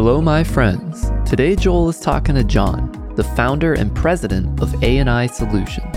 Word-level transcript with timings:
Hello, 0.00 0.22
my 0.22 0.44
friends. 0.44 1.10
Today, 1.28 1.56
Joel 1.56 1.88
is 1.88 1.98
talking 1.98 2.36
to 2.36 2.44
John, 2.44 3.12
the 3.16 3.24
founder 3.24 3.74
and 3.74 3.92
president 3.92 4.62
of 4.62 4.72
ANI 4.84 5.26
Solutions, 5.26 5.96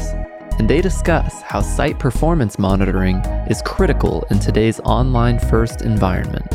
and 0.57 0.67
they 0.67 0.81
discuss 0.81 1.43
how 1.43 1.61
site 1.61 1.99
performance 1.99 2.57
monitoring 2.57 3.17
is 3.47 3.61
critical 3.61 4.25
in 4.31 4.39
today's 4.39 4.79
online 4.79 5.37
first 5.37 5.83
environment, 5.83 6.51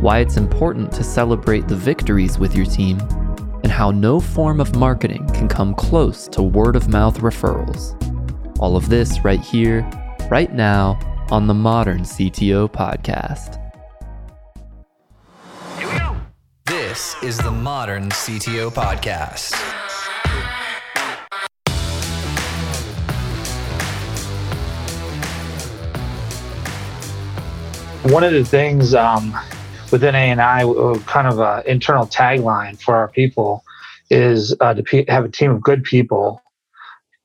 why 0.00 0.20
it's 0.20 0.36
important 0.36 0.92
to 0.92 1.02
celebrate 1.02 1.66
the 1.66 1.74
victories 1.74 2.38
with 2.38 2.54
your 2.54 2.66
team, 2.66 3.00
and 3.64 3.72
how 3.72 3.90
no 3.90 4.20
form 4.20 4.60
of 4.60 4.76
marketing 4.76 5.26
can 5.30 5.48
come 5.48 5.74
close 5.74 6.28
to 6.28 6.42
word 6.42 6.76
of 6.76 6.88
mouth 6.88 7.18
referrals. 7.18 7.96
All 8.60 8.76
of 8.76 8.88
this 8.88 9.24
right 9.24 9.40
here, 9.40 9.80
right 10.30 10.54
now, 10.54 10.96
on 11.32 11.48
the 11.48 11.54
Modern 11.54 12.02
CTO 12.02 12.70
Podcast. 12.70 13.67
Is 17.22 17.36
the 17.38 17.50
Modern 17.50 18.10
CTO 18.10 18.70
Podcast. 18.70 19.52
One 28.12 28.22
of 28.22 28.32
the 28.32 28.44
things 28.44 28.94
um, 28.94 29.36
within 29.90 30.14
ANI, 30.14 30.40
uh, 30.40 30.98
kind 31.06 31.26
of 31.26 31.40
an 31.40 31.64
internal 31.66 32.06
tagline 32.06 32.80
for 32.80 32.94
our 32.94 33.08
people, 33.08 33.64
is 34.10 34.54
uh, 34.60 34.74
to 34.74 35.04
have 35.08 35.24
a 35.24 35.28
team 35.28 35.50
of 35.50 35.60
good 35.60 35.82
people 35.82 36.40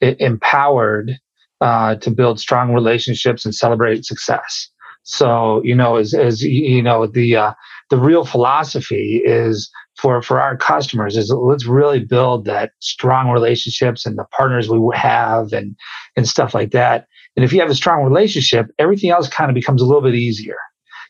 empowered 0.01 1.19
uh, 1.61 1.95
to 1.95 2.09
build 2.09 2.39
strong 2.39 2.73
relationships 2.73 3.45
and 3.45 3.53
celebrate 3.53 4.05
success. 4.05 4.69
So, 5.03 5.61
you 5.63 5.75
know, 5.75 5.97
as, 5.97 6.13
as 6.13 6.41
you 6.41 6.81
know, 6.81 7.05
the 7.05 7.35
uh, 7.35 7.53
the 7.89 7.97
real 7.97 8.25
philosophy 8.25 9.21
is 9.23 9.69
for 10.03 10.21
for 10.21 10.41
our 10.41 10.57
customers 10.57 11.15
is 11.15 11.31
let's 11.31 11.65
really 11.65 11.99
build 11.99 12.43
that 12.43 12.73
strong 12.79 13.29
relationships 13.29 14.05
and 14.05 14.17
the 14.17 14.25
partners 14.37 14.69
we 14.69 14.79
have 14.93 15.53
and 15.53 15.77
and 16.17 16.27
stuff 16.27 16.53
like 16.53 16.71
that. 16.71 17.07
And 17.37 17.45
if 17.45 17.53
you 17.53 17.61
have 17.61 17.69
a 17.69 17.75
strong 17.75 18.03
relationship, 18.03 18.67
everything 18.77 19.11
else 19.11 19.29
kind 19.29 19.49
of 19.49 19.55
becomes 19.55 19.81
a 19.81 19.85
little 19.85 20.01
bit 20.01 20.13
easier. 20.13 20.57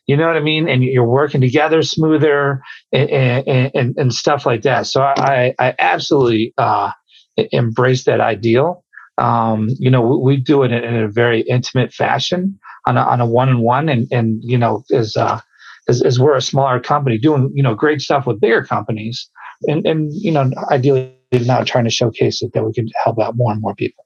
You 0.06 0.16
know 0.16 0.28
what 0.28 0.36
I 0.36 0.40
mean? 0.40 0.68
And 0.68 0.84
you're 0.84 1.04
working 1.04 1.40
together 1.40 1.82
smoother 1.82 2.62
and 2.92 3.10
and, 3.10 3.70
and, 3.74 3.94
and 3.98 4.14
stuff 4.14 4.46
like 4.46 4.62
that. 4.62 4.86
So 4.86 5.02
I 5.02 5.54
I 5.58 5.74
absolutely 5.80 6.54
uh, 6.56 6.92
embrace 7.36 8.04
that 8.04 8.20
ideal. 8.20 8.84
Um, 9.18 9.70
you 9.78 9.90
know, 9.90 10.02
we, 10.02 10.16
we 10.18 10.36
do 10.36 10.62
it 10.62 10.70
in, 10.72 10.84
a 10.84 11.08
very 11.08 11.40
intimate 11.42 11.92
fashion 11.92 12.58
on 12.86 12.96
a, 12.96 13.00
on 13.00 13.20
a 13.20 13.26
one-on-one, 13.26 13.88
and 13.88 14.06
and 14.12 14.40
you 14.42 14.58
know, 14.58 14.84
as 14.92 15.16
uh, 15.16 15.40
as, 15.88 16.02
as 16.02 16.18
we're 16.18 16.36
a 16.36 16.42
smaller 16.42 16.80
company 16.80 17.18
doing 17.18 17.50
you 17.54 17.62
know 17.62 17.74
great 17.74 18.00
stuff 18.00 18.26
with 18.26 18.40
bigger 18.40 18.64
companies, 18.64 19.28
and 19.62 19.86
and 19.86 20.12
you 20.12 20.32
know, 20.32 20.50
ideally 20.70 21.14
now 21.32 21.62
trying 21.64 21.84
to 21.84 21.90
showcase 21.90 22.42
it 22.42 22.52
that 22.52 22.64
we 22.64 22.72
can 22.72 22.88
help 23.02 23.18
out 23.20 23.36
more 23.36 23.52
and 23.52 23.60
more 23.60 23.74
people. 23.74 24.04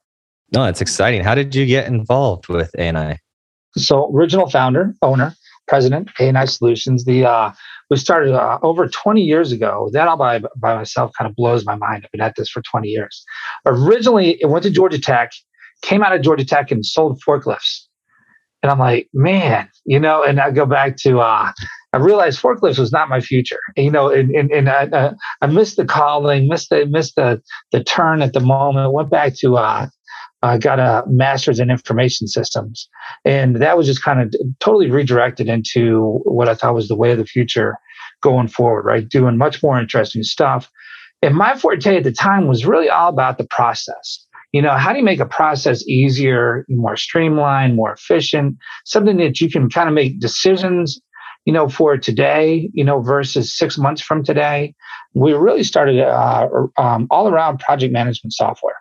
No, 0.53 0.65
it's 0.65 0.81
exciting. 0.81 1.23
How 1.23 1.35
did 1.35 1.55
you 1.55 1.67
get 1.67 1.87
involved 1.87 2.49
with 2.49 2.71
ANI? 2.79 3.19
So, 3.77 4.11
original 4.15 4.49
founder, 4.49 4.95
owner, 5.03 5.35
president, 5.67 6.11
ANI 6.19 6.47
Solutions. 6.47 7.05
The 7.05 7.27
uh, 7.27 7.53
we 7.91 7.97
started 7.97 8.35
uh, 8.35 8.59
over 8.63 8.89
20 8.89 9.23
years 9.23 9.53
ago. 9.53 9.91
That 9.93 10.09
all 10.09 10.17
by 10.17 10.41
by 10.57 10.75
myself 10.75 11.13
kind 11.19 11.29
of 11.29 11.37
blows 11.37 11.65
my 11.65 11.77
mind. 11.77 12.05
I've 12.05 12.11
been 12.13 12.21
at 12.21 12.35
this 12.37 12.49
for 12.49 12.63
20 12.63 12.89
years. 12.89 13.25
Originally, 13.67 14.39
it 14.41 14.47
went 14.47 14.63
to 14.65 14.71
Georgia 14.71 14.99
Tech, 14.99 15.33
came 15.83 16.03
out 16.03 16.15
of 16.15 16.23
Georgia 16.23 16.45
Tech 16.45 16.71
and 16.71 16.85
sold 16.85 17.21
forklifts. 17.27 17.88
And 18.63 18.73
I'm 18.73 18.79
like, 18.79 19.09
man, 19.15 19.69
you 19.85 20.01
know, 20.01 20.23
and 20.23 20.41
I 20.41 20.51
go 20.51 20.67
back 20.67 20.97
to, 20.99 21.21
uh, 21.21 21.53
I 21.93 21.97
realized 21.97 22.41
forklifts 22.41 22.79
was 22.79 22.93
not 22.93 23.09
my 23.09 23.21
future, 23.21 23.61
you 23.77 23.91
know, 23.91 24.11
and, 24.11 24.31
and, 24.33 24.51
and 24.51 24.69
I, 24.69 24.85
uh, 24.87 25.15
I 25.41 25.47
missed 25.47 25.77
the 25.77 25.85
calling, 25.85 26.49
missed 26.49 26.71
the, 26.71 26.87
missed 26.87 27.17
the, 27.17 27.41
the 27.73 27.83
turn 27.85 28.21
at 28.21 28.33
the 28.33 28.41
moment, 28.41 28.93
went 28.93 29.11
back 29.11 29.37
to, 29.39 29.57
uh, 29.57 29.87
I 30.43 30.59
got 30.59 30.79
a 30.79 31.05
master's 31.09 31.59
in 31.59 31.71
information 31.71 32.29
systems. 32.29 32.89
And 33.25 33.57
that 33.57 33.77
was 33.77 33.87
just 33.87 34.03
kind 34.03 34.21
of 34.21 34.35
totally 34.61 34.91
redirected 34.91 35.49
into 35.49 36.21
what 36.25 36.49
I 36.49 36.55
thought 36.55 36.75
was 36.75 36.89
the 36.89 36.97
way 36.97 37.11
of 37.13 37.19
the 37.19 37.27
future 37.27 37.77
going 38.23 38.49
forward, 38.49 38.85
right? 38.85 39.09
Doing 39.09 39.37
much 39.37 39.63
more 39.63 39.81
interesting 39.81 40.23
stuff. 40.23 40.71
And 41.23 41.35
my 41.35 41.57
forte 41.57 41.97
at 41.97 42.05
the 42.05 42.13
time 42.13 42.47
was 42.47 42.67
really 42.67 42.89
all 42.89 43.09
about 43.09 43.39
the 43.39 43.47
process 43.51 44.25
you 44.53 44.63
know 44.63 44.73
how 44.73 44.93
do 44.93 44.99
you 44.99 45.05
make 45.05 45.21
a 45.21 45.27
process 45.27 45.87
easier 45.87 46.65
more 46.69 46.97
streamlined 46.97 47.77
more 47.77 47.93
efficient? 47.93 48.57
Something 48.85 49.19
that 49.19 49.41
you 49.41 49.51
can 49.51 49.69
kind 49.69 49.89
of 49.89 49.95
make 49.95 50.21
decisions 50.21 51.01
you 51.45 51.53
know 51.53 51.69
for 51.69 51.97
today 51.97 52.71
you 52.73 52.85
know 52.85 53.01
versus 53.01 53.57
six 53.57 53.79
months 53.79 54.03
from 54.03 54.25
today. 54.25 54.75
We 55.15 55.33
really 55.33 55.65
started 55.65 56.01
uh, 56.01 56.49
um, 56.77 57.07
all 57.11 57.29
around 57.29 57.59
project 57.61 57.93
management 57.93 58.33
software. 58.33 58.77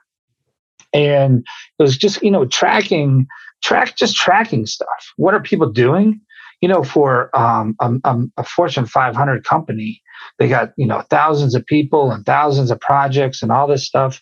And 0.94 1.45
it 1.79 1.84
was 1.84 1.97
just 1.97 2.22
you 2.23 2.31
know 2.31 2.45
tracking 2.45 3.28
track 3.63 3.95
just 3.95 4.16
tracking 4.16 4.66
stuff. 4.66 5.13
What 5.17 5.34
are 5.34 5.41
people 5.41 5.72
doing? 5.72 6.22
You 6.61 6.69
know 6.69 6.84
for 6.84 7.29
um, 7.38 7.75
a, 7.79 8.16
a 8.38 8.44
fortune 8.44 8.85
500 8.85 9.44
company 9.44 10.01
they 10.39 10.47
got 10.47 10.72
you 10.78 10.88
know 10.88 11.01
thousands 11.09 11.55
of 11.55 11.66
people 11.66 12.11
and 12.11 12.25
thousands 12.25 12.72
of 12.72 12.79
projects 12.79 13.41
and 13.41 13.51
all 13.51 13.67
this 13.67 13.85
stuff 13.85 14.22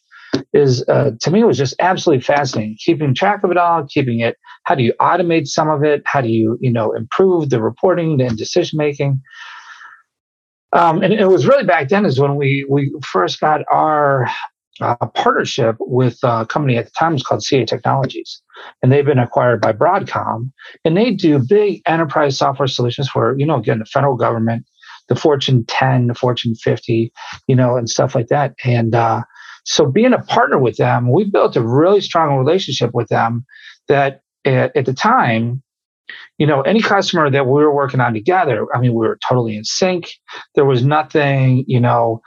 is 0.53 0.83
uh, 0.87 1.11
to 1.19 1.31
me 1.31 1.41
it 1.41 1.45
was 1.45 1.57
just 1.57 1.75
absolutely 1.79 2.21
fascinating. 2.21 2.77
Keeping 2.79 3.13
track 3.13 3.43
of 3.43 3.51
it 3.51 3.57
all, 3.57 3.85
keeping 3.87 4.19
it. 4.19 4.37
How 4.63 4.75
do 4.75 4.83
you 4.83 4.93
automate 4.99 5.47
some 5.47 5.69
of 5.69 5.83
it? 5.83 6.01
How 6.05 6.21
do 6.21 6.29
you 6.29 6.57
you 6.61 6.71
know 6.71 6.93
improve 6.93 7.49
the 7.49 7.61
reporting 7.61 8.21
and 8.21 8.37
decision 8.37 8.77
making? 8.77 9.21
Um, 10.73 11.01
and 11.01 11.13
it 11.13 11.27
was 11.27 11.47
really 11.47 11.63
back 11.63 11.89
then 11.89 12.05
is 12.05 12.19
when 12.19 12.35
we 12.35 12.65
we 12.69 12.93
first 13.01 13.39
got 13.39 13.61
our 13.71 14.27
uh, 14.81 14.95
partnership 15.13 15.77
with 15.79 16.19
a 16.23 16.45
company 16.45 16.77
at 16.77 16.85
the 16.85 16.91
time 16.91 17.13
was 17.13 17.23
called 17.23 17.43
CA 17.43 17.65
Technologies, 17.65 18.41
and 18.83 18.91
they've 18.91 19.05
been 19.05 19.19
acquired 19.19 19.61
by 19.61 19.71
Broadcom, 19.71 20.51
and 20.83 20.97
they 20.97 21.11
do 21.11 21.39
big 21.39 21.81
enterprise 21.85 22.37
software 22.37 22.67
solutions 22.67 23.07
for 23.07 23.37
you 23.39 23.45
know 23.45 23.55
again 23.55 23.79
the 23.79 23.85
federal 23.85 24.17
government, 24.17 24.65
the 25.07 25.15
Fortune 25.15 25.65
10, 25.67 26.07
the 26.07 26.15
Fortune 26.15 26.55
50, 26.55 27.11
you 27.47 27.55
know, 27.55 27.77
and 27.77 27.89
stuff 27.89 28.15
like 28.15 28.27
that, 28.27 28.53
and 28.65 28.95
uh, 28.95 29.21
so 29.65 29.85
being 29.85 30.13
a 30.13 30.21
partner 30.23 30.59
with 30.59 30.77
them, 30.77 31.11
we 31.11 31.23
built 31.25 31.55
a 31.55 31.61
really 31.61 32.01
strong 32.01 32.37
relationship 32.37 32.91
with 32.93 33.07
them 33.09 33.45
that 33.87 34.21
at, 34.45 34.75
at 34.75 34.85
the 34.85 34.93
time, 34.93 35.61
you 36.37 36.45
know, 36.45 36.61
any 36.61 36.81
customer 36.81 37.29
that 37.31 37.47
we 37.47 37.53
were 37.53 37.73
working 37.73 37.99
on 37.99 38.13
together, 38.13 38.67
I 38.75 38.79
mean, 38.79 38.93
we 38.93 39.07
were 39.07 39.17
totally 39.27 39.55
in 39.57 39.63
sync. 39.63 40.11
There 40.53 40.65
was 40.65 40.83
nothing, 40.83 41.65
you 41.67 41.79
know, 41.79 42.21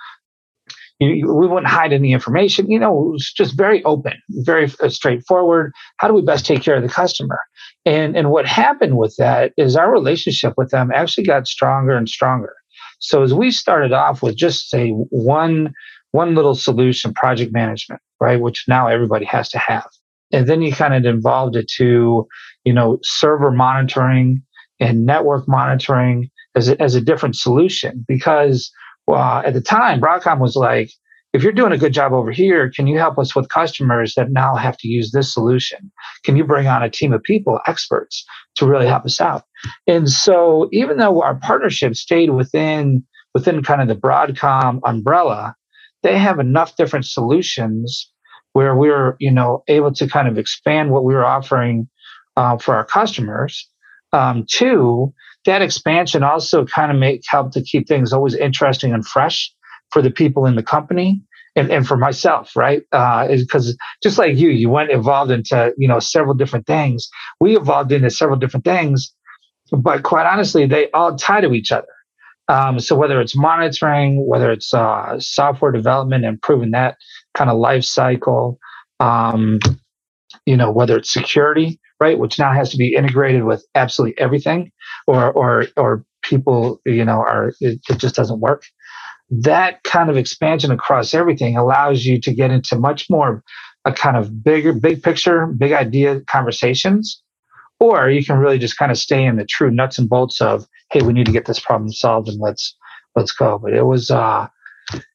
you, 0.98 1.32
we 1.32 1.46
wouldn't 1.46 1.68
hide 1.68 1.92
any 1.92 2.12
information. 2.12 2.68
You 2.68 2.80
know, 2.80 2.90
it 2.90 3.12
was 3.12 3.32
just 3.32 3.56
very 3.56 3.84
open, 3.84 4.14
very 4.30 4.70
uh, 4.82 4.88
straightforward. 4.88 5.72
How 5.98 6.08
do 6.08 6.14
we 6.14 6.22
best 6.22 6.44
take 6.44 6.62
care 6.62 6.74
of 6.74 6.82
the 6.82 6.88
customer? 6.88 7.38
And 7.86 8.16
and 8.16 8.30
what 8.30 8.46
happened 8.46 8.98
with 8.98 9.14
that 9.18 9.52
is 9.56 9.76
our 9.76 9.92
relationship 9.92 10.54
with 10.56 10.70
them 10.70 10.90
actually 10.92 11.24
got 11.24 11.46
stronger 11.46 11.96
and 11.96 12.08
stronger. 12.08 12.54
So 12.98 13.22
as 13.22 13.32
we 13.32 13.52
started 13.52 13.92
off 13.92 14.22
with 14.22 14.36
just 14.36 14.70
say 14.70 14.90
one 14.90 15.72
one 16.12 16.34
little 16.34 16.54
solution, 16.54 17.12
project 17.14 17.52
management, 17.52 18.00
right? 18.20 18.40
Which 18.40 18.64
now 18.68 18.88
everybody 18.88 19.24
has 19.26 19.48
to 19.50 19.58
have. 19.58 19.88
And 20.32 20.46
then 20.46 20.62
you 20.62 20.72
kind 20.72 20.94
of 20.94 21.04
involved 21.04 21.56
it 21.56 21.68
to, 21.76 22.26
you 22.64 22.72
know, 22.72 22.98
server 23.02 23.50
monitoring 23.50 24.42
and 24.80 25.06
network 25.06 25.48
monitoring 25.48 26.30
as 26.54 26.68
a, 26.68 26.80
as 26.80 26.94
a 26.94 27.00
different 27.00 27.36
solution 27.36 28.04
because 28.06 28.70
uh, 29.10 29.42
at 29.44 29.54
the 29.54 29.60
time, 29.60 30.00
Broadcom 30.00 30.38
was 30.38 30.56
like, 30.56 30.90
if 31.34 31.42
you're 31.42 31.52
doing 31.52 31.72
a 31.72 31.78
good 31.78 31.92
job 31.92 32.12
over 32.12 32.30
here, 32.30 32.70
can 32.70 32.86
you 32.86 32.98
help 32.98 33.18
us 33.18 33.36
with 33.36 33.48
customers 33.50 34.14
that 34.14 34.30
now 34.30 34.54
have 34.54 34.78
to 34.78 34.88
use 34.88 35.12
this 35.12 35.32
solution? 35.32 35.90
Can 36.24 36.36
you 36.36 36.44
bring 36.44 36.66
on 36.66 36.82
a 36.82 36.90
team 36.90 37.12
of 37.12 37.22
people, 37.22 37.60
experts, 37.66 38.24
to 38.56 38.66
really 38.66 38.86
help 38.86 39.04
us 39.04 39.20
out? 39.20 39.44
And 39.86 40.08
so, 40.08 40.68
even 40.72 40.96
though 40.96 41.22
our 41.22 41.34
partnership 41.34 41.96
stayed 41.96 42.30
within 42.30 43.04
within 43.34 43.62
kind 43.62 43.82
of 43.82 43.88
the 43.88 43.94
Broadcom 43.94 44.80
umbrella, 44.84 45.54
they 46.02 46.18
have 46.18 46.38
enough 46.38 46.76
different 46.76 47.06
solutions 47.06 48.10
where 48.52 48.74
we're 48.74 49.16
you 49.18 49.30
know 49.30 49.62
able 49.68 49.92
to 49.92 50.08
kind 50.08 50.28
of 50.28 50.38
expand 50.38 50.90
what 50.90 51.04
we 51.04 51.14
are 51.14 51.24
offering 51.24 51.88
uh, 52.36 52.56
for 52.58 52.74
our 52.74 52.84
customers. 52.84 53.68
Um, 54.12 54.46
two 54.48 55.12
that 55.44 55.62
expansion 55.62 56.22
also 56.22 56.64
kind 56.66 56.90
of 56.90 56.98
make 56.98 57.22
help 57.28 57.52
to 57.52 57.62
keep 57.62 57.86
things 57.86 58.12
always 58.12 58.34
interesting 58.34 58.92
and 58.92 59.06
fresh 59.06 59.52
for 59.90 60.02
the 60.02 60.10
people 60.10 60.44
in 60.46 60.56
the 60.56 60.62
company 60.62 61.22
and, 61.56 61.70
and 61.70 61.86
for 61.86 61.96
myself 61.96 62.54
right? 62.56 62.82
Because 62.90 63.70
uh, 63.70 63.74
just 64.02 64.18
like 64.18 64.36
you 64.36 64.50
you 64.50 64.70
went 64.70 64.90
evolved 64.90 65.30
into 65.30 65.72
you 65.76 65.88
know 65.88 65.98
several 65.98 66.34
different 66.34 66.66
things. 66.66 67.08
We 67.40 67.56
evolved 67.56 67.92
into 67.92 68.10
several 68.10 68.38
different 68.38 68.64
things 68.64 69.12
but 69.70 70.02
quite 70.02 70.26
honestly 70.26 70.66
they 70.66 70.90
all 70.92 71.16
tie 71.16 71.40
to 71.40 71.52
each 71.52 71.72
other 71.72 71.88
um, 72.48 72.80
so 72.80 72.96
whether 72.96 73.20
it's 73.20 73.36
monitoring, 73.36 74.26
whether 74.26 74.50
it's 74.52 74.74
uh, 74.74 75.18
software 75.20 75.72
development, 75.72 76.24
improving 76.24 76.72
that 76.72 76.96
kind 77.34 77.50
of 77.50 77.58
life 77.58 77.84
cycle, 77.84 78.58
um, 79.00 79.60
you 80.46 80.56
know, 80.56 80.72
whether 80.72 80.96
it's 80.96 81.12
security, 81.12 81.80
right, 82.00 82.18
which 82.18 82.38
now 82.38 82.52
has 82.52 82.70
to 82.70 82.76
be 82.78 82.94
integrated 82.94 83.44
with 83.44 83.66
absolutely 83.74 84.18
everything, 84.20 84.72
or 85.06 85.32
or 85.32 85.66
or 85.76 86.04
people, 86.22 86.80
you 86.86 87.04
know, 87.04 87.18
are 87.20 87.52
it, 87.60 87.80
it 87.90 87.98
just 87.98 88.16
doesn't 88.16 88.40
work. 88.40 88.64
that 89.30 89.82
kind 89.84 90.10
of 90.10 90.16
expansion 90.16 90.70
across 90.70 91.14
everything 91.14 91.56
allows 91.56 92.04
you 92.04 92.20
to 92.20 92.34
get 92.34 92.50
into 92.50 92.76
much 92.78 93.10
more 93.10 93.42
a 93.84 93.92
kind 93.92 94.16
of 94.16 94.42
bigger, 94.42 94.72
big 94.72 95.02
picture, 95.02 95.46
big 95.46 95.72
idea 95.72 96.20
conversations. 96.22 97.22
Or 97.80 98.10
you 98.10 98.24
can 98.24 98.38
really 98.38 98.58
just 98.58 98.76
kind 98.76 98.90
of 98.90 98.98
stay 98.98 99.24
in 99.24 99.36
the 99.36 99.44
true 99.44 99.70
nuts 99.70 99.98
and 99.98 100.08
bolts 100.08 100.40
of, 100.40 100.66
hey, 100.90 101.02
we 101.02 101.12
need 101.12 101.26
to 101.26 101.32
get 101.32 101.46
this 101.46 101.60
problem 101.60 101.92
solved 101.92 102.28
and 102.28 102.40
let's 102.40 102.76
let's 103.14 103.32
go. 103.32 103.58
But 103.58 103.72
it 103.72 103.84
was 103.84 104.10
uh 104.10 104.48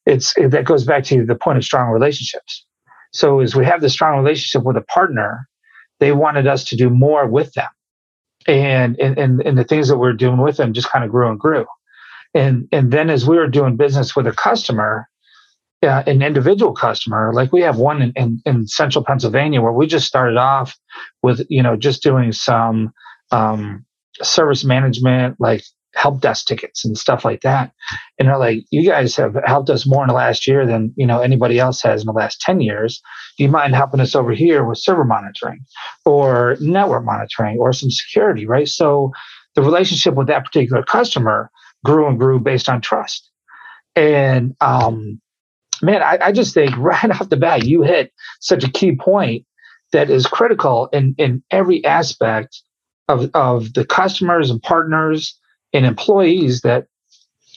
it's 0.06 0.36
it, 0.36 0.50
that 0.52 0.64
goes 0.64 0.84
back 0.84 1.04
to 1.04 1.24
the 1.24 1.34
point 1.34 1.58
of 1.58 1.64
strong 1.64 1.90
relationships. 1.90 2.64
So 3.12 3.40
as 3.40 3.54
we 3.54 3.64
have 3.64 3.80
this 3.80 3.92
strong 3.92 4.22
relationship 4.22 4.64
with 4.64 4.76
a 4.76 4.82
partner, 4.82 5.48
they 6.00 6.12
wanted 6.12 6.46
us 6.46 6.64
to 6.64 6.76
do 6.76 6.90
more 6.90 7.26
with 7.26 7.52
them. 7.52 7.68
And 8.46 8.98
and 8.98 9.18
and, 9.18 9.42
and 9.42 9.58
the 9.58 9.64
things 9.64 9.88
that 9.88 9.96
we 9.96 10.00
we're 10.00 10.12
doing 10.12 10.38
with 10.38 10.56
them 10.56 10.72
just 10.72 10.90
kind 10.90 11.04
of 11.04 11.10
grew 11.10 11.28
and 11.28 11.38
grew. 11.38 11.66
And 12.34 12.68
and 12.72 12.92
then 12.92 13.10
as 13.10 13.26
we 13.26 13.36
were 13.36 13.46
doing 13.46 13.76
business 13.76 14.16
with 14.16 14.26
a 14.26 14.32
customer, 14.32 15.08
uh, 15.84 16.02
an 16.06 16.22
individual 16.22 16.74
customer, 16.74 17.32
like 17.34 17.52
we 17.52 17.60
have 17.60 17.76
one 17.76 18.02
in, 18.02 18.12
in, 18.16 18.42
in, 18.44 18.66
central 18.66 19.04
Pennsylvania 19.04 19.60
where 19.62 19.72
we 19.72 19.86
just 19.86 20.06
started 20.06 20.36
off 20.36 20.76
with, 21.22 21.46
you 21.48 21.62
know, 21.62 21.76
just 21.76 22.02
doing 22.02 22.32
some 22.32 22.92
um, 23.30 23.84
service 24.22 24.64
management, 24.64 25.36
like 25.38 25.62
help 25.94 26.20
desk 26.20 26.46
tickets 26.46 26.84
and 26.84 26.98
stuff 26.98 27.24
like 27.24 27.42
that. 27.42 27.72
And 28.18 28.28
they're 28.28 28.38
like, 28.38 28.64
you 28.70 28.88
guys 28.88 29.14
have 29.16 29.36
helped 29.46 29.70
us 29.70 29.86
more 29.86 30.02
in 30.02 30.08
the 30.08 30.14
last 30.14 30.46
year 30.46 30.66
than, 30.66 30.92
you 30.96 31.06
know, 31.06 31.20
anybody 31.20 31.58
else 31.58 31.82
has 31.82 32.02
in 32.02 32.06
the 32.06 32.12
last 32.12 32.40
10 32.40 32.60
years. 32.60 33.00
Do 33.38 33.44
you 33.44 33.50
mind 33.50 33.74
helping 33.74 34.00
us 34.00 34.14
over 34.14 34.32
here 34.32 34.64
with 34.64 34.78
server 34.78 35.04
monitoring 35.04 35.60
or 36.04 36.56
network 36.60 37.04
monitoring 37.04 37.58
or 37.58 37.72
some 37.72 37.90
security, 37.90 38.46
right? 38.46 38.68
So 38.68 39.12
the 39.54 39.62
relationship 39.62 40.14
with 40.14 40.26
that 40.26 40.44
particular 40.44 40.82
customer 40.82 41.50
grew 41.84 42.08
and 42.08 42.18
grew 42.18 42.40
based 42.40 42.68
on 42.68 42.80
trust. 42.80 43.30
And 43.96 44.56
um, 44.60 45.20
man, 45.82 46.02
I, 46.02 46.18
I 46.20 46.32
just 46.32 46.54
think 46.54 46.76
right 46.78 47.10
off 47.10 47.28
the 47.28 47.36
bat, 47.36 47.64
you 47.64 47.82
hit 47.82 48.12
such 48.40 48.64
a 48.64 48.70
key 48.70 48.96
point 48.96 49.44
that 49.92 50.10
is 50.10 50.26
critical 50.26 50.88
in, 50.92 51.14
in 51.18 51.42
every 51.50 51.84
aspect 51.84 52.60
of, 53.08 53.30
of 53.34 53.74
the 53.74 53.84
customers 53.84 54.50
and 54.50 54.62
partners 54.62 55.38
and 55.72 55.84
employees 55.84 56.62
that, 56.62 56.86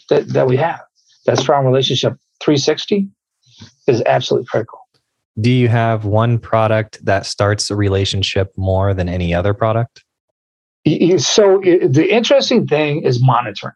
that 0.09 0.27
that 0.29 0.47
we 0.47 0.57
have. 0.57 0.81
That 1.25 1.37
strong 1.37 1.65
relationship 1.65 2.13
360 2.41 3.07
is 3.87 4.01
absolutely 4.05 4.47
critical. 4.47 4.79
Do 5.39 5.51
you 5.51 5.67
have 5.67 6.05
one 6.05 6.39
product 6.39 7.03
that 7.05 7.25
starts 7.25 7.69
a 7.69 7.75
relationship 7.75 8.51
more 8.57 8.93
than 8.93 9.07
any 9.07 9.33
other 9.33 9.53
product? 9.53 10.03
So 11.17 11.59
the 11.61 12.07
interesting 12.09 12.65
thing 12.65 13.03
is 13.03 13.21
monitoring 13.21 13.73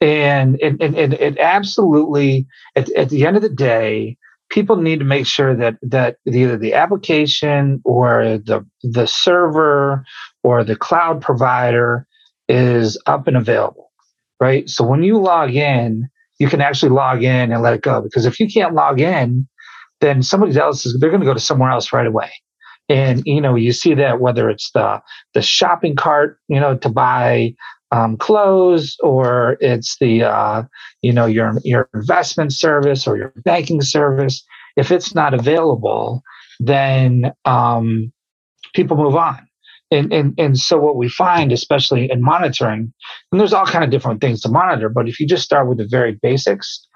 and 0.00 0.58
and, 0.62 0.80
and, 0.82 0.96
and 0.96 1.14
it 1.14 1.38
absolutely 1.38 2.46
at, 2.76 2.90
at 2.92 3.10
the 3.10 3.26
end 3.26 3.36
of 3.36 3.42
the 3.42 3.48
day 3.48 4.16
people 4.50 4.76
need 4.76 4.98
to 4.98 5.04
make 5.04 5.26
sure 5.26 5.54
that 5.54 5.76
that 5.82 6.16
either 6.26 6.56
the 6.56 6.74
application 6.74 7.80
or 7.84 8.38
the 8.38 8.66
the 8.82 9.06
server 9.06 10.04
or 10.42 10.64
the 10.64 10.76
cloud 10.76 11.20
provider 11.20 12.06
is 12.48 12.98
up 13.06 13.26
and 13.26 13.36
available 13.36 13.90
right? 14.40 14.70
So 14.70 14.84
when 14.84 15.02
you 15.02 15.18
log 15.18 15.54
in 15.54 16.08
you 16.38 16.48
can 16.48 16.62
actually 16.62 16.90
log 16.90 17.22
in 17.22 17.52
and 17.52 17.62
let 17.62 17.74
it 17.74 17.82
go 17.82 18.00
because 18.00 18.24
if 18.24 18.40
you 18.40 18.48
can't 18.48 18.74
log 18.74 19.00
in 19.00 19.46
then 20.00 20.22
somebody 20.22 20.56
else 20.58 20.86
is 20.86 20.98
they're 20.98 21.10
going 21.10 21.20
to 21.20 21.26
go 21.26 21.34
to 21.34 21.40
somewhere 21.40 21.70
else 21.70 21.92
right 21.92 22.06
away. 22.06 22.30
And 22.88 23.22
you 23.26 23.40
know 23.40 23.54
you 23.54 23.72
see 23.72 23.94
that 23.94 24.20
whether 24.20 24.50
it's 24.50 24.70
the 24.72 25.00
the 25.34 25.42
shopping 25.42 25.94
cart 25.94 26.38
you 26.48 26.58
know 26.58 26.76
to 26.78 26.88
buy 26.88 27.54
um, 27.92 28.16
close 28.16 28.96
or 29.00 29.56
it's 29.60 29.96
the 30.00 30.24
uh, 30.24 30.62
you 31.02 31.12
know 31.12 31.26
your 31.26 31.54
your 31.64 31.88
investment 31.94 32.52
service 32.52 33.06
or 33.06 33.16
your 33.16 33.32
banking 33.44 33.82
service. 33.82 34.44
If 34.76 34.90
it's 34.90 35.14
not 35.14 35.34
available 35.34 36.22
then 36.60 37.32
um, 37.46 38.12
people 38.74 38.96
move 38.96 39.16
on. 39.16 39.46
And, 39.92 40.12
and 40.12 40.34
and 40.38 40.56
so 40.56 40.78
what 40.78 40.94
we 40.94 41.08
find 41.08 41.50
especially 41.50 42.08
in 42.12 42.22
monitoring 42.22 42.92
and 43.32 43.40
there's 43.40 43.52
all 43.52 43.66
kind 43.66 43.82
of 43.82 43.90
different 43.90 44.20
things 44.20 44.40
to 44.42 44.48
monitor 44.48 44.88
but 44.88 45.08
if 45.08 45.18
you 45.18 45.26
just 45.26 45.42
start 45.42 45.68
with 45.68 45.78
the 45.78 45.88
very 45.90 46.16
basics 46.22 46.86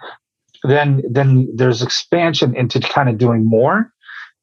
then 0.62 1.02
then 1.10 1.48
there's 1.56 1.82
expansion 1.82 2.54
into 2.54 2.78
kind 2.78 3.08
of 3.08 3.18
doing 3.18 3.48
more 3.48 3.90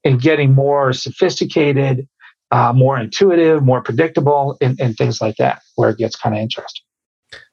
and 0.03 0.21
getting 0.21 0.53
more 0.53 0.91
sophisticated 0.91 2.09
uh, 2.51 2.73
more 2.73 2.99
intuitive, 2.99 3.63
more 3.63 3.81
predictable, 3.81 4.57
and, 4.61 4.79
and 4.79 4.97
things 4.97 5.21
like 5.21 5.37
that, 5.37 5.61
where 5.75 5.89
it 5.89 5.97
gets 5.97 6.15
kind 6.15 6.35
of 6.35 6.41
interesting. 6.41 6.83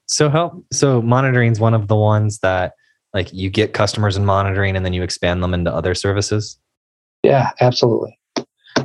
So 0.07 0.29
help. 0.29 0.65
So 0.73 1.03
monitoring 1.03 1.53
is 1.53 1.61
one 1.61 1.75
of 1.75 1.89
the 1.89 1.97
ones 1.97 2.39
that 2.41 2.73
like 3.15 3.33
you 3.33 3.51
get 3.51 3.73
customers 3.73 4.17
in 4.17 4.25
monitoring, 4.25 4.77
and 4.77 4.85
then 4.85 4.93
you 4.93 5.03
expand 5.03 5.43
them 5.43 5.55
into 5.55 5.73
other 5.73 5.95
services. 5.95 6.59
Yeah, 7.23 7.51
absolutely. 7.61 8.19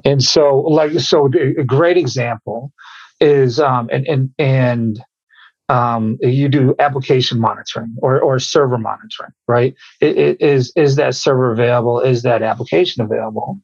And 0.06 0.24
so, 0.24 0.60
like, 0.62 0.92
so 1.00 1.30
a 1.58 1.64
great 1.64 1.98
example 1.98 2.72
is, 3.20 3.60
um, 3.60 3.90
and 3.92 4.08
and 4.08 4.34
and 4.38 5.04
um, 5.70 6.18
you 6.22 6.50
do 6.50 6.76
application 6.80 7.40
monitoring 7.40 7.96
or, 8.00 8.20
or 8.20 8.40
server 8.40 8.78
monitoring, 8.78 9.32
right? 9.48 9.76
It, 10.02 10.18
it 10.18 10.42
is 10.42 10.74
is 10.76 10.96
that 10.98 11.16
server 11.16 11.52
available? 11.52 12.00
Is 12.00 12.24
that 12.24 12.42
application 12.42 13.02
available? 13.02 13.60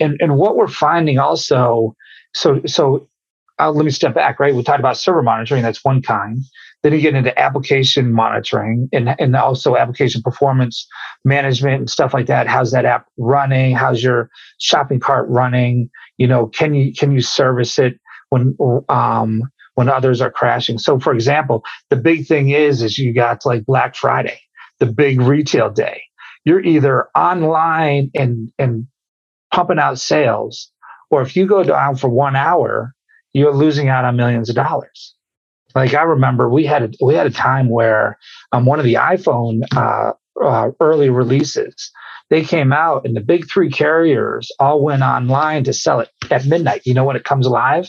And 0.00 0.16
and 0.20 0.36
what 0.36 0.56
we're 0.56 0.68
finding 0.68 1.18
also 1.18 1.94
so 2.34 2.60
so 2.66 3.08
uh, 3.58 3.70
let 3.70 3.84
me 3.84 3.90
step 3.90 4.14
back 4.14 4.40
right? 4.40 4.54
We 4.54 4.62
talked 4.62 4.80
about 4.80 4.96
server 4.96 5.22
monitoring 5.22 5.62
that's 5.62 5.84
one 5.84 6.02
kind. 6.02 6.38
Then 6.82 6.94
you 6.94 7.00
get 7.00 7.14
into 7.14 7.38
application 7.38 8.10
monitoring 8.10 8.88
and, 8.90 9.14
and 9.18 9.36
also 9.36 9.76
application 9.76 10.22
performance 10.22 10.86
management 11.26 11.76
and 11.76 11.90
stuff 11.90 12.14
like 12.14 12.26
that. 12.26 12.46
How's 12.46 12.72
that 12.72 12.86
app 12.86 13.06
running? 13.18 13.76
How's 13.76 14.02
your 14.02 14.30
shopping 14.58 14.98
cart 14.98 15.28
running? 15.28 15.90
You 16.16 16.26
know 16.26 16.46
can 16.46 16.74
you 16.74 16.94
can 16.94 17.12
you 17.12 17.20
service 17.20 17.78
it 17.78 17.98
when 18.30 18.56
um 18.88 19.42
when 19.74 19.88
others 19.88 20.20
are 20.20 20.30
crashing? 20.30 20.78
So 20.78 20.98
for 20.98 21.12
example 21.12 21.62
the 21.90 21.96
big 21.96 22.26
thing 22.26 22.50
is 22.50 22.82
is 22.82 22.98
you 22.98 23.12
got 23.12 23.44
like 23.44 23.66
black 23.66 23.94
friday 23.94 24.40
the 24.80 24.86
big 24.86 25.20
retail 25.20 25.70
day. 25.70 26.02
You're 26.44 26.62
either 26.62 27.08
online 27.14 28.10
and 28.14 28.50
and 28.58 28.86
pumping 29.52 29.78
out 29.78 29.98
sales, 29.98 30.70
or 31.10 31.22
if 31.22 31.36
you 31.36 31.46
go 31.46 31.62
down 31.62 31.96
for 31.96 32.08
one 32.08 32.36
hour, 32.36 32.94
you're 33.32 33.54
losing 33.54 33.88
out 33.88 34.04
on 34.04 34.16
millions 34.16 34.48
of 34.48 34.56
dollars. 34.56 35.14
Like 35.74 35.94
I 35.94 36.02
remember, 36.02 36.48
we 36.48 36.66
had 36.66 36.82
a, 36.82 36.90
we 37.04 37.14
had 37.14 37.26
a 37.26 37.30
time 37.30 37.68
where 37.68 38.18
um, 38.52 38.66
one 38.66 38.78
of 38.78 38.84
the 38.84 38.94
iPhone 38.94 39.62
uh, 39.76 40.12
uh, 40.42 40.70
early 40.80 41.10
releases, 41.10 41.92
they 42.28 42.44
came 42.44 42.72
out 42.72 43.06
and 43.06 43.16
the 43.16 43.20
big 43.20 43.48
three 43.48 43.70
carriers 43.70 44.50
all 44.58 44.82
went 44.82 45.02
online 45.02 45.64
to 45.64 45.72
sell 45.72 46.00
it 46.00 46.10
at 46.30 46.46
midnight. 46.46 46.82
You 46.84 46.94
know 46.94 47.04
when 47.04 47.16
it 47.16 47.24
comes 47.24 47.46
live, 47.46 47.88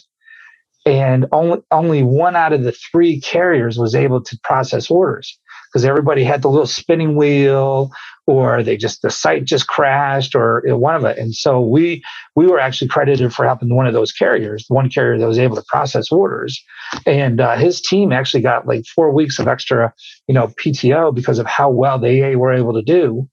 and 0.85 1.25
only 1.31 1.59
only 1.71 2.03
one 2.03 2.35
out 2.35 2.53
of 2.53 2.63
the 2.63 2.71
three 2.71 3.19
carriers 3.21 3.77
was 3.77 3.95
able 3.95 4.21
to 4.23 4.39
process 4.43 4.89
orders 4.91 5.39
because 5.71 5.85
everybody 5.85 6.23
had 6.23 6.41
the 6.41 6.49
little 6.49 6.67
spinning 6.67 7.15
wheel 7.15 7.91
or 8.27 8.63
they 8.63 8.77
just 8.77 9.01
the 9.01 9.09
site 9.09 9.45
just 9.45 9.67
crashed 9.67 10.35
or 10.35 10.61
one 10.77 10.95
of 10.95 11.03
it. 11.05 11.17
And 11.17 11.33
so 11.33 11.59
we 11.59 12.03
we 12.35 12.47
were 12.47 12.59
actually 12.59 12.87
credited 12.87 13.33
for 13.33 13.45
helping 13.45 13.75
one 13.75 13.87
of 13.87 13.93
those 13.93 14.11
carriers 14.11 14.65
the 14.67 14.73
one 14.73 14.89
carrier 14.89 15.17
that 15.17 15.27
was 15.27 15.39
able 15.39 15.55
to 15.55 15.63
process 15.67 16.11
orders. 16.11 16.61
And 17.05 17.41
uh, 17.41 17.55
his 17.57 17.81
team 17.81 18.11
actually 18.11 18.43
got 18.43 18.67
like 18.67 18.85
four 18.85 19.11
weeks 19.11 19.39
of 19.39 19.47
extra 19.47 19.93
you 20.27 20.33
know 20.33 20.47
pto 20.47 21.13
because 21.13 21.39
of 21.39 21.45
how 21.45 21.69
well 21.69 21.99
they 21.99 22.35
were 22.35 22.53
able 22.53 22.73
to 22.73 22.83
do. 22.83 23.27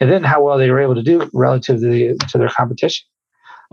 And 0.00 0.10
then 0.10 0.22
how 0.22 0.42
well 0.42 0.58
they 0.58 0.70
were 0.70 0.80
able 0.80 0.94
to 0.94 1.02
do 1.02 1.28
relative 1.32 1.80
to, 1.80 1.88
the, 1.88 2.18
to 2.28 2.38
their 2.38 2.50
competition. 2.50 3.06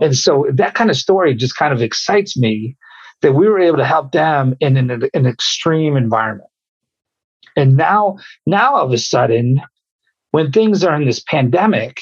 And 0.00 0.16
so 0.16 0.46
that 0.52 0.74
kind 0.74 0.90
of 0.90 0.96
story 0.96 1.34
just 1.34 1.56
kind 1.56 1.72
of 1.72 1.82
excites 1.82 2.36
me 2.36 2.76
that 3.20 3.34
we 3.34 3.48
were 3.48 3.60
able 3.60 3.76
to 3.76 3.84
help 3.84 4.12
them 4.12 4.54
in 4.60 4.76
an, 4.76 5.08
an 5.14 5.26
extreme 5.26 5.96
environment. 5.96 6.48
And 7.56 7.76
now, 7.76 8.18
now 8.46 8.74
all 8.74 8.86
of 8.86 8.92
a 8.92 8.98
sudden, 8.98 9.60
when 10.34 10.50
things 10.50 10.82
are 10.82 10.96
in 10.96 11.06
this 11.06 11.20
pandemic, 11.20 12.00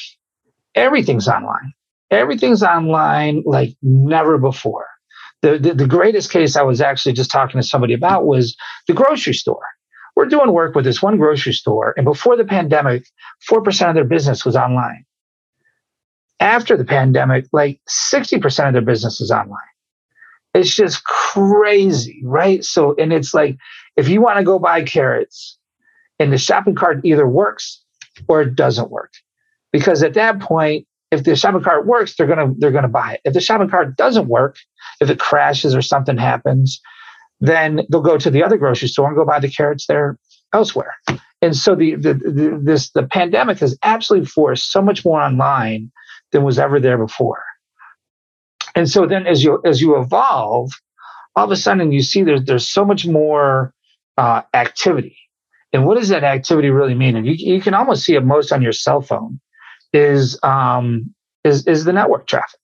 everything's 0.75 1.29
online. 1.29 1.75
Everything's 2.11 2.62
online 2.62 3.43
like 3.45 3.77
never 3.83 4.39
before. 4.39 4.87
The, 5.43 5.59
the, 5.59 5.75
the 5.75 5.87
greatest 5.87 6.33
case 6.33 6.57
I 6.57 6.62
was 6.62 6.81
actually 6.81 7.12
just 7.12 7.31
talking 7.31 7.61
to 7.61 7.67
somebody 7.67 7.93
about 7.93 8.25
was 8.25 8.57
the 8.89 8.95
grocery 8.95 9.35
store. 9.35 9.67
We're 10.17 10.31
doing 10.31 10.51
work 10.51 10.75
with 10.75 10.87
this 10.87 11.03
one 11.03 11.19
grocery 11.19 11.53
store, 11.53 11.93
and 11.99 12.07
before 12.07 12.39
the 12.39 12.47
pandemic, 12.47 13.05
4% 13.51 13.89
of 13.91 13.95
their 13.95 14.05
business 14.05 14.47
was 14.47 14.57
online. 14.57 15.05
After 16.41 16.75
the 16.75 16.87
pandemic, 16.87 17.45
like 17.53 17.83
60% 17.87 18.67
of 18.67 18.73
their 18.73 18.81
business 18.81 19.21
is 19.21 19.31
online. 19.31 19.59
It's 20.55 20.75
just 20.75 21.05
crazy, 21.05 22.23
right? 22.25 22.65
So, 22.65 22.95
and 22.97 23.12
it's 23.12 23.35
like 23.35 23.59
if 23.99 24.09
you 24.09 24.23
want 24.23 24.39
to 24.39 24.43
go 24.43 24.59
buy 24.59 24.85
carrots 24.85 25.59
and 26.19 26.33
the 26.33 26.39
shopping 26.39 26.75
cart 26.75 27.03
either 27.05 27.29
works 27.29 27.82
or 28.29 28.43
it 28.43 28.55
doesn't 28.55 28.91
work. 28.91 29.12
Because 29.73 30.02
at 30.02 30.14
that 30.14 30.41
point, 30.41 30.87
if 31.11 31.25
the 31.25 31.37
shopping 31.37 31.62
cart 31.62 31.87
works, 31.87 32.14
they're 32.14 32.26
gonna 32.26 32.52
they're 32.59 32.71
gonna 32.71 32.88
buy 32.88 33.14
it. 33.14 33.21
If 33.25 33.35
the 33.35 33.41
shopping 33.41 33.69
cart 33.69 33.97
doesn't 33.97 34.29
work, 34.29 34.57
if 35.00 35.11
it 35.11 35.19
crashes 35.19 35.75
or 35.75 35.83
something 35.83 36.17
happens, 36.17 36.81
then 37.41 37.83
they'll 37.91 38.00
go 38.00 38.17
to 38.17 38.31
the 38.31 38.43
other 38.43 38.57
grocery 38.57 38.88
store 38.88 39.09
and 39.09 39.17
go 39.17 39.25
buy 39.25 39.41
the 39.41 39.50
carrots 39.50 39.87
there 39.87 40.19
elsewhere. 40.55 40.95
And 41.43 41.57
so 41.57 41.75
the, 41.75 41.97
the, 41.97 42.14
the 42.14 42.61
this 42.62 42.91
the 42.91 43.02
pandemic 43.02 43.59
has 43.59 43.76
absolutely 43.83 44.26
forced 44.26 44.71
so 44.71 44.81
much 44.81 45.05
more 45.05 45.21
online 45.21 45.91
than 46.31 46.45
was 46.45 46.59
ever 46.59 46.81
there 46.81 46.97
before. 46.97 47.43
And 48.75 48.88
so 48.88 49.07
then 49.07 49.26
as 49.26 49.43
you 49.43 49.61
as 49.64 49.83
you 49.83 49.99
evolve, 49.99 50.71
all 51.37 51.45
of 51.45 51.50
a 51.50 51.57
sudden 51.57 51.93
you 51.93 52.02
see 52.02 52.23
there's 52.23 52.45
there's 52.45 52.69
so 52.69 52.85
much 52.85 53.07
more 53.07 53.75
uh, 54.17 54.43
activity. 54.55 55.19
And 55.73 55.87
what 55.87 55.99
does 55.99 56.09
that 56.11 56.25
activity 56.25 56.71
really 56.71 56.95
mean? 56.95 57.17
And 57.17 57.26
you, 57.26 57.33
you 57.33 57.61
can 57.61 57.75
almost 57.75 58.05
see 58.05 58.14
it 58.14 58.25
most 58.25 58.52
on 58.52 58.62
your 58.62 58.73
cell 58.73 59.00
phone 59.00 59.41
is 59.93 60.38
um, 60.43 61.14
is 61.45 61.67
is 61.67 61.85
the 61.85 61.93
network 61.93 62.26
traffic. 62.26 62.61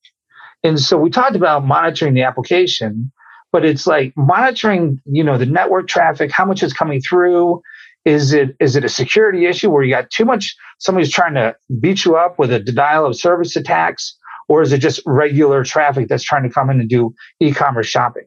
And 0.62 0.79
so 0.79 0.99
we 0.99 1.11
talked 1.11 1.37
about 1.37 1.65
monitoring 1.65 2.15
the 2.15 2.23
application, 2.23 3.12
but 3.53 3.65
it's 3.65 3.87
like 3.87 4.12
monitoring, 4.17 5.00
you 5.07 5.23
know, 5.23 5.38
the 5.38 5.47
network 5.47 5.88
traffic, 5.88 6.31
how 6.33 6.45
much 6.45 6.62
is 6.62 6.73
coming 6.73 7.00
through. 7.00 7.62
Is 8.05 8.33
it 8.33 8.57
is 8.61 8.77
it 8.77 8.85
a 8.85 8.88
security 8.88 9.47
issue 9.47 9.71
where 9.71 9.83
you 9.83 9.95
got 9.95 10.11
too 10.11 10.25
much? 10.25 10.57
Somebody's 10.79 11.12
trying 11.12 11.35
to 11.35 11.55
beat 11.81 12.05
you 12.05 12.17
up 12.17 12.38
with 12.38 12.53
a 12.53 12.59
denial 12.59 13.07
of 13.07 13.17
service 13.17 13.55
attacks, 13.57 14.17
or 14.49 14.62
is 14.62 14.73
it 14.73 14.79
just 14.79 15.00
regular 15.05 15.65
traffic 15.65 16.09
that's 16.09 16.25
trying 16.25 16.45
to 16.45 16.50
come 16.50 16.71
in 16.71 16.81
and 16.81 16.88
do 16.88 17.15
e-commerce 17.41 17.87
shopping? 17.87 18.25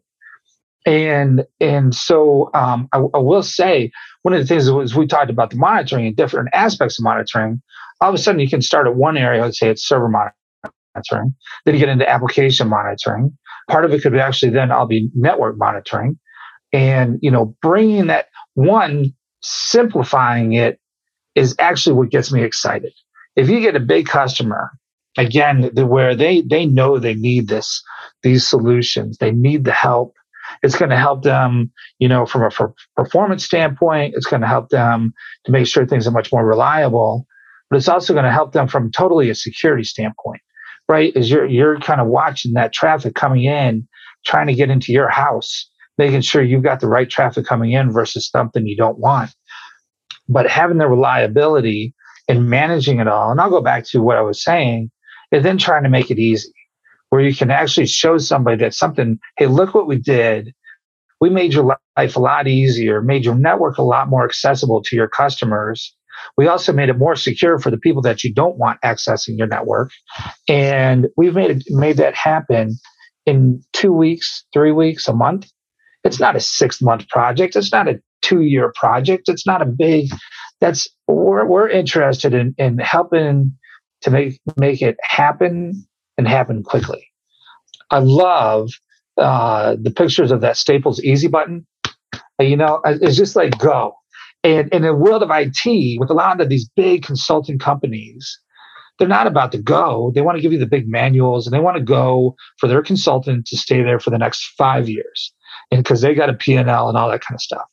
And 0.86 1.46
and 1.60 1.94
so 1.94 2.50
um, 2.54 2.90
I, 2.92 2.98
I, 2.98 3.20
will 3.20 3.44
say 3.44 3.92
one 4.24 4.34
of 4.34 4.40
the 4.40 4.48
things 4.48 4.70
was 4.72 4.96
we 4.96 5.06
talked 5.06 5.30
about 5.30 5.52
the 5.52 5.58
monitoring 5.58 6.08
and 6.08 6.16
different 6.16 6.50
aspects 6.54 6.98
of 6.98 7.04
monitoring. 7.04 7.62
All 8.00 8.10
of 8.10 8.16
a 8.16 8.18
sudden, 8.18 8.42
you 8.42 8.50
can 8.50 8.64
start 8.64 8.88
at 8.88 8.96
one 8.96 9.16
area. 9.16 9.44
Let's 9.44 9.60
say 9.60 9.70
it's 9.70 9.88
server 9.88 10.10
monitoring. 10.10 11.36
Then 11.66 11.76
you 11.76 11.80
get 11.80 11.90
into 11.90 12.10
application 12.10 12.68
monitoring. 12.68 13.38
Part 13.70 13.86
of 13.86 13.94
it 13.94 14.02
could 14.02 14.12
be 14.12 14.20
actually 14.20 14.52
then 14.52 14.72
I'll 14.72 14.88
be 14.88 15.12
network 15.14 15.58
monitoring, 15.60 16.18
and 16.74 17.20
you 17.22 17.30
know 17.30 17.56
bringing 17.62 18.08
that 18.08 18.28
one 18.56 19.14
simplifying 19.44 20.54
it 20.54 20.80
is 21.36 21.56
actually 21.60 21.94
what 21.94 22.10
gets 22.10 22.32
me 22.32 22.44
excited. 22.44 22.92
If 23.36 23.50
you 23.50 23.60
get 23.62 23.76
a 23.76 23.80
big 23.80 24.08
customer 24.08 24.72
again 25.16 25.70
where 25.76 26.16
they 26.16 26.42
they 26.42 26.66
know 26.66 26.98
they 26.98 27.14
need 27.14 27.50
this 27.50 27.84
these 28.24 28.48
solutions, 28.48 29.20
they 29.20 29.32
need 29.32 29.64
the 29.64 29.72
help 29.72 30.16
it's 30.64 30.78
going 30.78 30.90
to 30.90 30.98
help 30.98 31.24
them, 31.24 31.72
you 32.00 32.08
know, 32.08 32.26
from 32.26 32.44
a 32.44 32.52
performance 32.96 33.44
standpoint. 33.44 34.14
It's 34.16 34.28
going 34.28 34.42
to 34.42 34.48
help 34.48 34.70
them 34.70 35.14
to 35.46 35.52
make 35.52 35.68
sure 35.68 35.86
things 35.86 36.08
are 36.08 36.12
much 36.12 36.32
more 36.32 36.46
reliable. 36.46 37.26
But 37.70 37.78
it's 37.78 37.88
also 37.88 38.14
going 38.14 38.26
to 38.26 38.32
help 38.32 38.52
them 38.52 38.68
from 38.68 38.92
totally 38.92 39.30
a 39.30 39.36
security 39.36 39.84
standpoint, 39.84 40.42
right? 40.90 41.16
As 41.16 41.32
you're 41.32 41.46
you're 41.46 41.80
kind 41.80 42.02
of 42.02 42.08
watching 42.08 42.54
that 42.54 42.74
traffic 42.74 43.16
coming 43.16 43.46
in, 43.46 43.88
trying 44.26 44.48
to 44.48 44.54
get 44.54 44.70
into 44.70 44.92
your 44.92 45.10
house, 45.10 45.70
making 45.98 46.22
sure 46.22 46.44
you've 46.44 46.64
got 46.64 46.80
the 46.80 46.88
right 46.88 47.10
traffic 47.10 47.46
coming 47.46 47.72
in 47.72 47.92
versus 47.92 48.30
something 48.30 48.68
you 48.68 48.78
don't 48.78 49.00
want. 49.00 49.34
But 50.28 50.50
having 50.50 50.78
the 50.78 50.88
reliability 50.88 51.94
and 52.28 52.50
managing 52.50 53.00
it 53.00 53.08
all, 53.08 53.32
and 53.32 53.42
I'll 53.42 53.50
go 53.50 53.62
back 53.62 53.86
to 53.88 54.02
what 54.02 54.18
I 54.18 54.22
was 54.22 54.44
saying, 54.44 54.92
and 55.32 55.44
then 55.44 55.58
trying 55.58 55.84
to 55.84 55.90
make 55.90 56.12
it 56.12 56.20
easy 56.20 56.54
where 57.12 57.22
you 57.22 57.36
can 57.36 57.52
actually 57.52 57.86
show 57.86 58.18
somebody 58.18 58.58
that 58.58 58.74
something, 58.74 59.20
hey, 59.38 59.46
look 59.46 59.76
what 59.76 59.86
we 59.86 59.98
did. 59.98 60.54
We 61.20 61.30
made 61.30 61.54
your 61.54 61.78
life 61.98 62.16
a 62.16 62.20
lot 62.20 62.48
easier, 62.48 63.02
made 63.02 63.26
your 63.26 63.36
network 63.36 63.78
a 63.78 63.84
lot 63.84 64.08
more 64.10 64.26
accessible 64.26 64.82
to 64.84 64.96
your 64.96 65.10
customers. 65.10 65.94
We 66.38 66.48
also 66.48 66.72
made 66.72 66.88
it 66.88 66.98
more 66.98 67.18
secure 67.18 67.60
for 67.60 67.70
the 67.70 67.78
people 67.78 68.02
that 68.04 68.24
you 68.24 68.34
don't 68.34 68.58
want 68.58 68.80
accessing 68.82 69.38
your 69.38 69.48
network. 69.48 69.92
And 70.48 71.10
we've 71.18 71.36
made 71.36 71.64
made 71.70 71.98
that 71.98 72.16
happen 72.16 72.78
in 73.26 73.62
two 73.74 73.92
weeks, 73.92 74.46
three 74.54 74.72
weeks, 74.72 75.08
a 75.08 75.14
month. 75.14 75.50
It's 76.06 76.20
not 76.20 76.38
a 76.38 76.40
six 76.40 76.82
month 76.82 77.10
project. 77.10 77.58
It's 77.58 77.74
not 77.74 77.90
a 77.90 78.00
two 78.22 78.42
year 78.42 78.72
project. 78.74 79.28
It's 79.28 79.46
not 79.46 79.62
a 79.62 79.66
big, 79.66 80.10
that's, 80.62 80.88
we're, 81.08 81.46
we're 81.46 81.70
interested 81.70 82.34
in, 82.34 82.56
in 82.58 82.78
helping 82.78 83.58
to 84.02 84.12
make, 84.12 84.40
make 84.58 84.82
it 84.82 84.96
happen 85.02 85.86
and 86.22 86.28
happen 86.28 86.64
quickly. 86.64 87.08
I 87.90 88.00
love 88.00 88.70
uh, 89.18 89.76
the 89.82 89.92
pictures 89.92 90.32
of 90.32 90.42
that 90.42 90.56
Staples 90.56 91.04
Easy 91.04 91.28
button. 91.28 91.66
You 92.40 92.58
know, 92.58 92.82
it's 92.86 93.18
just 93.18 93.36
like 93.36 93.58
go. 93.58 93.94
And 94.44 94.70
in 94.74 94.82
the 94.84 94.96
world 94.96 95.22
of 95.22 95.30
IT, 95.32 96.00
with 96.00 96.10
a 96.10 96.14
lot 96.14 96.42
of 96.42 96.50
these 96.50 96.70
big 96.76 97.04
consulting 97.04 97.60
companies, 97.60 98.40
they're 98.98 99.08
not 99.08 99.28
about 99.28 99.52
to 99.52 99.58
go. 99.58 100.12
They 100.14 100.22
want 100.22 100.38
to 100.38 100.42
give 100.42 100.52
you 100.52 100.60
the 100.60 100.66
big 100.66 100.88
manuals 100.88 101.46
and 101.46 101.54
they 101.54 101.60
want 101.60 101.78
to 101.78 101.84
go 101.84 102.36
for 102.60 102.68
their 102.68 102.82
consultant 102.82 103.46
to 103.48 103.58
stay 103.58 103.84
there 103.84 104.00
for 104.00 104.10
the 104.10 104.18
next 104.18 104.54
five 104.58 104.88
years. 104.90 105.34
And 105.72 105.84
because 105.84 106.02
they 106.02 106.14
got 106.14 106.30
a 106.30 106.34
P&L 106.34 106.90
and 106.90 106.98
all 106.98 107.10
that 107.10 107.22
kind 107.22 107.36
of 107.36 107.42
stuff. 107.42 107.66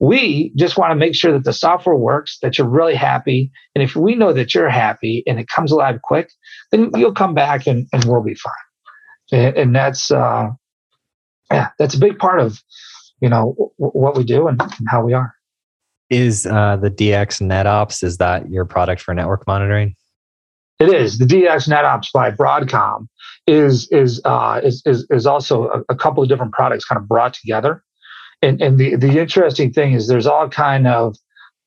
We 0.00 0.52
just 0.56 0.76
want 0.76 0.92
to 0.92 0.96
make 0.96 1.14
sure 1.14 1.32
that 1.32 1.44
the 1.44 1.52
software 1.52 1.96
works, 1.96 2.38
that 2.42 2.58
you're 2.58 2.68
really 2.68 2.94
happy. 2.94 3.50
And 3.74 3.82
if 3.82 3.96
we 3.96 4.14
know 4.14 4.32
that 4.32 4.54
you're 4.54 4.68
happy 4.68 5.22
and 5.26 5.38
it 5.38 5.48
comes 5.48 5.72
alive 5.72 6.00
quick, 6.02 6.30
then 6.70 6.90
you'll 6.94 7.14
come 7.14 7.34
back 7.34 7.66
and, 7.66 7.86
and 7.92 8.04
we'll 8.04 8.22
be 8.22 8.34
fine. 8.34 8.52
And, 9.32 9.56
and 9.56 9.76
that's, 9.76 10.10
uh, 10.10 10.48
yeah, 11.50 11.68
that's 11.78 11.94
a 11.94 11.98
big 11.98 12.18
part 12.18 12.40
of, 12.40 12.62
you 13.20 13.28
know, 13.28 13.54
w- 13.78 13.92
what 13.92 14.16
we 14.16 14.24
do 14.24 14.48
and, 14.48 14.60
and 14.60 14.88
how 14.88 15.04
we 15.04 15.12
are. 15.12 15.34
Is 16.10 16.46
uh, 16.46 16.76
the 16.76 16.90
DX 16.90 17.42
NetOps, 17.42 18.02
is 18.02 18.16
that 18.18 18.48
your 18.50 18.64
product 18.64 19.02
for 19.02 19.14
network 19.14 19.46
monitoring? 19.46 19.94
It 20.78 20.94
is 20.94 21.18
the 21.18 21.24
DX 21.24 21.68
NetOps 21.68 22.12
by 22.14 22.30
Broadcom 22.30 23.08
is 23.48 23.88
is 23.90 24.20
uh, 24.24 24.60
is, 24.62 24.82
is 24.86 25.06
is 25.10 25.26
also 25.26 25.68
a, 25.68 25.82
a, 25.88 25.96
couple 25.96 26.22
of 26.22 26.28
different 26.28 26.52
products 26.52 26.84
kind 26.84 27.00
of 27.00 27.08
brought 27.08 27.34
together 27.34 27.82
and 28.42 28.60
and 28.60 28.78
the 28.78 28.96
the 28.96 29.18
interesting 29.18 29.72
thing 29.72 29.92
is 29.92 30.06
there's 30.06 30.26
all 30.26 30.48
kind 30.48 30.86
of 30.86 31.16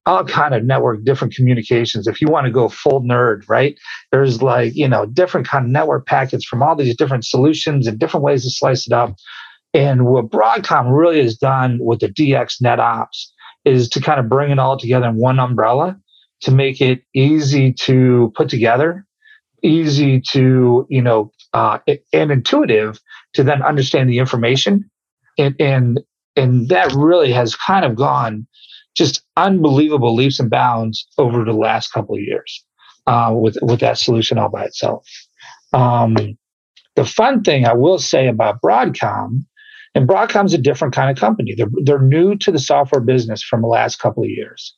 all 0.05 0.25
kind 0.25 0.55
of 0.55 0.63
network 0.63 1.03
different 1.03 1.35
communications. 1.35 2.07
If 2.07 2.21
you 2.21 2.27
want 2.27 2.45
to 2.47 2.51
go 2.51 2.69
full 2.69 3.01
nerd 3.01 3.47
right? 3.47 3.77
There's 4.11 4.41
like 4.41 4.75
you 4.75 4.87
know 4.87 5.05
different 5.05 5.47
kind 5.47 5.65
of 5.65 5.71
network 5.71 6.05
packets 6.05 6.45
from 6.45 6.63
all 6.63 6.75
these 6.75 6.95
different 6.95 7.25
solutions 7.25 7.87
and 7.87 7.99
different 7.99 8.23
ways 8.23 8.43
to 8.43 8.49
slice 8.49 8.87
it 8.87 8.93
up. 8.93 9.15
And 9.73 10.05
what 10.05 10.29
broadcom 10.29 10.97
really 10.97 11.21
has 11.21 11.37
done 11.37 11.77
with 11.81 11.99
the 11.99 12.09
dx 12.09 12.61
netops 12.61 13.27
is 13.63 13.87
to 13.89 14.01
kind 14.01 14.19
of 14.19 14.27
bring 14.27 14.51
it 14.51 14.59
all 14.59 14.77
together 14.77 15.07
in 15.07 15.15
one 15.15 15.39
umbrella 15.39 15.97
to 16.41 16.51
make 16.51 16.81
it 16.81 17.03
easy 17.13 17.71
to 17.73 18.33
put 18.35 18.49
together 18.49 19.05
easy 19.63 20.19
to 20.19 20.85
you 20.89 21.01
know 21.01 21.31
uh, 21.53 21.77
and 22.13 22.31
intuitive 22.31 22.99
to 23.33 23.43
then 23.43 23.61
understand 23.61 24.09
the 24.09 24.17
information 24.17 24.89
and, 25.37 25.55
and 25.59 25.99
and 26.35 26.69
that 26.69 26.91
really 26.93 27.31
has 27.31 27.55
kind 27.55 27.85
of 27.85 27.95
gone 27.95 28.47
just 28.95 29.23
unbelievable 29.37 30.15
leaps 30.15 30.39
and 30.39 30.49
bounds 30.49 31.07
over 31.17 31.43
the 31.45 31.53
last 31.53 31.93
couple 31.93 32.15
of 32.15 32.21
years 32.21 32.63
uh, 33.07 33.33
with 33.33 33.57
with 33.61 33.79
that 33.79 33.97
solution 33.97 34.37
all 34.37 34.49
by 34.49 34.65
itself. 34.65 35.07
Um, 35.73 36.15
the 36.95 37.05
fun 37.05 37.43
thing 37.43 37.65
I 37.65 37.73
will 37.73 37.99
say 37.99 38.27
about 38.27 38.61
Broadcom, 38.61 39.45
and 39.95 40.07
Broadcom's 40.07 40.53
a 40.53 40.57
different 40.57 40.93
kind 40.93 41.09
of 41.09 41.19
company. 41.19 41.55
They're 41.55 41.71
they're 41.83 42.01
new 42.01 42.35
to 42.37 42.51
the 42.51 42.59
software 42.59 43.01
business 43.01 43.43
from 43.43 43.61
the 43.61 43.67
last 43.67 43.99
couple 43.99 44.23
of 44.23 44.29
years. 44.29 44.75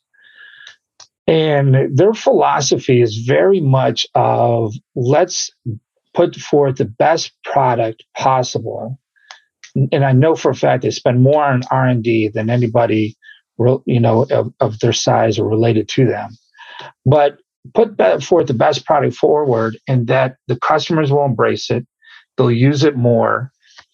And 1.26 1.96
their 1.96 2.12
philosophy 2.12 3.00
is 3.00 3.24
very 3.26 3.60
much 3.60 4.06
of 4.14 4.74
let's 4.94 5.50
put 6.12 6.36
forth 6.36 6.76
the 6.76 6.84
best 6.84 7.32
product 7.44 8.04
possible 8.14 8.98
and 9.74 10.04
I 10.04 10.12
know 10.12 10.34
for 10.34 10.50
a 10.50 10.54
fact 10.54 10.82
they 10.82 10.90
spend 10.90 11.22
more 11.22 11.44
on 11.44 11.62
R 11.70 11.86
and 11.86 12.02
D 12.02 12.28
than 12.28 12.50
anybody, 12.50 13.16
you 13.58 14.00
know, 14.00 14.26
of, 14.30 14.52
of, 14.60 14.78
their 14.80 14.92
size 14.92 15.38
or 15.38 15.48
related 15.48 15.88
to 15.90 16.06
them. 16.06 16.30
But 17.04 17.38
put 17.72 17.98
forth 18.22 18.46
the 18.46 18.54
best 18.54 18.84
product 18.84 19.16
forward, 19.16 19.76
and 19.88 20.06
that 20.06 20.36
the 20.48 20.58
customers 20.58 21.10
will 21.10 21.24
embrace 21.24 21.70
it. 21.70 21.86
They'll 22.36 22.50
use 22.50 22.84
it 22.84 22.96
more, 22.96 23.50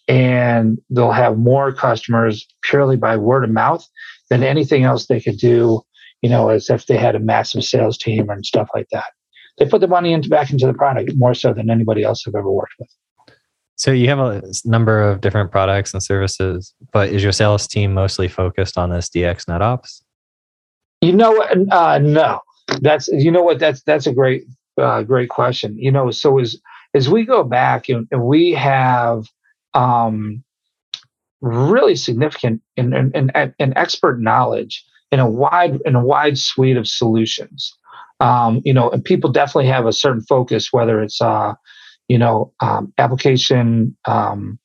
and 0.09 0.79
they'll 0.91 1.13
have 1.13 1.39
more 1.39 1.73
customers 1.73 2.47
purely 2.63 2.97
by 2.97 3.17
word 3.17 3.45
of 3.45 3.51
mouth 3.51 3.87
than 4.29 4.43
anything 4.43 4.85
else 4.85 5.07
they 5.07 5.21
could 5.21 5.39
do. 5.39 5.83
You 6.23 6.29
know, 6.29 6.51
as 6.51 6.69
if 6.69 6.87
they 6.87 6.99
had 6.99 7.15
a 7.15 7.21
massive 7.21 7.65
sales 7.65 7.97
team 7.97 8.29
and 8.29 8.45
stuff 8.45 8.69
like 8.75 8.89
that. 8.93 9.07
They 9.57 9.67
put 9.67 9.81
the 9.81 9.89
money 9.89 10.13
into 10.13 10.29
back 10.29 10.51
into 10.51 10.67
the 10.67 10.75
product 10.75 11.13
more 11.17 11.35
so 11.35 11.55
than 11.55 11.71
anybody 11.71 12.03
else 12.03 12.25
I've 12.27 12.35
ever 12.35 12.51
worked 12.51 12.75
with. 12.79 12.91
So 13.81 13.93
you 13.93 14.09
have 14.09 14.19
a 14.19 14.43
number 14.67 15.01
of 15.01 15.23
different 15.23 15.51
products 15.51 15.95
and 15.95 16.03
services, 16.03 16.75
but 16.93 17.09
is 17.09 17.23
your 17.23 17.33
sales 17.33 17.67
team 17.67 17.95
mostly 17.95 18.29
focused 18.29 18.77
on 18.77 18.91
this 18.91 19.09
DX 19.09 19.47
NetOps? 19.47 20.03
You 21.01 21.15
know, 21.15 21.43
uh, 21.71 21.99
no. 21.99 22.41
That's 22.83 23.09
you 23.09 23.31
know 23.31 23.43
what 23.43 23.59
that's 23.59 23.83
that's 23.85 24.07
a 24.07 24.13
great 24.13 24.43
uh, 24.79 25.03
great 25.03 25.31
question. 25.31 25.79
You 25.79 25.91
know, 25.91 26.11
so 26.11 26.39
as 26.39 26.61
as 26.93 27.09
we 27.09 27.25
go 27.25 27.43
back 27.43 27.89
and, 27.89 28.07
and 28.11 28.25
we 28.25 28.53
have 28.53 29.25
um, 29.73 30.45
really 31.41 31.97
significant 31.97 32.61
and, 32.77 32.93
and, 32.93 33.33
and, 33.35 33.73
expert 33.77 34.21
knowledge 34.21 34.85
in 35.11 35.21
a 35.21 35.31
wide 35.31 35.81
in 35.87 35.95
a 35.95 36.05
wide 36.05 36.37
suite 36.37 36.77
of 36.77 36.87
solutions. 36.87 37.75
Um, 38.21 38.61
you 38.63 38.75
know, 38.75 38.91
and 38.91 39.03
people 39.03 39.33
definitely 39.33 39.69
have 39.69 39.87
a 39.87 39.93
certain 39.95 40.21
focus, 40.21 40.71
whether 40.71 41.03
it's 41.03 41.23
uh, 41.23 41.55
you 42.11 42.19
know, 42.19 42.52
um, 42.59 42.93
application 42.99 43.97
um, 44.05 44.59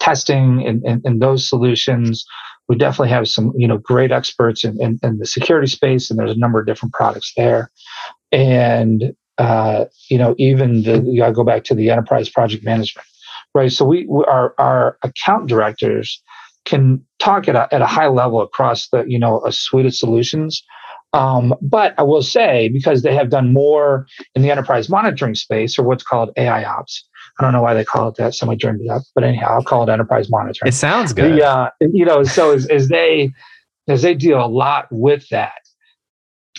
testing 0.00 0.66
and, 0.66 0.82
and, 0.82 1.00
and 1.04 1.22
those 1.22 1.48
solutions. 1.48 2.24
We 2.68 2.74
definitely 2.74 3.10
have 3.10 3.28
some, 3.28 3.52
you 3.56 3.68
know, 3.68 3.78
great 3.78 4.10
experts 4.10 4.64
in, 4.64 4.82
in, 4.82 4.98
in 5.04 5.18
the 5.18 5.26
security 5.26 5.68
space, 5.68 6.10
and 6.10 6.18
there's 6.18 6.32
a 6.32 6.38
number 6.38 6.58
of 6.58 6.66
different 6.66 6.92
products 6.92 7.32
there. 7.36 7.70
And 8.32 9.14
uh, 9.38 9.84
you 10.10 10.18
know, 10.18 10.34
even 10.38 10.82
the 10.82 11.00
you 11.02 11.18
gotta 11.18 11.32
go 11.32 11.44
back 11.44 11.62
to 11.64 11.74
the 11.76 11.88
enterprise 11.88 12.28
project 12.28 12.64
management, 12.64 13.06
right? 13.54 13.70
So 13.70 13.84
we, 13.84 14.04
we 14.06 14.24
our 14.24 14.56
our 14.58 14.98
account 15.04 15.48
directors 15.48 16.20
can 16.64 17.00
talk 17.20 17.46
at 17.46 17.54
a, 17.54 17.72
at 17.72 17.80
a 17.80 17.86
high 17.86 18.08
level 18.08 18.42
across 18.42 18.88
the 18.88 19.04
you 19.06 19.20
know 19.20 19.40
a 19.46 19.52
suite 19.52 19.86
of 19.86 19.94
solutions 19.94 20.64
um, 21.12 21.54
but 21.62 21.94
I 21.98 22.02
will 22.02 22.22
say, 22.22 22.68
because 22.68 23.02
they 23.02 23.14
have 23.14 23.30
done 23.30 23.52
more 23.52 24.06
in 24.34 24.42
the 24.42 24.50
enterprise 24.50 24.88
monitoring 24.88 25.34
space 25.34 25.78
or 25.78 25.82
what's 25.82 26.04
called 26.04 26.30
AI 26.36 26.64
ops. 26.64 27.04
I 27.38 27.44
don't 27.44 27.52
know 27.52 27.62
why 27.62 27.74
they 27.74 27.84
call 27.84 28.08
it 28.08 28.16
that. 28.16 28.34
Somebody 28.34 28.58
dreamed 28.58 28.80
it 28.82 28.88
up, 28.88 29.02
but 29.14 29.24
anyhow, 29.24 29.54
I'll 29.54 29.64
call 29.64 29.84
it 29.84 29.92
enterprise 29.92 30.28
monitoring. 30.28 30.68
It 30.68 30.74
sounds 30.74 31.12
good. 31.12 31.38
The, 31.38 31.46
uh, 31.46 31.70
you 31.80 32.04
know, 32.04 32.24
so 32.24 32.52
as, 32.52 32.66
as 32.66 32.88
they 32.88 33.32
as 33.86 34.02
they 34.02 34.14
deal 34.14 34.44
a 34.44 34.46
lot 34.46 34.86
with 34.90 35.28
that, 35.30 35.60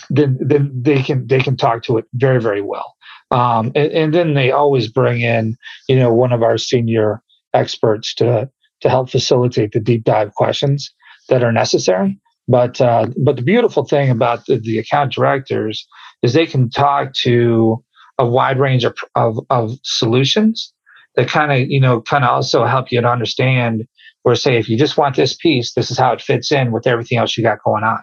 then 0.08 0.38
then 0.40 0.70
they 0.74 1.02
can 1.02 1.26
they 1.26 1.40
can 1.40 1.56
talk 1.56 1.82
to 1.84 1.98
it 1.98 2.06
very 2.14 2.40
very 2.40 2.62
well. 2.62 2.96
Um, 3.30 3.66
and, 3.76 3.92
and 3.92 4.14
then 4.14 4.34
they 4.34 4.50
always 4.50 4.88
bring 4.88 5.20
in 5.20 5.56
you 5.88 5.96
know 5.96 6.12
one 6.12 6.32
of 6.32 6.42
our 6.42 6.58
senior 6.58 7.22
experts 7.54 8.14
to 8.14 8.50
to 8.80 8.88
help 8.88 9.10
facilitate 9.10 9.72
the 9.72 9.80
deep 9.80 10.04
dive 10.04 10.34
questions 10.34 10.92
that 11.28 11.44
are 11.44 11.52
necessary. 11.52 12.18
But 12.50 12.80
uh, 12.80 13.06
but 13.24 13.36
the 13.36 13.42
beautiful 13.42 13.84
thing 13.84 14.10
about 14.10 14.46
the, 14.46 14.58
the 14.58 14.80
account 14.80 15.12
directors 15.12 15.86
is 16.20 16.32
they 16.32 16.46
can 16.46 16.68
talk 16.68 17.12
to 17.22 17.82
a 18.18 18.26
wide 18.26 18.58
range 18.58 18.82
of, 18.82 18.98
of, 19.14 19.38
of 19.50 19.78
solutions 19.84 20.74
that 21.14 21.28
kind 21.28 21.52
of 21.52 21.70
you 21.70 21.80
know 21.80 22.00
kind 22.00 22.24
of 22.24 22.30
also 22.30 22.64
help 22.64 22.90
you 22.90 23.00
to 23.00 23.08
understand 23.08 23.86
or 24.24 24.34
say 24.34 24.58
if 24.58 24.68
you 24.68 24.76
just 24.76 24.96
want 24.96 25.14
this 25.14 25.36
piece 25.36 25.74
this 25.74 25.92
is 25.92 25.98
how 25.98 26.12
it 26.12 26.20
fits 26.20 26.50
in 26.50 26.72
with 26.72 26.88
everything 26.88 27.18
else 27.18 27.36
you 27.36 27.44
got 27.44 27.62
going 27.64 27.84
on. 27.84 28.02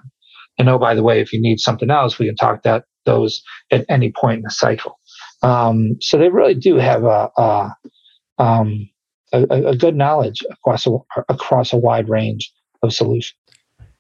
And 0.58 0.70
oh 0.70 0.80
by 0.80 0.96
the 0.96 1.04
way 1.04 1.20
if 1.20 1.34
you 1.34 1.42
need 1.42 1.60
something 1.60 1.92
else 1.92 2.18
we 2.18 2.28
can 2.28 2.38
talk 2.38 2.64
that 2.64 2.86
those 3.06 3.42
at 3.70 3.86
any 3.90 4.14
point 4.14 4.38
in 4.38 4.44
the 4.44 4.50
cycle. 4.50 4.98
Um, 5.44 5.98
so 6.00 6.18
they 6.18 6.30
really 6.30 6.56
do 6.56 6.78
have 6.78 7.04
a, 7.04 7.30
a, 7.38 7.76
um, 8.38 8.90
a, 9.34 9.44
a 9.44 9.76
good 9.76 9.98
knowledge 9.98 10.40
across 10.50 10.88
a, 10.88 10.98
across 11.28 11.74
a 11.74 11.78
wide 11.78 12.08
range 12.08 12.50
of 12.82 12.94
solutions 12.94 13.36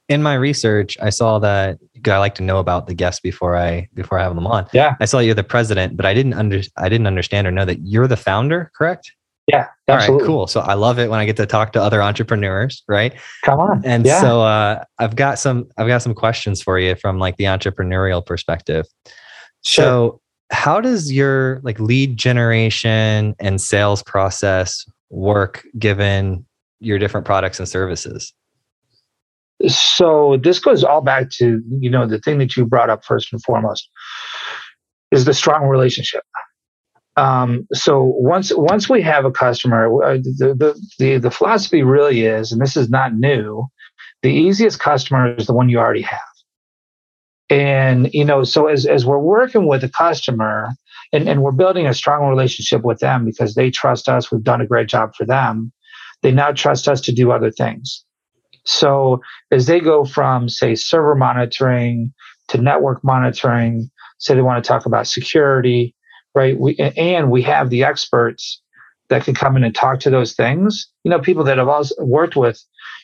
in 0.09 0.23
my 0.23 0.35
research, 0.35 0.97
I 1.01 1.09
saw 1.09 1.39
that 1.39 1.79
I 2.05 2.17
like 2.17 2.35
to 2.35 2.43
know 2.43 2.59
about 2.59 2.87
the 2.87 2.93
guests 2.93 3.19
before 3.19 3.57
I 3.57 3.89
before 3.93 4.19
I 4.19 4.23
have 4.23 4.35
them 4.35 4.47
on. 4.47 4.67
Yeah, 4.73 4.95
I 4.99 5.05
saw 5.05 5.19
you're 5.19 5.35
the 5.35 5.43
president, 5.43 5.97
but 5.97 6.05
I 6.05 6.13
didn't 6.13 6.33
under 6.33 6.61
I 6.77 6.89
didn't 6.89 7.07
understand 7.07 7.47
or 7.47 7.51
know 7.51 7.65
that 7.65 7.79
you're 7.81 8.07
the 8.07 8.17
founder. 8.17 8.71
Correct? 8.75 9.11
Yeah, 9.47 9.67
absolutely. 9.87 10.13
All 10.13 10.19
right, 10.19 10.27
cool. 10.27 10.47
So 10.47 10.59
I 10.59 10.73
love 10.73 10.99
it 10.99 11.09
when 11.09 11.19
I 11.19 11.25
get 11.25 11.37
to 11.37 11.45
talk 11.45 11.71
to 11.73 11.81
other 11.81 12.01
entrepreneurs, 12.01 12.83
right? 12.87 13.13
Come 13.45 13.59
on. 13.59 13.81
And 13.85 14.05
yeah. 14.05 14.19
so 14.19 14.41
uh, 14.41 14.83
I've 14.99 15.15
got 15.15 15.39
some 15.39 15.69
I've 15.77 15.87
got 15.87 16.01
some 16.01 16.13
questions 16.13 16.61
for 16.61 16.79
you 16.79 16.95
from 16.95 17.17
like 17.17 17.37
the 17.37 17.45
entrepreneurial 17.45 18.25
perspective. 18.25 18.85
Sure. 19.63 19.83
So 19.83 20.21
how 20.51 20.79
does 20.79 21.11
your 21.11 21.59
like 21.63 21.79
lead 21.79 22.17
generation 22.17 23.35
and 23.39 23.59
sales 23.59 24.03
process 24.03 24.85
work 25.09 25.65
given 25.77 26.45
your 26.79 26.99
different 26.99 27.25
products 27.25 27.59
and 27.59 27.67
services? 27.67 28.33
So 29.65 30.37
this 30.43 30.59
goes 30.59 30.83
all 30.83 31.01
back 31.01 31.29
to 31.31 31.61
you 31.79 31.89
know 31.89 32.05
the 32.05 32.19
thing 32.19 32.37
that 32.37 32.55
you 32.55 32.65
brought 32.65 32.89
up 32.89 33.03
first 33.03 33.31
and 33.33 33.43
foremost 33.43 33.89
is 35.11 35.25
the 35.25 35.33
strong 35.33 35.67
relationship. 35.67 36.23
Um, 37.15 37.67
so 37.73 38.03
once 38.03 38.51
once 38.55 38.87
we 38.87 39.01
have 39.01 39.25
a 39.25 39.31
customer 39.31 40.03
uh, 40.03 40.17
the, 40.17 40.55
the, 40.57 40.87
the 40.99 41.17
the 41.17 41.31
philosophy 41.31 41.81
really 41.81 42.25
is 42.25 42.51
and 42.51 42.61
this 42.61 42.77
is 42.77 42.89
not 42.89 43.15
new 43.15 43.67
the 44.21 44.31
easiest 44.31 44.79
customer 44.79 45.35
is 45.35 45.47
the 45.47 45.53
one 45.53 45.69
you 45.69 45.79
already 45.79 46.01
have. 46.01 46.19
And 47.49 48.13
you 48.13 48.25
know 48.25 48.43
so 48.43 48.67
as 48.67 48.85
as 48.85 49.05
we're 49.05 49.17
working 49.17 49.67
with 49.67 49.83
a 49.83 49.89
customer 49.89 50.69
and, 51.13 51.27
and 51.27 51.41
we're 51.41 51.51
building 51.51 51.87
a 51.87 51.93
strong 51.93 52.27
relationship 52.29 52.83
with 52.83 52.99
them 52.99 53.25
because 53.25 53.55
they 53.55 53.71
trust 53.71 54.07
us 54.07 54.31
we've 54.31 54.43
done 54.43 54.61
a 54.61 54.67
great 54.67 54.87
job 54.87 55.15
for 55.15 55.25
them 55.25 55.71
they 56.21 56.31
now 56.31 56.51
trust 56.51 56.87
us 56.87 56.99
to 57.01 57.11
do 57.11 57.31
other 57.31 57.49
things 57.51 58.03
so 58.67 59.21
as 59.49 59.65
they 59.65 59.79
go 59.79 60.03
from, 60.03 60.49
say, 60.49 60.75
server 60.75 61.15
monitoring 61.15 62.13
to 62.49 62.57
network 62.57 63.03
monitoring, 63.03 63.89
say 64.17 64.35
they 64.35 64.41
want 64.41 64.63
to 64.63 64.67
talk 64.67 64.85
about 64.85 65.07
security, 65.07 65.95
right? 66.35 66.59
We, 66.59 66.75
and 66.75 67.31
we 67.31 67.41
have 67.43 67.69
the 67.69 67.85
experts 67.85 68.61
that 69.09 69.23
can 69.23 69.33
come 69.33 69.55
in 69.55 69.63
and 69.63 69.73
talk 69.73 70.01
to 70.01 70.09
those 70.09 70.33
things. 70.33 70.85
You 71.03 71.11
know, 71.11 71.19
people 71.19 71.45
that 71.45 71.57
have 71.57 71.69
also 71.69 71.95
worked 72.03 72.35
with, 72.35 72.61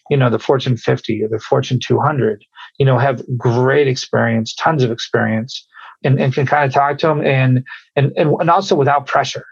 you 0.10 0.18
know, 0.18 0.30
the 0.30 0.38
Fortune 0.38 0.76
50 0.76 1.24
or 1.24 1.30
the 1.30 1.40
Fortune 1.40 1.80
200, 1.80 2.44
you 2.78 2.86
know, 2.86 2.98
have 2.98 3.24
great 3.38 3.88
experience, 3.88 4.54
tons 4.54 4.84
of 4.84 4.92
experience, 4.92 5.66
and, 6.04 6.20
and 6.20 6.34
can 6.34 6.46
kind 6.46 6.66
of 6.66 6.74
talk 6.74 6.98
to 7.00 7.08
them 7.08 7.26
and, 7.26 7.64
and, 7.96 8.12
and, 8.18 8.36
and 8.38 8.50
also 8.50 8.76
without 8.76 9.08
pressure, 9.08 9.46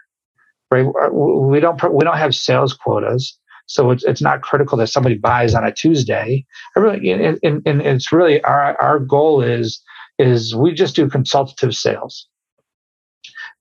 right? 0.70 0.84
We 1.10 1.58
don't, 1.58 1.82
we 1.94 2.04
don't 2.04 2.18
have 2.18 2.34
sales 2.34 2.74
quotas. 2.74 3.38
So 3.66 3.90
it's, 3.90 4.04
it's 4.04 4.22
not 4.22 4.42
critical 4.42 4.76
that 4.78 4.88
somebody 4.88 5.16
buys 5.16 5.54
on 5.54 5.64
a 5.64 5.72
Tuesday. 5.72 6.44
I 6.76 6.80
really, 6.80 7.10
and, 7.10 7.38
and, 7.42 7.62
and 7.66 7.80
it's 7.82 8.12
really 8.12 8.42
our, 8.42 8.80
our 8.80 8.98
goal 8.98 9.42
is, 9.42 9.82
is 10.18 10.54
we 10.54 10.72
just 10.72 10.96
do 10.96 11.08
consultative 11.08 11.74
sales. 11.74 12.28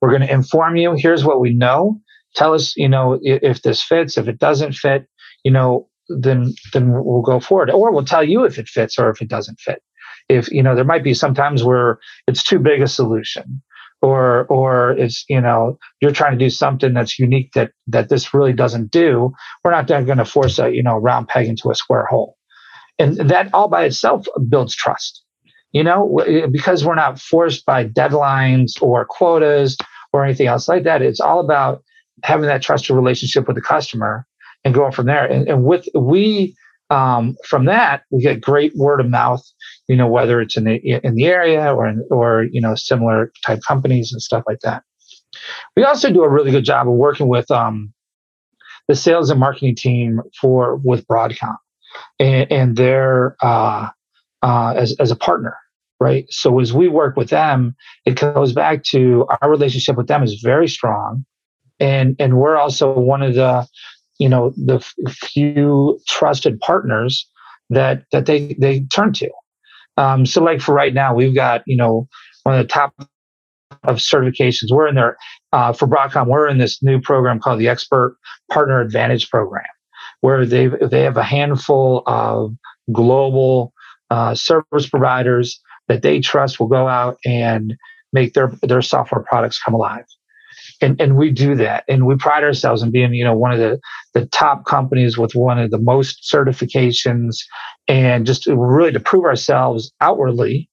We're 0.01 0.09
going 0.09 0.21
to 0.21 0.33
inform 0.33 0.75
you. 0.75 0.95
Here's 0.97 1.23
what 1.23 1.39
we 1.39 1.53
know. 1.53 2.01
Tell 2.35 2.53
us, 2.53 2.75
you 2.75 2.89
know, 2.89 3.19
if, 3.21 3.43
if 3.43 3.61
this 3.61 3.83
fits. 3.83 4.17
If 4.17 4.27
it 4.27 4.39
doesn't 4.39 4.73
fit, 4.73 5.07
you 5.43 5.51
know, 5.51 5.87
then 6.09 6.53
then 6.73 6.91
we'll 6.91 7.21
go 7.21 7.39
forward. 7.39 7.69
Or 7.69 7.91
we'll 7.91 8.05
tell 8.05 8.23
you 8.23 8.43
if 8.43 8.57
it 8.57 8.67
fits 8.67 8.97
or 8.97 9.09
if 9.09 9.21
it 9.21 9.27
doesn't 9.27 9.59
fit. 9.59 9.81
If 10.29 10.51
you 10.51 10.63
know, 10.63 10.75
there 10.75 10.85
might 10.85 11.03
be 11.03 11.13
sometimes 11.13 11.63
where 11.63 11.99
it's 12.27 12.43
too 12.43 12.59
big 12.59 12.81
a 12.81 12.87
solution 12.87 13.61
or 14.01 14.45
or 14.45 14.91
it's 14.91 15.25
you 15.29 15.39
know 15.39 15.77
you're 16.01 16.11
trying 16.11 16.37
to 16.37 16.43
do 16.43 16.49
something 16.49 16.93
that's 16.93 17.19
unique 17.19 17.51
that 17.53 17.71
that 17.87 18.09
this 18.09 18.33
really 18.33 18.53
doesn't 18.53 18.91
do 18.91 19.31
we're 19.63 19.71
not 19.71 19.87
going 19.87 20.17
to 20.17 20.25
force 20.25 20.59
a 20.59 20.73
you 20.73 20.83
know 20.83 20.97
round 20.97 21.27
peg 21.27 21.47
into 21.47 21.69
a 21.69 21.75
square 21.75 22.05
hole. 22.05 22.37
And 22.99 23.17
that 23.17 23.51
all 23.53 23.67
by 23.67 23.85
itself 23.85 24.25
builds 24.49 24.75
trust 24.75 25.23
you 25.71 25.83
know 25.83 26.49
because 26.51 26.85
we're 26.85 26.95
not 26.95 27.19
forced 27.19 27.65
by 27.65 27.85
deadlines 27.85 28.81
or 28.81 29.05
quotas 29.05 29.77
or 30.13 30.25
anything 30.25 30.47
else 30.47 30.67
like 30.67 30.83
that. 30.83 31.01
It's 31.01 31.19
all 31.19 31.39
about 31.39 31.83
having 32.23 32.47
that 32.47 32.61
trusted 32.61 32.95
relationship 32.95 33.47
with 33.47 33.55
the 33.55 33.61
customer 33.61 34.25
and 34.63 34.73
going 34.73 34.91
from 34.91 35.05
there. 35.05 35.25
And, 35.25 35.47
and 35.47 35.63
with 35.63 35.87
we 35.95 36.55
um, 36.89 37.37
from 37.45 37.65
that 37.65 38.03
we 38.11 38.21
get 38.21 38.41
great 38.41 38.75
word 38.75 38.99
of 38.99 39.09
mouth 39.09 39.43
you 39.87 39.95
know, 39.95 40.07
whether 40.07 40.41
it's 40.41 40.57
in 40.57 40.65
the 40.65 40.75
in 41.03 41.15
the 41.15 41.25
area 41.25 41.73
or 41.73 41.87
in, 41.87 42.05
or 42.11 42.43
you 42.51 42.61
know 42.61 42.75
similar 42.75 43.31
type 43.45 43.59
companies 43.67 44.11
and 44.11 44.21
stuff 44.21 44.43
like 44.47 44.59
that. 44.61 44.83
We 45.75 45.83
also 45.83 46.11
do 46.11 46.23
a 46.23 46.29
really 46.29 46.51
good 46.51 46.65
job 46.65 46.87
of 46.87 46.93
working 46.93 47.27
with 47.27 47.49
um, 47.51 47.93
the 48.87 48.95
sales 48.95 49.29
and 49.29 49.39
marketing 49.39 49.75
team 49.75 50.21
for 50.39 50.75
with 50.77 51.05
Broadcom 51.07 51.57
and, 52.19 52.51
and 52.51 52.77
their 52.77 53.35
uh, 53.41 53.89
uh, 54.41 54.73
as 54.75 54.95
as 54.99 55.11
a 55.11 55.15
partner, 55.15 55.57
right? 55.99 56.25
So 56.29 56.59
as 56.59 56.73
we 56.73 56.87
work 56.87 57.15
with 57.15 57.29
them, 57.29 57.75
it 58.05 58.19
goes 58.19 58.53
back 58.53 58.83
to 58.85 59.25
our 59.41 59.49
relationship 59.49 59.97
with 59.97 60.07
them 60.07 60.23
is 60.23 60.41
very 60.41 60.67
strong, 60.67 61.25
and 61.79 62.15
and 62.19 62.37
we're 62.37 62.57
also 62.57 62.97
one 62.97 63.21
of 63.21 63.35
the 63.35 63.67
you 64.19 64.29
know 64.29 64.51
the 64.55 64.79
few 65.09 65.99
trusted 66.07 66.59
partners 66.59 67.27
that 67.69 68.03
that 68.11 68.25
they 68.25 68.55
they 68.59 68.81
turn 68.93 69.13
to 69.13 69.29
um, 70.01 70.25
so, 70.25 70.43
like 70.43 70.61
for 70.61 70.73
right 70.73 70.93
now, 70.93 71.13
we've 71.13 71.35
got 71.35 71.61
you 71.67 71.77
know 71.77 72.07
one 72.43 72.55
of 72.55 72.65
the 72.65 72.67
top 72.67 72.93
of 73.83 73.97
certifications. 73.97 74.71
We're 74.71 74.87
in 74.87 74.95
there 74.95 75.17
uh, 75.53 75.73
for 75.73 75.87
Broadcom. 75.87 76.27
We're 76.27 76.47
in 76.47 76.57
this 76.57 76.81
new 76.81 76.99
program 76.99 77.39
called 77.39 77.59
the 77.59 77.67
Expert 77.67 78.17
Partner 78.51 78.81
Advantage 78.81 79.29
Program, 79.29 79.63
where 80.21 80.45
they 80.45 80.67
they 80.67 81.01
have 81.01 81.17
a 81.17 81.23
handful 81.23 82.01
of 82.07 82.55
global 82.91 83.73
uh, 84.09 84.33
service 84.33 84.89
providers 84.89 85.61
that 85.87 86.01
they 86.01 86.19
trust 86.19 86.59
will 86.59 86.67
go 86.67 86.87
out 86.87 87.17
and 87.23 87.75
make 88.11 88.33
their 88.33 88.51
their 88.63 88.81
software 88.81 89.23
products 89.23 89.61
come 89.61 89.75
alive 89.75 90.05
and, 90.81 90.99
and 90.99 91.15
we 91.15 91.29
do 91.29 91.55
that. 91.55 91.83
And 91.87 92.05
we 92.05 92.15
pride 92.15 92.43
ourselves 92.43 92.81
in 92.81 92.91
being 92.91 93.13
you 93.13 93.23
know 93.23 93.35
one 93.35 93.51
of 93.51 93.59
the 93.59 93.79
the 94.13 94.25
top 94.27 94.65
companies 94.65 95.17
with 95.17 95.35
one 95.35 95.59
of 95.59 95.71
the 95.71 95.77
most 95.77 96.29
certifications 96.33 97.37
and 97.87 98.25
just 98.25 98.47
really 98.47 98.91
to 98.91 98.99
prove 98.99 99.25
ourselves 99.25 99.91
outwardly. 100.01 100.69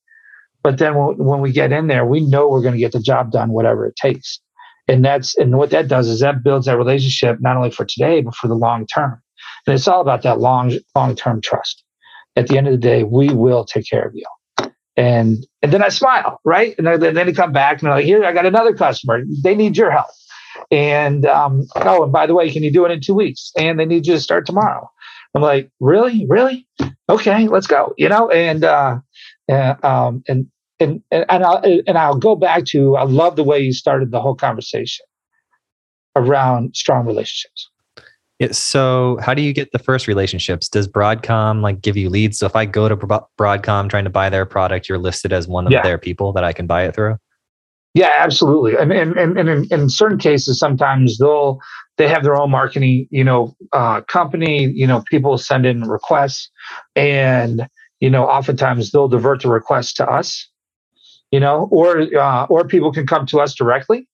But 0.62 0.78
then 0.78 0.94
when, 0.96 1.40
we 1.40 1.52
get 1.52 1.72
in 1.72 1.86
there 1.86 2.04
we 2.04 2.20
know 2.20 2.48
we're 2.48 2.62
going 2.62 2.74
to 2.74 2.80
get 2.80 2.92
the 2.92 3.00
job 3.00 3.30
done 3.30 3.52
whatever 3.52 3.86
it 3.86 3.96
takes. 3.96 4.40
And 4.88 5.04
that's 5.04 5.36
and 5.36 5.56
what 5.56 5.70
that 5.70 5.88
does 5.88 6.08
is 6.08 6.20
that 6.20 6.42
builds 6.42 6.66
that 6.66 6.78
relationship 6.78 7.38
not 7.40 7.56
only 7.56 7.70
for 7.70 7.84
today 7.84 8.22
but 8.22 8.34
for 8.34 8.48
the 8.48 8.54
long 8.54 8.86
term. 8.86 9.22
And 9.66 9.74
it's 9.74 9.88
all 9.88 10.00
about 10.00 10.22
that 10.22 10.40
long 10.40 10.72
long 10.96 11.14
term 11.14 11.40
trust. 11.40 11.84
At 12.36 12.48
the 12.48 12.56
end 12.56 12.66
of 12.66 12.72
the 12.72 12.78
day 12.78 13.04
we 13.04 13.30
will 13.30 13.64
take 13.64 13.88
care 13.88 14.06
of 14.06 14.14
you 14.14 14.24
and 14.98 15.46
and 15.62 15.72
then 15.72 15.82
I 15.82 15.90
smile, 15.90 16.40
right? 16.44 16.74
And 16.76 16.86
then, 16.86 17.14
they 17.14 17.32
come 17.32 17.52
back 17.52 17.80
and 17.80 17.86
they're 17.86 17.96
like, 17.96 18.04
here, 18.04 18.24
I 18.24 18.32
got 18.32 18.46
another 18.46 18.74
customer. 18.74 19.22
They 19.44 19.54
need 19.54 19.76
your 19.76 19.92
help. 19.92 20.08
And 20.72 21.24
um, 21.24 21.66
oh, 21.76 22.02
and 22.02 22.12
by 22.12 22.26
the 22.26 22.34
way, 22.34 22.50
can 22.50 22.64
you 22.64 22.72
do 22.72 22.84
it 22.84 22.90
in 22.90 23.00
two 23.00 23.14
weeks? 23.14 23.52
And 23.56 23.78
they 23.78 23.86
need 23.86 24.08
you 24.08 24.14
to 24.14 24.20
start 24.20 24.44
tomorrow. 24.44 24.90
I'm 25.34 25.42
like, 25.42 25.70
really, 25.78 26.26
really? 26.28 26.66
Okay, 27.08 27.46
let's 27.46 27.68
go. 27.68 27.94
You 27.96 28.08
know, 28.08 28.28
and 28.28 28.64
uh, 28.64 28.98
uh 29.50 29.74
um, 29.84 30.24
and 30.26 30.48
and 30.80 31.00
and 31.12 31.44
I'll, 31.44 31.62
and 31.86 31.96
I'll 31.96 32.18
go 32.18 32.34
back 32.34 32.64
to 32.66 32.96
I 32.96 33.04
love 33.04 33.36
the 33.36 33.44
way 33.44 33.60
you 33.60 33.72
started 33.72 34.10
the 34.10 34.20
whole 34.20 34.34
conversation 34.34 35.06
around 36.16 36.74
strong 36.74 37.06
relationships. 37.06 37.70
Yeah, 38.38 38.52
so 38.52 39.18
how 39.20 39.34
do 39.34 39.42
you 39.42 39.52
get 39.52 39.72
the 39.72 39.80
first 39.80 40.06
relationships? 40.06 40.68
Does 40.68 40.86
Broadcom 40.86 41.60
like 41.60 41.80
give 41.80 41.96
you 41.96 42.08
leads? 42.08 42.38
So 42.38 42.46
if 42.46 42.54
I 42.54 42.66
go 42.66 42.88
to 42.88 42.96
Broadcom 42.96 43.90
trying 43.90 44.04
to 44.04 44.10
buy 44.10 44.30
their 44.30 44.46
product, 44.46 44.88
you're 44.88 44.98
listed 44.98 45.32
as 45.32 45.48
one 45.48 45.66
of 45.66 45.72
yeah. 45.72 45.82
their 45.82 45.98
people 45.98 46.32
that 46.34 46.44
I 46.44 46.52
can 46.52 46.66
buy 46.66 46.84
it 46.84 46.94
through? 46.94 47.16
Yeah, 47.94 48.12
absolutely. 48.16 48.76
And 48.76 48.92
and 48.92 49.16
and, 49.16 49.38
and 49.38 49.48
in, 49.48 49.66
in, 49.72 49.90
certain 49.90 50.18
cases, 50.18 50.58
sometimes 50.58 51.18
they'll 51.18 51.58
they 51.96 52.06
have 52.06 52.22
their 52.22 52.36
own 52.36 52.50
marketing, 52.50 53.08
you 53.10 53.24
know, 53.24 53.56
uh, 53.72 54.02
company. 54.02 54.66
You 54.66 54.86
know, 54.86 55.02
people 55.10 55.36
send 55.36 55.66
in 55.66 55.82
requests, 55.82 56.48
and 56.94 57.66
you 57.98 58.08
know, 58.08 58.24
oftentimes 58.24 58.92
they'll 58.92 59.08
divert 59.08 59.42
the 59.42 59.48
request 59.48 59.96
to 59.96 60.08
us. 60.08 60.48
You 61.32 61.40
know, 61.40 61.68
or 61.72 62.02
uh, 62.16 62.44
or 62.44 62.68
people 62.68 62.92
can 62.92 63.06
come 63.06 63.26
to 63.26 63.40
us 63.40 63.52
directly 63.54 64.06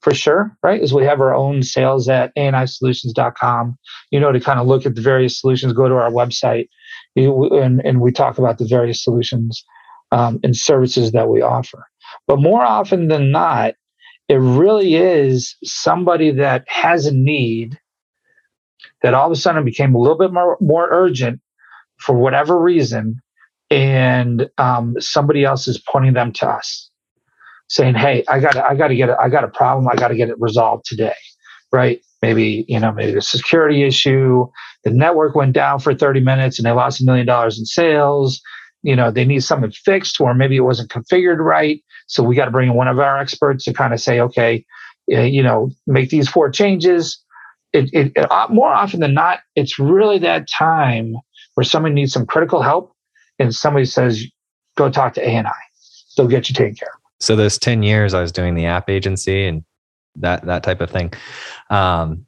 for 0.00 0.14
sure, 0.14 0.56
right? 0.62 0.80
Is 0.80 0.94
we 0.94 1.04
have 1.04 1.20
our 1.20 1.34
own 1.34 1.62
sales 1.62 2.08
at 2.08 2.34
anisolutions.com, 2.36 3.78
you 4.10 4.20
know, 4.20 4.32
to 4.32 4.40
kind 4.40 4.58
of 4.58 4.66
look 4.66 4.86
at 4.86 4.94
the 4.94 5.02
various 5.02 5.38
solutions, 5.38 5.72
go 5.72 5.88
to 5.88 5.94
our 5.94 6.10
website, 6.10 6.68
and, 7.16 7.80
and 7.84 8.00
we 8.00 8.12
talk 8.12 8.38
about 8.38 8.58
the 8.58 8.66
various 8.66 9.02
solutions 9.04 9.64
um, 10.12 10.40
and 10.42 10.56
services 10.56 11.12
that 11.12 11.28
we 11.28 11.42
offer. 11.42 11.86
But 12.26 12.40
more 12.40 12.62
often 12.62 13.08
than 13.08 13.30
not, 13.30 13.74
it 14.28 14.36
really 14.36 14.94
is 14.94 15.56
somebody 15.64 16.30
that 16.30 16.64
has 16.68 17.06
a 17.06 17.14
need 17.14 17.78
that 19.02 19.14
all 19.14 19.26
of 19.26 19.32
a 19.32 19.36
sudden 19.36 19.64
became 19.64 19.94
a 19.94 19.98
little 19.98 20.18
bit 20.18 20.32
more, 20.32 20.56
more 20.60 20.88
urgent 20.90 21.40
for 21.98 22.14
whatever 22.14 22.58
reason, 22.58 23.20
and 23.70 24.48
um, 24.56 24.94
somebody 24.98 25.44
else 25.44 25.68
is 25.68 25.78
pointing 25.78 26.14
them 26.14 26.32
to 26.32 26.48
us 26.48 26.89
saying, 27.70 27.94
"Hey, 27.94 28.24
I 28.28 28.40
got 28.40 28.56
I 28.56 28.74
got 28.74 28.88
to 28.88 28.94
get 28.94 29.08
it. 29.08 29.16
I 29.18 29.28
got 29.28 29.44
a 29.44 29.48
problem. 29.48 29.88
I 29.88 29.94
got 29.94 30.08
to 30.08 30.16
get 30.16 30.28
it 30.28 30.36
resolved 30.38 30.84
today." 30.84 31.14
Right? 31.72 32.02
Maybe 32.20 32.64
you 32.68 32.78
know, 32.78 32.92
maybe 32.92 33.12
the 33.12 33.22
security 33.22 33.84
issue. 33.84 34.46
The 34.84 34.90
network 34.90 35.34
went 35.34 35.52
down 35.52 35.78
for 35.78 35.94
30 35.94 36.20
minutes 36.20 36.58
and 36.58 36.66
they 36.66 36.72
lost 36.72 37.00
a 37.00 37.04
million 37.04 37.26
dollars 37.26 37.58
in 37.58 37.64
sales. 37.66 38.40
You 38.82 38.96
know, 38.96 39.10
they 39.10 39.24
need 39.26 39.44
something 39.44 39.70
fixed, 39.70 40.20
or 40.20 40.34
maybe 40.34 40.56
it 40.56 40.60
wasn't 40.60 40.90
configured 40.90 41.38
right. 41.38 41.82
So 42.06 42.22
we 42.22 42.34
got 42.34 42.46
to 42.46 42.50
bring 42.50 42.70
in 42.70 42.74
one 42.74 42.88
of 42.88 42.98
our 42.98 43.18
experts 43.18 43.64
to 43.64 43.74
kind 43.74 43.92
of 43.92 44.00
say, 44.00 44.20
okay, 44.20 44.64
you 45.06 45.42
know, 45.42 45.70
make 45.86 46.10
these 46.10 46.28
four 46.28 46.50
changes. 46.50 47.22
It, 47.72 47.90
it, 47.92 48.12
it, 48.16 48.30
uh, 48.30 48.48
more 48.50 48.72
often 48.72 49.00
than 49.00 49.14
not, 49.14 49.40
it's 49.54 49.78
really 49.78 50.18
that 50.20 50.48
time 50.48 51.14
where 51.54 51.64
somebody 51.64 51.94
needs 51.94 52.12
some 52.12 52.26
critical 52.26 52.62
help, 52.62 52.92
and 53.38 53.54
somebody 53.54 53.84
says, 53.84 54.24
"Go 54.76 54.90
talk 54.90 55.14
to 55.14 55.24
ANI. 55.24 55.50
They'll 56.16 56.26
get 56.26 56.48
you 56.48 56.54
taken 56.54 56.74
care 56.74 56.88
of." 56.94 56.99
So 57.20 57.36
those 57.36 57.58
10 57.58 57.82
years 57.82 58.14
I 58.14 58.20
was 58.20 58.32
doing 58.32 58.54
the 58.54 58.66
app 58.66 58.88
agency 58.88 59.46
and 59.46 59.64
that 60.16 60.44
that 60.46 60.62
type 60.62 60.80
of 60.80 60.90
thing. 60.90 61.12
Um, 61.68 62.26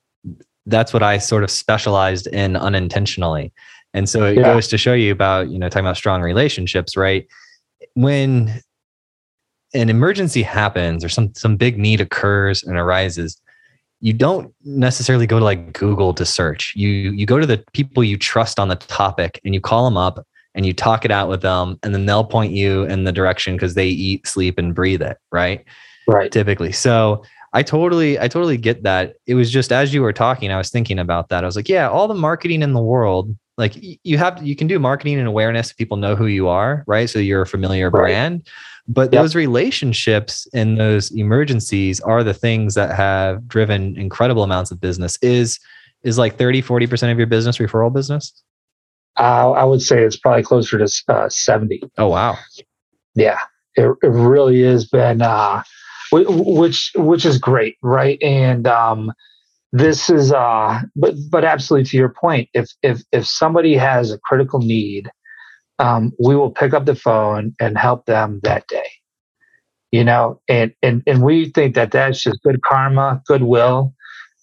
that's 0.66 0.92
what 0.92 1.02
I 1.02 1.18
sort 1.18 1.42
of 1.42 1.50
specialized 1.50 2.28
in 2.28 2.56
unintentionally. 2.56 3.52
And 3.94 4.08
so 4.08 4.24
it 4.24 4.36
yeah. 4.36 4.44
goes 4.44 4.68
to 4.68 4.78
show 4.78 4.94
you 4.94 5.12
about, 5.12 5.50
you 5.50 5.58
know, 5.58 5.68
talking 5.68 5.84
about 5.84 5.96
strong 5.96 6.22
relationships, 6.22 6.96
right? 6.96 7.26
When 7.94 8.62
an 9.74 9.88
emergency 9.90 10.42
happens 10.42 11.04
or 11.04 11.08
some 11.08 11.34
some 11.34 11.56
big 11.56 11.78
need 11.78 12.00
occurs 12.00 12.62
and 12.62 12.76
arises, 12.76 13.40
you 14.00 14.12
don't 14.12 14.54
necessarily 14.64 15.26
go 15.26 15.38
to 15.38 15.44
like 15.44 15.72
Google 15.72 16.14
to 16.14 16.24
search. 16.24 16.72
You 16.76 16.88
you 16.88 17.26
go 17.26 17.38
to 17.38 17.46
the 17.46 17.64
people 17.72 18.04
you 18.04 18.16
trust 18.16 18.58
on 18.58 18.68
the 18.68 18.76
topic 18.76 19.40
and 19.44 19.54
you 19.54 19.60
call 19.60 19.84
them 19.84 19.96
up 19.96 20.26
and 20.54 20.66
you 20.66 20.72
talk 20.72 21.04
it 21.04 21.10
out 21.10 21.28
with 21.28 21.42
them 21.42 21.78
and 21.82 21.94
then 21.94 22.06
they'll 22.06 22.24
point 22.24 22.52
you 22.52 22.84
in 22.84 23.04
the 23.04 23.12
direction 23.12 23.54
because 23.54 23.74
they 23.74 23.88
eat 23.88 24.26
sleep 24.26 24.58
and 24.58 24.74
breathe 24.74 25.02
it 25.02 25.18
right? 25.30 25.64
Right. 26.06 26.30
Typically. 26.30 26.72
So 26.72 27.22
i 27.54 27.62
totally 27.62 28.18
i 28.18 28.28
totally 28.28 28.56
get 28.56 28.82
that. 28.82 29.14
It 29.26 29.34
was 29.34 29.50
just 29.50 29.72
as 29.72 29.92
you 29.92 30.02
were 30.02 30.12
talking 30.12 30.50
i 30.50 30.56
was 30.56 30.70
thinking 30.70 30.98
about 30.98 31.28
that. 31.28 31.44
I 31.44 31.46
was 31.46 31.56
like 31.56 31.68
yeah 31.68 31.88
all 31.88 32.08
the 32.08 32.14
marketing 32.14 32.62
in 32.62 32.72
the 32.72 32.82
world 32.82 33.36
like 33.58 33.74
you 34.02 34.18
have 34.18 34.42
you 34.42 34.56
can 34.56 34.66
do 34.66 34.78
marketing 34.78 35.18
and 35.18 35.28
awareness 35.28 35.70
if 35.70 35.76
people 35.76 35.96
know 35.96 36.16
who 36.16 36.26
you 36.26 36.48
are 36.48 36.84
right? 36.86 37.08
So 37.08 37.18
you're 37.18 37.42
a 37.42 37.46
familiar 37.46 37.90
right. 37.90 38.00
brand. 38.00 38.48
But 38.88 39.12
yep. 39.12 39.22
those 39.22 39.34
relationships 39.36 40.48
and 40.52 40.78
those 40.78 41.12
emergencies 41.12 42.00
are 42.00 42.24
the 42.24 42.34
things 42.34 42.74
that 42.74 42.96
have 42.96 43.46
driven 43.46 43.96
incredible 43.96 44.42
amounts 44.42 44.72
of 44.72 44.80
business. 44.80 45.16
Is 45.22 45.60
is 46.02 46.18
like 46.18 46.36
30 46.36 46.62
40% 46.62 47.12
of 47.12 47.18
your 47.18 47.28
business 47.28 47.58
referral 47.58 47.92
business 47.92 48.42
uh, 49.18 49.52
I 49.52 49.64
would 49.64 49.82
say 49.82 50.02
it's 50.02 50.16
probably 50.16 50.42
closer 50.42 50.78
to 50.78 50.88
uh, 51.08 51.28
70. 51.28 51.82
Oh, 51.98 52.08
wow. 52.08 52.38
Yeah, 53.14 53.38
it, 53.74 53.94
it 54.02 54.08
really 54.08 54.62
has 54.62 54.86
been, 54.86 55.22
uh, 55.22 55.62
which, 56.12 56.92
which 56.94 57.24
is 57.24 57.38
great. 57.38 57.76
Right. 57.82 58.18
And, 58.22 58.66
um, 58.66 59.12
this 59.72 60.10
is, 60.10 60.32
uh, 60.32 60.82
but, 60.94 61.14
but 61.30 61.44
absolutely 61.44 61.88
to 61.90 61.96
your 61.96 62.10
point, 62.10 62.48
if, 62.52 62.70
if, 62.82 63.02
if 63.10 63.26
somebody 63.26 63.74
has 63.74 64.10
a 64.10 64.18
critical 64.18 64.60
need, 64.60 65.10
um, 65.78 66.12
we 66.22 66.36
will 66.36 66.50
pick 66.50 66.74
up 66.74 66.84
the 66.84 66.94
phone 66.94 67.54
and 67.58 67.78
help 67.78 68.04
them 68.06 68.40
that 68.42 68.66
day, 68.68 68.88
you 69.90 70.04
know, 70.04 70.40
and, 70.48 70.72
and, 70.82 71.02
and 71.06 71.22
we 71.22 71.50
think 71.50 71.74
that 71.74 71.90
that's 71.90 72.22
just 72.22 72.42
good 72.42 72.62
karma, 72.62 73.22
goodwill. 73.26 73.94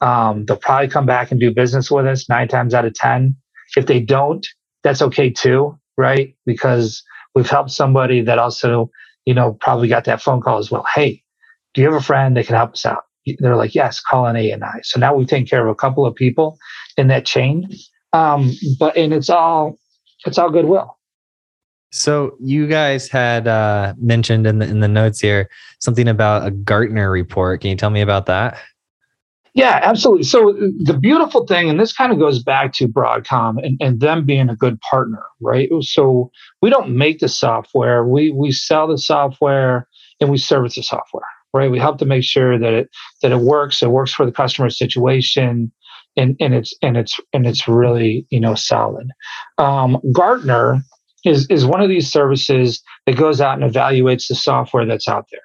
Um, 0.01 0.45
they'll 0.45 0.57
probably 0.57 0.87
come 0.87 1.05
back 1.05 1.31
and 1.31 1.39
do 1.39 1.53
business 1.53 1.91
with 1.91 2.07
us 2.07 2.27
nine 2.27 2.47
times 2.47 2.73
out 2.73 2.85
of 2.85 2.93
10. 2.95 3.35
If 3.77 3.85
they 3.85 3.99
don't, 3.99 4.45
that's 4.83 5.01
okay 5.01 5.29
too, 5.29 5.77
right? 5.97 6.35
Because 6.45 7.03
we've 7.35 7.49
helped 7.49 7.71
somebody 7.71 8.21
that 8.21 8.39
also, 8.39 8.89
you 9.25 9.33
know, 9.33 9.53
probably 9.53 9.87
got 9.87 10.05
that 10.05 10.21
phone 10.21 10.41
call 10.41 10.57
as 10.57 10.71
well. 10.71 10.85
Hey, 10.93 11.23
do 11.73 11.81
you 11.81 11.91
have 11.91 11.99
a 11.99 12.03
friend 12.03 12.35
that 12.37 12.47
can 12.47 12.55
help 12.55 12.73
us 12.73 12.85
out? 12.85 13.03
They're 13.39 13.55
like, 13.55 13.75
yes, 13.75 13.99
call 13.99 14.25
an 14.25 14.35
A 14.35 14.51
and 14.51 14.63
I. 14.63 14.79
So 14.83 14.99
now 14.99 15.13
we've 15.13 15.27
taken 15.27 15.45
care 15.45 15.65
of 15.65 15.69
a 15.69 15.75
couple 15.75 16.05
of 16.05 16.15
people 16.15 16.57
in 16.97 17.07
that 17.07 17.25
chain. 17.25 17.69
Um, 18.13 18.51
but 18.79 18.97
and 18.97 19.13
it's 19.13 19.29
all 19.29 19.77
it's 20.25 20.37
all 20.37 20.49
goodwill. 20.49 20.97
So 21.91 22.35
you 22.39 22.67
guys 22.67 23.07
had 23.07 23.47
uh, 23.47 23.93
mentioned 23.97 24.47
in 24.47 24.59
the 24.59 24.67
in 24.67 24.79
the 24.79 24.87
notes 24.87 25.19
here 25.19 25.49
something 25.79 26.07
about 26.07 26.47
a 26.47 26.51
Gartner 26.51 27.11
report. 27.11 27.61
Can 27.61 27.71
you 27.71 27.75
tell 27.75 27.89
me 27.89 28.01
about 28.01 28.25
that? 28.27 28.59
Yeah, 29.55 29.79
absolutely. 29.83 30.23
So 30.23 30.53
the 30.83 30.97
beautiful 30.99 31.45
thing, 31.45 31.69
and 31.69 31.79
this 31.79 31.93
kind 31.93 32.11
of 32.13 32.19
goes 32.19 32.41
back 32.43 32.73
to 32.73 32.87
Broadcom 32.87 33.57
and, 33.63 33.77
and 33.81 33.99
them 33.99 34.25
being 34.25 34.49
a 34.49 34.55
good 34.55 34.79
partner, 34.81 35.23
right? 35.41 35.69
So 35.81 36.31
we 36.61 36.69
don't 36.69 36.95
make 36.95 37.19
the 37.19 37.29
software, 37.29 38.05
we 38.05 38.31
we 38.31 38.51
sell 38.51 38.87
the 38.87 38.97
software 38.97 39.87
and 40.21 40.29
we 40.29 40.37
service 40.37 40.75
the 40.75 40.83
software, 40.83 41.25
right? 41.53 41.71
We 41.71 41.79
help 41.79 41.97
to 41.99 42.05
make 42.05 42.23
sure 42.23 42.59
that 42.59 42.73
it 42.73 42.89
that 43.21 43.31
it 43.31 43.39
works, 43.39 43.81
it 43.81 43.89
works 43.91 44.13
for 44.13 44.25
the 44.25 44.31
customer 44.31 44.69
situation, 44.69 45.71
and 46.15 46.35
and 46.39 46.53
it's 46.53 46.73
and 46.83 46.95
it's 46.97 47.19
and 47.33 47.47
it's 47.47 47.67
really 47.67 48.27
you 48.29 48.39
know 48.39 48.55
solid. 48.55 49.09
Um, 49.57 49.99
Gartner 50.13 50.81
is 51.25 51.47
is 51.49 51.65
one 51.65 51.81
of 51.81 51.89
these 51.89 52.11
services 52.11 52.81
that 53.07 53.17
goes 53.17 53.41
out 53.41 53.61
and 53.61 53.69
evaluates 53.69 54.27
the 54.27 54.35
software 54.35 54.85
that's 54.85 55.07
out 55.07 55.25
there 55.31 55.41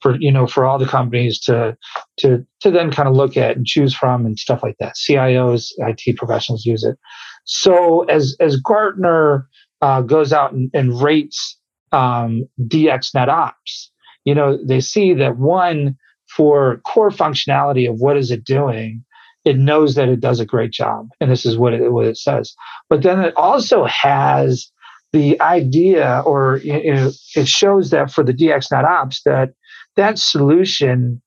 for 0.00 0.16
you 0.20 0.30
know 0.30 0.46
for 0.46 0.64
all 0.64 0.78
the 0.78 0.86
companies 0.86 1.40
to 1.40 1.76
to 2.18 2.44
to 2.60 2.70
then 2.70 2.90
kind 2.90 3.08
of 3.08 3.14
look 3.14 3.36
at 3.36 3.56
and 3.56 3.66
choose 3.66 3.94
from 3.94 4.26
and 4.26 4.38
stuff 4.38 4.62
like 4.62 4.76
that. 4.80 4.94
CIOs, 4.96 5.72
IT 5.78 6.16
professionals 6.16 6.64
use 6.64 6.84
it. 6.84 6.98
So 7.44 8.04
as 8.04 8.36
as 8.40 8.60
Gartner 8.60 9.48
uh, 9.80 10.02
goes 10.02 10.32
out 10.32 10.52
and, 10.52 10.70
and 10.74 11.00
rates 11.00 11.58
um, 11.92 12.48
DX 12.60 13.14
NetOps, 13.14 13.88
you 14.24 14.34
know 14.34 14.58
they 14.64 14.80
see 14.80 15.14
that 15.14 15.36
one 15.38 15.96
for 16.28 16.80
core 16.86 17.10
functionality 17.10 17.88
of 17.88 17.96
what 18.00 18.16
is 18.16 18.30
it 18.30 18.44
doing, 18.44 19.04
it 19.44 19.56
knows 19.56 19.94
that 19.94 20.08
it 20.08 20.20
does 20.20 20.40
a 20.40 20.46
great 20.46 20.72
job, 20.72 21.08
and 21.20 21.30
this 21.30 21.46
is 21.46 21.56
what 21.56 21.72
it 21.72 21.92
what 21.92 22.06
it 22.06 22.18
says. 22.18 22.54
But 22.88 23.02
then 23.02 23.20
it 23.20 23.34
also 23.36 23.84
has 23.84 24.70
the 25.12 25.40
idea, 25.40 26.22
or 26.26 26.58
you 26.58 26.94
know, 26.94 27.10
it 27.34 27.48
shows 27.48 27.90
that 27.90 28.10
for 28.12 28.22
the 28.22 28.34
DX 28.34 28.70
NetOps 28.70 29.22
that 29.24 29.54
that 29.98 30.18
solution 30.18 31.20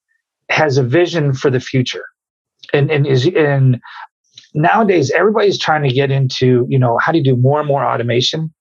has 0.50 0.78
a 0.78 0.84
vision 0.84 1.34
for 1.34 1.52
the 1.52 1.60
future. 1.60 2.06
And, 2.74 2.90
and 2.90 3.06
is 3.06 3.28
in 3.28 3.82
nowadays 4.54 5.12
everybody's 5.12 5.60
trying 5.60 5.84
to 5.84 5.94
get 5.94 6.12
into 6.12 6.66
you 6.70 6.80
know 6.80 6.98
how 6.98 7.12
do 7.12 7.18
you 7.18 7.24
do 7.24 7.36
more 7.36 7.60
and 7.60 7.68
more 7.68 7.86
automation? 7.86 8.54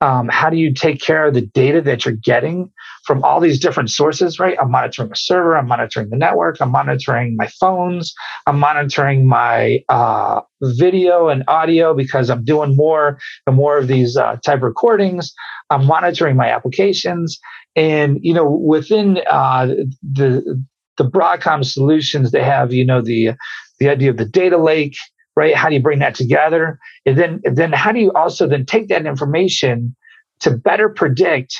Um, 0.00 0.28
how 0.28 0.48
do 0.48 0.56
you 0.56 0.72
take 0.72 1.00
care 1.00 1.26
of 1.26 1.34
the 1.34 1.40
data 1.40 1.80
that 1.82 2.04
you're 2.04 2.14
getting 2.14 2.70
from 3.04 3.24
all 3.24 3.40
these 3.40 3.58
different 3.58 3.90
sources 3.90 4.38
right? 4.38 4.56
I'm 4.60 4.70
monitoring 4.70 5.10
a 5.10 5.16
server 5.16 5.56
i'm 5.56 5.66
monitoring 5.66 6.10
the 6.10 6.16
network 6.16 6.60
i'm 6.60 6.70
monitoring 6.70 7.34
my 7.36 7.48
phones 7.60 8.14
i'm 8.46 8.60
monitoring 8.60 9.26
my 9.26 9.82
uh, 9.88 10.40
video 10.62 11.28
and 11.28 11.42
audio 11.48 11.94
because 11.94 12.30
i'm 12.30 12.44
doing 12.44 12.76
more 12.76 13.18
and 13.48 13.56
more 13.56 13.76
of 13.78 13.88
these 13.88 14.16
uh, 14.16 14.36
type 14.44 14.62
recordings. 14.62 15.32
I'm 15.70 15.84
monitoring 15.84 16.36
my 16.36 16.48
applications 16.48 17.38
and 17.78 18.18
you 18.22 18.34
know, 18.34 18.50
within 18.50 19.20
uh, 19.30 19.66
the 20.02 20.64
the 20.96 21.04
Broadcom 21.04 21.64
solutions, 21.64 22.32
they 22.32 22.42
have, 22.42 22.72
you 22.72 22.84
know, 22.84 23.00
the 23.00 23.30
the 23.78 23.88
idea 23.88 24.10
of 24.10 24.16
the 24.16 24.24
data 24.24 24.58
lake, 24.58 24.96
right? 25.36 25.54
How 25.54 25.68
do 25.68 25.76
you 25.76 25.80
bring 25.80 26.00
that 26.00 26.16
together? 26.16 26.80
And 27.06 27.16
then, 27.16 27.40
then 27.44 27.72
how 27.72 27.92
do 27.92 28.00
you 28.00 28.12
also 28.12 28.48
then 28.48 28.66
take 28.66 28.88
that 28.88 29.06
information 29.06 29.94
to 30.40 30.50
better 30.50 30.88
predict 30.88 31.54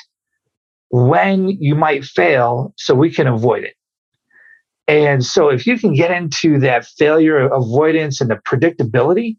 when 0.90 1.48
you 1.48 1.76
might 1.76 2.04
fail 2.04 2.74
so 2.76 2.96
we 2.96 3.12
can 3.14 3.28
avoid 3.28 3.62
it? 3.62 3.74
And 4.88 5.24
so 5.24 5.48
if 5.48 5.68
you 5.68 5.78
can 5.78 5.94
get 5.94 6.10
into 6.10 6.58
that 6.58 6.86
failure 6.86 7.46
avoidance 7.46 8.20
and 8.20 8.28
the 8.28 8.36
predictability, 8.36 9.36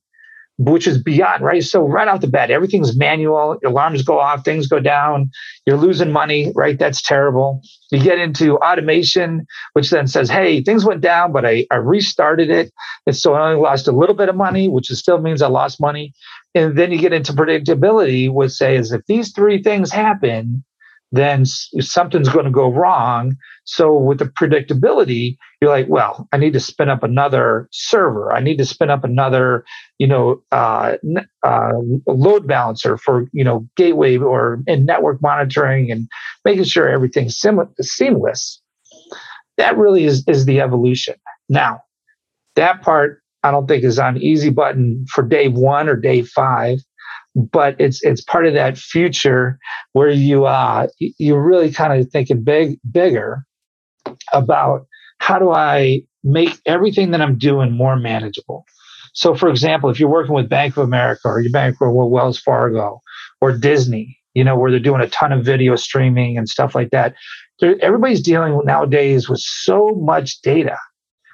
which 0.59 0.87
is 0.87 1.01
beyond 1.01 1.41
right. 1.41 1.63
So 1.63 1.87
right 1.87 2.07
off 2.07 2.19
the 2.19 2.27
bat, 2.27 2.51
everything's 2.51 2.97
manual. 2.97 3.57
Alarms 3.65 4.03
go 4.03 4.19
off, 4.19 4.43
things 4.43 4.67
go 4.67 4.81
down. 4.81 5.31
You're 5.65 5.77
losing 5.77 6.11
money, 6.11 6.51
right? 6.53 6.77
That's 6.77 7.01
terrible. 7.01 7.61
You 7.91 8.03
get 8.03 8.19
into 8.19 8.57
automation, 8.57 9.47
which 9.71 9.89
then 9.89 10.07
says, 10.07 10.29
"Hey, 10.29 10.61
things 10.61 10.83
went 10.83 10.99
down, 10.99 11.31
but 11.31 11.45
I, 11.45 11.65
I 11.71 11.77
restarted 11.77 12.49
it, 12.49 12.73
and 13.07 13.15
so 13.15 13.33
I 13.33 13.49
only 13.49 13.61
lost 13.61 13.87
a 13.87 13.93
little 13.93 14.15
bit 14.15 14.27
of 14.27 14.35
money, 14.35 14.67
which 14.67 14.87
still 14.87 15.19
means 15.19 15.41
I 15.41 15.47
lost 15.47 15.79
money." 15.79 16.13
And 16.53 16.77
then 16.77 16.91
you 16.91 16.97
get 16.97 17.13
into 17.13 17.31
predictability, 17.31 18.29
which 18.29 18.51
says, 18.51 18.91
"If 18.91 19.05
these 19.07 19.31
three 19.31 19.63
things 19.63 19.91
happen, 19.91 20.65
then 21.11 21.45
something's 21.45 22.29
going 22.29 22.45
to 22.45 22.51
go 22.51 22.71
wrong. 22.71 23.35
So 23.63 23.95
with 23.95 24.19
the 24.19 24.25
predictability, 24.25 25.37
you're 25.59 25.71
like, 25.71 25.87
well, 25.89 26.27
I 26.31 26.37
need 26.37 26.53
to 26.53 26.59
spin 26.59 26.89
up 26.89 27.03
another 27.03 27.67
server. 27.71 28.31
I 28.31 28.39
need 28.39 28.57
to 28.57 28.65
spin 28.65 28.89
up 28.89 29.03
another, 29.03 29.65
you 29.97 30.07
know, 30.07 30.41
uh, 30.51 30.97
uh, 31.43 31.71
load 32.07 32.47
balancer 32.47 32.97
for 32.97 33.27
you 33.33 33.43
know 33.43 33.67
gateway 33.75 34.17
or 34.17 34.61
in 34.67 34.85
network 34.85 35.21
monitoring 35.21 35.91
and 35.91 36.07
making 36.45 36.65
sure 36.65 36.87
everything's 36.87 37.37
sim- 37.37 37.73
seamless. 37.81 38.61
That 39.57 39.77
really 39.77 40.05
is 40.05 40.23
is 40.27 40.45
the 40.45 40.61
evolution. 40.61 41.15
Now, 41.49 41.81
that 42.55 42.81
part 42.81 43.21
I 43.43 43.51
don't 43.51 43.67
think 43.67 43.83
is 43.83 43.99
on 43.99 44.17
easy 44.17 44.49
button 44.49 45.05
for 45.09 45.23
day 45.23 45.47
one 45.47 45.89
or 45.89 45.95
day 45.95 46.21
five 46.21 46.79
but 47.51 47.75
it's 47.79 48.03
it's 48.03 48.21
part 48.21 48.45
of 48.45 48.53
that 48.53 48.77
future 48.77 49.57
where 49.93 50.09
you 50.09 50.45
uh 50.45 50.87
you're 50.99 51.43
really 51.43 51.71
kind 51.71 51.99
of 51.99 52.09
thinking 52.09 52.43
big 52.43 52.79
bigger 52.91 53.45
about 54.33 54.87
how 55.19 55.39
do 55.39 55.51
I 55.51 56.01
make 56.23 56.59
everything 56.65 57.11
that 57.11 57.21
I'm 57.21 57.37
doing 57.37 57.71
more 57.71 57.95
manageable. 57.95 58.65
So, 59.13 59.35
for 59.35 59.49
example, 59.49 59.89
if 59.89 59.99
you're 59.99 60.09
working 60.09 60.33
with 60.33 60.49
Bank 60.49 60.77
of 60.77 60.83
America 60.83 61.27
or 61.27 61.41
you're 61.41 61.51
banking 61.51 61.87
with 61.95 62.11
Wells 62.11 62.39
Fargo 62.39 63.01
or 63.41 63.57
Disney, 63.57 64.17
you 64.33 64.43
know, 64.43 64.57
where 64.57 64.71
they're 64.71 64.79
doing 64.79 65.01
a 65.01 65.09
ton 65.09 65.31
of 65.31 65.43
video 65.43 65.75
streaming 65.75 66.37
and 66.37 66.47
stuff 66.47 66.75
like 66.75 66.91
that, 66.91 67.15
everybody's 67.81 68.21
dealing 68.21 68.59
nowadays 68.65 69.27
with 69.27 69.39
so 69.39 69.89
much 69.95 70.41
data. 70.41 70.77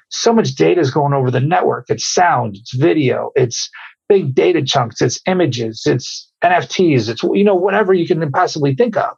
So 0.08 0.32
much 0.32 0.54
data 0.54 0.80
is 0.80 0.90
going 0.90 1.12
over 1.12 1.30
the 1.30 1.40
network. 1.40 1.86
It's 1.88 2.06
sound, 2.06 2.56
it's 2.56 2.74
video, 2.74 3.32
it's 3.34 3.68
big 4.08 4.34
data 4.34 4.62
chunks, 4.62 5.00
it's 5.00 5.20
images, 5.26 5.82
it's 5.86 6.30
NFTs, 6.42 7.08
it's 7.08 7.22
you 7.22 7.44
know 7.44 7.54
whatever 7.54 7.92
you 7.92 8.06
can 8.06 8.30
possibly 8.32 8.74
think 8.74 8.96
of. 8.96 9.16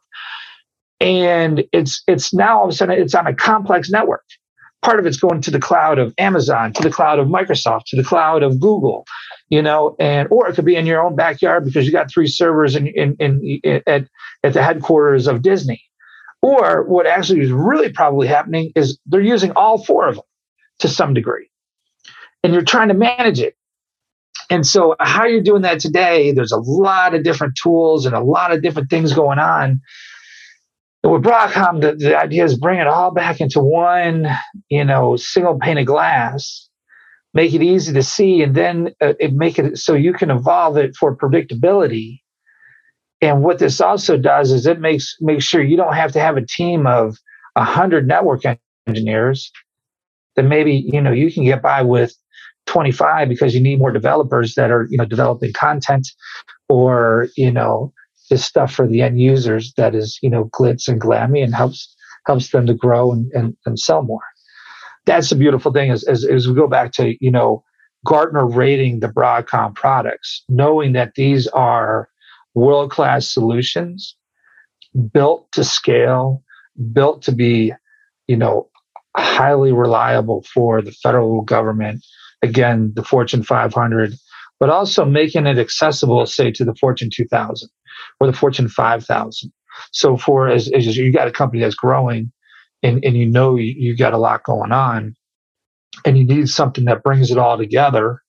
And 0.99 1.63
it's 1.71 2.03
it's 2.07 2.33
now 2.33 2.59
all 2.59 2.65
of 2.65 2.69
a 2.71 2.73
sudden 2.73 2.99
it's 2.99 3.15
on 3.15 3.27
a 3.27 3.33
complex 3.33 3.89
network. 3.89 4.23
Part 4.81 4.99
of 4.99 5.05
it's 5.05 5.17
going 5.17 5.41
to 5.41 5.51
the 5.51 5.59
cloud 5.59 5.99
of 5.99 6.13
Amazon, 6.17 6.71
to 6.73 6.81
the 6.81 6.89
cloud 6.89 7.19
of 7.19 7.27
Microsoft, 7.27 7.85
to 7.87 7.97
the 7.97 8.03
cloud 8.03 8.43
of 8.43 8.61
Google, 8.61 9.05
you 9.49 9.61
know, 9.61 9.95
and 9.99 10.27
or 10.31 10.47
it 10.47 10.55
could 10.55 10.65
be 10.65 10.75
in 10.75 10.85
your 10.85 11.01
own 11.01 11.15
backyard 11.15 11.65
because 11.65 11.85
you 11.85 11.91
got 11.91 12.09
three 12.09 12.27
servers 12.27 12.75
in, 12.75 12.87
in, 12.87 13.15
in, 13.19 13.59
in 13.63 13.81
at, 13.87 14.07
at 14.43 14.53
the 14.53 14.63
headquarters 14.63 15.27
of 15.27 15.41
Disney. 15.41 15.81
Or 16.41 16.83
what 16.85 17.05
actually 17.05 17.41
is 17.41 17.51
really 17.51 17.91
probably 17.91 18.27
happening 18.27 18.71
is 18.75 18.97
they're 19.05 19.19
using 19.19 19.51
all 19.51 19.83
four 19.83 20.07
of 20.07 20.15
them 20.15 20.23
to 20.79 20.87
some 20.87 21.13
degree. 21.13 21.49
And 22.43 22.53
you're 22.53 22.61
trying 22.61 22.87
to 22.87 22.93
manage 22.93 23.41
it 23.41 23.55
and 24.49 24.65
so, 24.65 24.95
how 24.99 25.25
you're 25.25 25.43
doing 25.43 25.61
that 25.61 25.79
today, 25.79 26.31
there's 26.31 26.51
a 26.51 26.57
lot 26.57 27.13
of 27.13 27.23
different 27.23 27.55
tools 27.61 28.05
and 28.05 28.15
a 28.15 28.19
lot 28.19 28.51
of 28.51 28.63
different 28.63 28.89
things 28.89 29.13
going 29.13 29.37
on. 29.37 29.79
With 31.03 31.21
Broadcom, 31.21 31.81
the, 31.81 31.95
the 31.95 32.17
idea 32.17 32.43
is 32.43 32.57
bring 32.57 32.79
it 32.79 32.87
all 32.87 33.11
back 33.11 33.39
into 33.39 33.61
one, 33.61 34.27
you 34.69 34.83
know, 34.83 35.15
single 35.15 35.57
pane 35.59 35.77
of 35.77 35.85
glass, 35.85 36.67
make 37.33 37.53
it 37.53 37.61
easy 37.61 37.93
to 37.93 38.03
see, 38.03 38.41
and 38.41 38.55
then 38.55 38.93
uh, 38.99 39.13
it 39.19 39.33
make 39.33 39.59
it 39.59 39.77
so 39.77 39.93
you 39.93 40.13
can 40.13 40.31
evolve 40.31 40.77
it 40.77 40.95
for 40.95 41.15
predictability. 41.15 42.19
And 43.21 43.43
what 43.43 43.59
this 43.59 43.79
also 43.79 44.17
does 44.17 44.51
is 44.51 44.65
it 44.65 44.79
makes 44.79 45.15
makes 45.21 45.45
sure 45.45 45.61
you 45.61 45.77
don't 45.77 45.95
have 45.95 46.11
to 46.13 46.19
have 46.19 46.37
a 46.37 46.45
team 46.45 46.87
of 46.87 47.17
hundred 47.55 48.07
network 48.07 48.41
engineers. 48.87 49.51
That 50.35 50.43
maybe 50.43 50.89
you 50.91 51.01
know 51.01 51.11
you 51.11 51.31
can 51.31 51.43
get 51.43 51.61
by 51.61 51.81
with 51.81 52.15
25 52.69 53.27
because 53.27 53.55
you 53.55 53.59
need 53.59 53.79
more 53.79 53.91
developers 53.91 54.53
that 54.53 54.69
are 54.69 54.85
you 54.91 54.97
know 54.97 55.05
developing 55.05 55.51
content 55.53 56.07
or 56.69 57.27
you 57.35 57.51
know 57.51 57.91
this 58.29 58.45
stuff 58.45 58.71
for 58.71 58.87
the 58.87 59.01
end 59.01 59.19
users 59.19 59.73
that 59.75 59.95
is 59.95 60.19
you 60.21 60.29
know 60.29 60.45
glitz 60.45 60.87
and 60.87 61.01
glammy 61.01 61.43
and 61.43 61.55
helps 61.55 61.95
helps 62.27 62.51
them 62.51 62.67
to 62.67 62.75
grow 62.75 63.11
and, 63.11 63.31
and, 63.31 63.57
and 63.65 63.79
sell 63.79 64.03
more. 64.03 64.21
That's 65.07 65.31
the 65.31 65.35
beautiful 65.35 65.71
thing 65.71 65.89
is, 65.89 66.03
as, 66.03 66.47
we 66.47 66.53
go 66.53 66.67
back 66.67 66.91
to 66.93 67.15
you 67.19 67.31
know 67.31 67.63
gartner 68.05 68.47
rating 68.47 68.99
the 68.99 69.07
broadcom 69.07 69.73
products 69.73 70.43
knowing 70.47 70.93
that 70.93 71.15
these 71.15 71.47
are 71.47 72.07
world-class 72.53 73.33
solutions 73.33 74.15
built 75.11 75.51
to 75.51 75.63
scale 75.63 76.43
built 76.93 77.21
to 77.23 77.31
be 77.31 77.73
you 78.27 78.37
know 78.37 78.69
highly 79.17 79.73
reliable 79.73 80.43
for 80.43 80.81
the 80.81 80.91
federal 80.91 81.41
government 81.41 82.05
again, 82.41 82.91
the 82.95 83.03
Fortune 83.03 83.43
500, 83.43 84.13
but 84.59 84.69
also 84.69 85.05
making 85.05 85.47
it 85.47 85.57
accessible, 85.57 86.25
say, 86.25 86.51
to 86.51 86.65
the 86.65 86.75
Fortune 86.75 87.09
2000 87.13 87.69
or 88.19 88.27
the 88.27 88.33
Fortune 88.33 88.67
5000. 88.67 89.51
So 89.91 90.17
for 90.17 90.49
as, 90.49 90.69
as 90.71 90.97
you 90.97 91.11
got 91.11 91.27
a 91.27 91.31
company 91.31 91.61
that's 91.61 91.75
growing 91.75 92.31
and, 92.83 93.03
and 93.03 93.15
you 93.15 93.25
know 93.25 93.55
you, 93.55 93.73
you 93.77 93.95
got 93.95 94.13
a 94.13 94.17
lot 94.17 94.43
going 94.43 94.71
on 94.71 95.15
and 96.05 96.17
you 96.17 96.25
need 96.25 96.49
something 96.49 96.85
that 96.85 97.03
brings 97.03 97.31
it 97.31 97.37
all 97.37 97.57
together, 97.57 98.21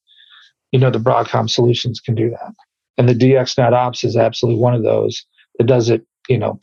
you 0.73 0.79
know, 0.79 0.90
the 0.90 0.99
Broadcom 0.99 1.51
solutions 1.51 2.01
can 2.01 2.14
do 2.14 2.31
that. 2.31 2.53
And 2.99 3.09
the 3.09 3.14
DX 3.14 3.57
NetOps 3.57 4.05
is 4.05 4.16
absolutely 4.16 4.61
one 4.61 4.75
of 4.75 4.83
those 4.83 5.25
that 5.59 5.66
does 5.66 5.88
it, 5.88 6.05
you 6.29 6.38
know, 6.38 6.61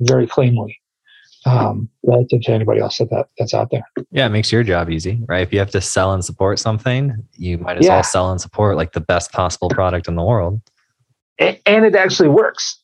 very 0.00 0.26
cleanly 0.26 0.80
um, 1.46 1.88
relative 2.02 2.42
to 2.42 2.52
anybody 2.52 2.80
else 2.80 2.98
that, 2.98 3.08
that 3.10 3.28
that's 3.38 3.54
out 3.54 3.70
there. 3.70 3.84
Yeah, 4.10 4.26
it 4.26 4.30
makes 4.30 4.50
your 4.50 4.64
job 4.64 4.90
easy, 4.90 5.22
right? 5.28 5.42
If 5.42 5.52
you 5.52 5.60
have 5.60 5.70
to 5.70 5.80
sell 5.80 6.12
and 6.12 6.24
support 6.24 6.58
something, 6.58 7.24
you 7.36 7.58
might 7.58 7.78
as 7.78 7.86
yeah. 7.86 7.94
well 7.94 8.02
sell 8.02 8.30
and 8.30 8.40
support 8.40 8.76
like 8.76 8.92
the 8.92 9.00
best 9.00 9.32
possible 9.32 9.68
product 9.70 10.08
in 10.08 10.16
the 10.16 10.24
world. 10.24 10.60
And, 11.38 11.58
and 11.64 11.84
it 11.84 11.94
actually 11.94 12.30
works. 12.30 12.82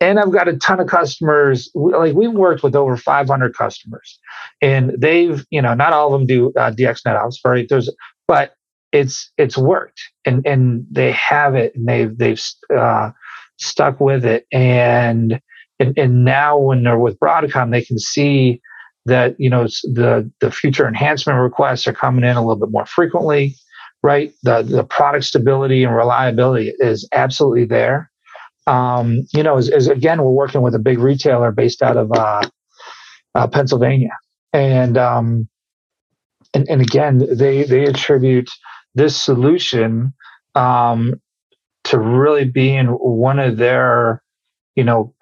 And 0.00 0.18
I've 0.18 0.32
got 0.32 0.48
a 0.48 0.56
ton 0.56 0.80
of 0.80 0.88
customers. 0.88 1.70
Like 1.74 2.14
we've 2.14 2.32
worked 2.32 2.62
with 2.62 2.76
over 2.76 2.96
500 2.96 3.56
customers, 3.56 4.18
and 4.60 4.92
they've, 4.98 5.44
you 5.50 5.62
know, 5.62 5.74
not 5.74 5.92
all 5.92 6.12
of 6.12 6.20
them 6.20 6.26
do 6.26 6.52
uh, 6.58 6.72
DX 6.72 7.02
NetOps, 7.06 7.36
right? 7.44 7.66
There's, 7.68 7.88
but 8.28 8.54
it's 8.90 9.30
it's 9.38 9.56
worked, 9.56 10.02
and 10.24 10.44
and 10.44 10.84
they 10.90 11.12
have 11.12 11.54
it, 11.54 11.74
and 11.76 11.88
they've 11.88 12.18
they've 12.18 12.42
uh, 12.76 13.12
stuck 13.58 14.00
with 14.00 14.24
it, 14.24 14.44
and 14.52 15.40
and, 15.82 15.98
and 15.98 16.24
now 16.24 16.56
when 16.56 16.84
they're 16.84 16.98
with 16.98 17.18
Broadcom, 17.18 17.72
they 17.72 17.82
can 17.82 17.98
see 17.98 18.60
that 19.04 19.34
you 19.38 19.50
know 19.50 19.64
the 19.82 20.30
the 20.40 20.50
future 20.50 20.86
enhancement 20.86 21.40
requests 21.40 21.88
are 21.88 21.92
coming 21.92 22.24
in 22.24 22.36
a 22.36 22.40
little 22.40 22.56
bit 22.56 22.70
more 22.70 22.86
frequently, 22.86 23.56
right? 24.02 24.32
The 24.44 24.62
the 24.62 24.84
product 24.84 25.24
stability 25.24 25.82
and 25.82 25.94
reliability 25.94 26.72
is 26.78 27.08
absolutely 27.12 27.64
there. 27.64 28.10
Um, 28.68 29.26
you 29.34 29.42
know, 29.42 29.56
as, 29.56 29.68
as, 29.70 29.88
again, 29.88 30.22
we're 30.22 30.30
working 30.30 30.62
with 30.62 30.76
a 30.76 30.78
big 30.78 31.00
retailer 31.00 31.50
based 31.50 31.82
out 31.82 31.96
of 31.96 32.12
uh, 32.12 32.42
uh, 33.34 33.48
Pennsylvania, 33.48 34.16
and 34.52 34.96
um, 34.96 35.48
and 36.54 36.68
and 36.68 36.80
again, 36.80 37.18
they 37.18 37.64
they 37.64 37.84
attribute 37.84 38.48
this 38.94 39.20
solution 39.20 40.12
um, 40.54 41.20
to 41.84 41.98
really 41.98 42.44
being 42.44 42.86
one 42.86 43.40
of 43.40 43.56
their 43.56 44.22
you 44.76 44.84
know 44.84 45.12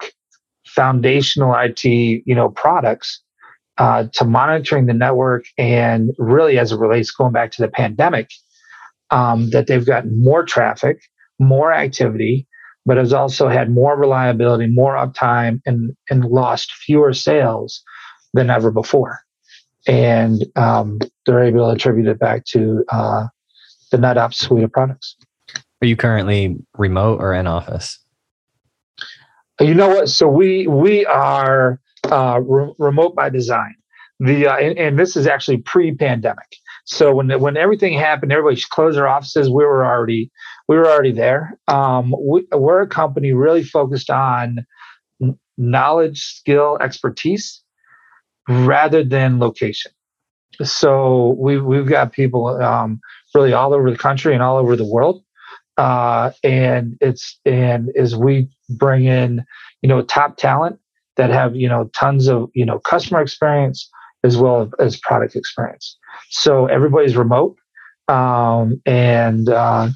foundational 0.75 1.53
IT, 1.55 1.83
you 1.83 2.35
know, 2.35 2.49
products 2.49 3.21
uh, 3.77 4.05
to 4.13 4.25
monitoring 4.25 4.85
the 4.85 4.93
network, 4.93 5.45
and 5.57 6.11
really 6.17 6.59
as 6.59 6.71
it 6.71 6.79
relates 6.79 7.11
going 7.11 7.33
back 7.33 7.51
to 7.51 7.61
the 7.61 7.67
pandemic, 7.67 8.29
um, 9.09 9.49
that 9.49 9.67
they've 9.67 9.85
gotten 9.85 10.23
more 10.23 10.43
traffic, 10.43 11.01
more 11.39 11.73
activity, 11.73 12.47
but 12.85 12.97
has 12.97 13.13
also 13.13 13.47
had 13.47 13.69
more 13.69 13.97
reliability, 13.97 14.67
more 14.67 14.95
uptime, 14.95 15.61
and 15.65 15.95
and 16.09 16.25
lost 16.25 16.71
fewer 16.73 17.13
sales 17.13 17.83
than 18.33 18.49
ever 18.49 18.71
before. 18.71 19.19
And 19.87 20.45
um, 20.55 20.99
they're 21.25 21.43
able 21.43 21.67
to 21.67 21.75
attribute 21.75 22.07
it 22.07 22.19
back 22.19 22.45
to 22.45 22.83
uh, 22.89 23.27
the 23.91 23.97
NetOps 23.97 24.35
suite 24.35 24.63
of 24.63 24.71
products. 24.71 25.15
Are 25.81 25.87
you 25.87 25.95
currently 25.95 26.57
remote 26.77 27.19
or 27.19 27.33
in 27.33 27.47
office? 27.47 27.97
You 29.61 29.75
know 29.75 29.89
what? 29.89 30.09
So 30.09 30.27
we 30.27 30.67
we 30.67 31.05
are 31.05 31.79
uh, 32.03 32.41
re- 32.43 32.73
remote 32.79 33.15
by 33.15 33.29
design. 33.29 33.75
the 34.19 34.47
uh, 34.47 34.57
and, 34.57 34.77
and, 34.77 34.99
this 34.99 35.15
is 35.15 35.27
actually 35.27 35.57
pre-pandemic. 35.57 36.55
So 36.85 37.13
when 37.13 37.29
when 37.39 37.57
everything 37.57 37.93
happened, 37.93 38.31
everybody 38.31 38.61
closed 38.71 38.97
their 38.97 39.07
offices. 39.07 39.49
We 39.49 39.63
were 39.63 39.85
already 39.85 40.31
we 40.67 40.77
were 40.77 40.87
already 40.87 41.11
there. 41.11 41.59
Um, 41.67 42.13
we, 42.19 42.47
we're 42.51 42.81
a 42.81 42.87
company 42.87 43.33
really 43.33 43.63
focused 43.63 44.09
on 44.09 44.65
knowledge, 45.57 46.23
skill, 46.23 46.77
expertise, 46.81 47.61
rather 48.49 49.03
than 49.03 49.39
location. 49.39 49.91
So 50.63 51.35
we've 51.39 51.63
we've 51.63 51.87
got 51.87 52.13
people 52.13 52.47
um, 52.47 52.99
really 53.35 53.53
all 53.53 53.73
over 53.73 53.91
the 53.91 53.97
country 53.97 54.33
and 54.33 54.41
all 54.41 54.57
over 54.57 54.75
the 54.75 54.87
world. 54.87 55.23
Uh, 55.77 56.31
and 56.43 56.97
it's 57.01 57.39
and 57.45 57.89
as 57.97 58.15
we 58.15 58.49
bring 58.69 59.05
in 59.05 59.43
you 59.81 59.89
know 59.89 60.01
top 60.01 60.37
talent 60.37 60.79
that 61.17 61.29
have 61.29 61.55
you 61.55 61.67
know 61.67 61.89
tons 61.95 62.27
of 62.27 62.49
you 62.53 62.65
know 62.65 62.79
customer 62.79 63.21
experience 63.21 63.89
as 64.23 64.37
well 64.37 64.69
as 64.79 64.97
product 64.97 65.35
experience. 65.35 65.97
So 66.29 66.67
everybody's 66.67 67.15
remote, 67.15 67.57
um, 68.07 68.81
and 68.85 69.49
uh, 69.49 69.89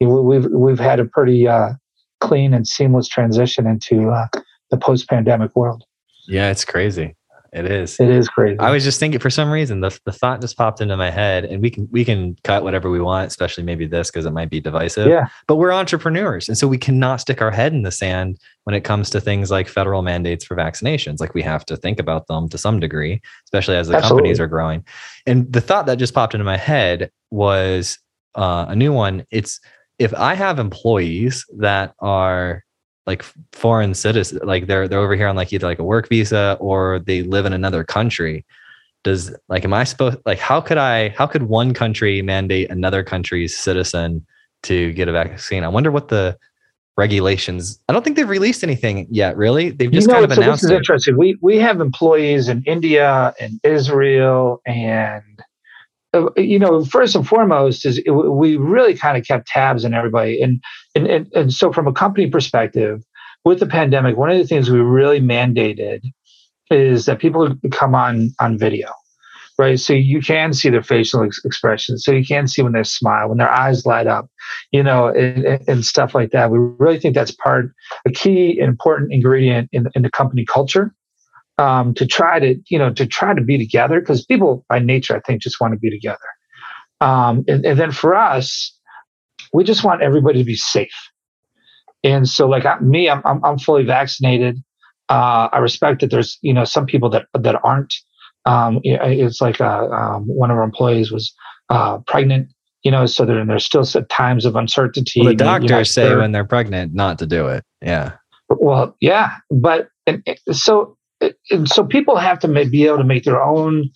we've 0.00 0.46
we've 0.46 0.78
had 0.78 1.00
a 1.00 1.04
pretty 1.04 1.48
uh, 1.48 1.70
clean 2.20 2.54
and 2.54 2.66
seamless 2.66 3.08
transition 3.08 3.66
into 3.66 4.10
uh, 4.10 4.26
the 4.70 4.76
post 4.76 5.08
pandemic 5.08 5.54
world. 5.56 5.84
Yeah, 6.28 6.50
it's 6.50 6.64
crazy. 6.64 7.16
It 7.52 7.70
is. 7.70 8.00
It 8.00 8.08
is 8.08 8.28
crazy. 8.28 8.58
I 8.58 8.70
was 8.70 8.82
just 8.82 8.98
thinking 8.98 9.20
for 9.20 9.28
some 9.28 9.50
reason 9.50 9.80
the, 9.80 9.98
the 10.06 10.12
thought 10.12 10.40
just 10.40 10.56
popped 10.56 10.80
into 10.80 10.96
my 10.96 11.10
head 11.10 11.44
and 11.44 11.60
we 11.60 11.68
can 11.68 11.86
we 11.90 12.02
can 12.02 12.34
cut 12.44 12.64
whatever 12.64 12.88
we 12.88 12.98
want, 12.98 13.26
especially 13.26 13.62
maybe 13.62 13.86
this 13.86 14.10
because 14.10 14.24
it 14.24 14.30
might 14.30 14.48
be 14.48 14.58
divisive. 14.58 15.06
Yeah. 15.06 15.26
But 15.46 15.56
we're 15.56 15.72
entrepreneurs. 15.72 16.48
And 16.48 16.56
so 16.56 16.66
we 16.66 16.78
cannot 16.78 17.20
stick 17.20 17.42
our 17.42 17.50
head 17.50 17.74
in 17.74 17.82
the 17.82 17.90
sand 17.90 18.38
when 18.64 18.74
it 18.74 18.84
comes 18.84 19.10
to 19.10 19.20
things 19.20 19.50
like 19.50 19.68
federal 19.68 20.00
mandates 20.00 20.46
for 20.46 20.56
vaccinations. 20.56 21.20
Like 21.20 21.34
we 21.34 21.42
have 21.42 21.66
to 21.66 21.76
think 21.76 22.00
about 22.00 22.26
them 22.26 22.48
to 22.48 22.56
some 22.56 22.80
degree, 22.80 23.20
especially 23.44 23.76
as 23.76 23.88
the 23.88 23.96
Absolutely. 23.96 24.20
companies 24.22 24.40
are 24.40 24.46
growing. 24.46 24.82
And 25.26 25.52
the 25.52 25.60
thought 25.60 25.84
that 25.86 25.96
just 25.96 26.14
popped 26.14 26.32
into 26.32 26.44
my 26.44 26.56
head 26.56 27.10
was 27.30 27.98
uh, 28.34 28.64
a 28.68 28.74
new 28.74 28.94
one. 28.94 29.26
It's 29.30 29.60
if 29.98 30.14
I 30.14 30.34
have 30.34 30.58
employees 30.58 31.44
that 31.58 31.94
are 31.98 32.64
like 33.06 33.24
foreign 33.52 33.94
citizens 33.94 34.40
like 34.44 34.66
they're 34.66 34.86
they're 34.86 35.00
over 35.00 35.16
here 35.16 35.26
on 35.26 35.36
like 35.36 35.52
either 35.52 35.66
like 35.66 35.78
a 35.78 35.84
work 35.84 36.08
visa 36.08 36.56
or 36.60 37.00
they 37.00 37.22
live 37.22 37.46
in 37.46 37.52
another 37.52 37.84
country. 37.84 38.44
Does 39.04 39.34
like 39.48 39.64
am 39.64 39.74
i 39.74 39.84
supposed 39.84 40.18
like 40.24 40.38
how 40.38 40.60
could 40.60 40.78
i 40.78 41.08
how 41.10 41.26
could 41.26 41.44
one 41.44 41.74
country 41.74 42.22
mandate 42.22 42.70
another 42.70 43.02
country's 43.02 43.56
citizen 43.56 44.24
to 44.64 44.92
get 44.92 45.08
a 45.08 45.12
vaccine? 45.12 45.64
I 45.64 45.68
wonder 45.68 45.90
what 45.90 46.08
the 46.08 46.38
regulations 46.98 47.78
i 47.88 47.92
don't 47.92 48.04
think 48.04 48.16
they've 48.16 48.28
released 48.28 48.62
anything 48.62 49.06
yet 49.10 49.36
really. 49.36 49.70
They've 49.70 49.90
just 49.90 50.06
you 50.06 50.12
know, 50.12 50.20
kind 50.20 50.30
of 50.30 50.36
so 50.36 50.42
announced 50.42 50.62
this 50.62 50.70
is 50.70 50.72
it. 50.72 50.76
interesting. 50.76 51.16
We 51.16 51.36
we 51.40 51.58
have 51.58 51.80
employees 51.80 52.48
in 52.48 52.62
india 52.64 53.34
and 53.40 53.58
israel 53.64 54.60
and 54.66 55.42
Uh, 56.14 56.28
you 56.36 56.58
know, 56.58 56.84
first 56.84 57.14
and 57.14 57.26
foremost 57.26 57.86
is 57.86 58.00
we 58.06 58.56
really 58.56 58.94
kind 58.94 59.16
of 59.16 59.26
kept 59.26 59.46
tabs 59.46 59.84
on 59.84 59.94
everybody, 59.94 60.40
and 60.42 60.62
and 60.94 61.06
and, 61.06 61.32
and 61.34 61.52
so 61.52 61.72
from 61.72 61.86
a 61.86 61.92
company 61.92 62.28
perspective, 62.28 63.02
with 63.44 63.60
the 63.60 63.66
pandemic, 63.66 64.16
one 64.16 64.30
of 64.30 64.38
the 64.38 64.46
things 64.46 64.70
we 64.70 64.80
really 64.80 65.20
mandated 65.20 66.02
is 66.70 67.06
that 67.06 67.18
people 67.18 67.54
come 67.70 67.94
on 67.94 68.30
on 68.40 68.58
video, 68.58 68.90
right? 69.58 69.80
So 69.80 69.94
you 69.94 70.20
can 70.20 70.52
see 70.52 70.68
their 70.68 70.82
facial 70.82 71.22
ex- 71.24 71.40
expressions, 71.44 72.04
so 72.04 72.12
you 72.12 72.24
can 72.24 72.46
see 72.46 72.62
when 72.62 72.72
they 72.72 72.82
smile, 72.82 73.28
when 73.28 73.38
their 73.38 73.50
eyes 73.50 73.86
light 73.86 74.06
up, 74.06 74.28
you 74.70 74.82
know, 74.82 75.08
and, 75.08 75.66
and 75.66 75.84
stuff 75.84 76.14
like 76.14 76.30
that. 76.32 76.50
We 76.50 76.58
really 76.58 77.00
think 77.00 77.14
that's 77.14 77.32
part, 77.32 77.72
a 78.06 78.10
key 78.10 78.58
important 78.58 79.12
ingredient 79.12 79.70
in, 79.72 79.86
in 79.94 80.02
the 80.02 80.10
company 80.10 80.44
culture 80.44 80.94
um, 81.58 81.94
to 81.94 82.06
try 82.06 82.38
to 82.38 82.56
you 82.68 82.78
know 82.78 82.92
to 82.92 83.06
try 83.06 83.34
to 83.34 83.42
be 83.42 83.58
together 83.58 84.00
because 84.00 84.24
people 84.24 84.64
by 84.68 84.78
nature 84.78 85.16
I 85.16 85.20
think 85.20 85.42
just 85.42 85.60
want 85.60 85.74
to 85.74 85.78
be 85.78 85.90
together. 85.90 86.18
Um, 87.00 87.44
and, 87.48 87.64
and, 87.66 87.80
then 87.80 87.90
for 87.90 88.14
us, 88.14 88.72
we 89.52 89.64
just 89.64 89.82
want 89.82 90.02
everybody 90.02 90.38
to 90.38 90.44
be 90.44 90.54
safe. 90.54 90.94
And 92.04 92.28
so, 92.28 92.48
like 92.48 92.64
me, 92.80 93.08
I'm 93.08 93.22
I'm, 93.24 93.44
I'm 93.44 93.58
fully 93.58 93.84
vaccinated. 93.84 94.62
Uh, 95.08 95.48
I 95.52 95.58
respect 95.58 96.00
that 96.00 96.10
there's 96.10 96.38
you 96.42 96.54
know 96.54 96.64
some 96.64 96.86
people 96.86 97.10
that 97.10 97.26
that 97.34 97.56
aren't. 97.64 97.94
Um, 98.44 98.80
it's 98.82 99.40
like 99.40 99.60
uh, 99.60 99.86
um, 99.88 100.24
one 100.26 100.50
of 100.50 100.56
our 100.56 100.64
employees 100.64 101.12
was 101.12 101.32
uh, 101.70 101.98
pregnant, 101.98 102.48
you 102.82 102.90
know, 102.90 103.06
so 103.06 103.24
there, 103.24 103.44
there's 103.44 103.64
still 103.64 103.84
some 103.84 104.06
times 104.06 104.44
of 104.44 104.56
uncertainty. 104.56 105.20
Well, 105.20 105.30
the 105.30 105.36
doctors 105.36 105.90
say 105.90 106.14
when 106.14 106.32
they're 106.32 106.44
pregnant 106.44 106.94
not 106.94 107.18
to 107.20 107.26
do 107.26 107.46
it. 107.46 107.64
Yeah. 107.80 108.12
Well, 108.48 108.96
yeah, 109.00 109.36
but 109.50 109.88
and, 110.06 110.22
so 110.50 110.96
and 111.50 111.68
so 111.68 111.84
people 111.84 112.16
have 112.16 112.38
to 112.40 112.48
be 112.48 112.86
able 112.86 112.98
to 112.98 113.04
make 113.04 113.24
their 113.24 113.42
own 113.42 113.90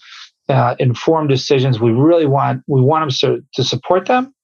uh, 0.48 0.76
informed 0.78 1.28
decisions. 1.28 1.80
We 1.80 1.92
really 1.92 2.26
want 2.26 2.62
we 2.68 2.80
want 2.82 3.02
them 3.22 3.38
to, 3.40 3.44
to 3.54 3.64
support 3.64 4.06
them, 4.06 4.34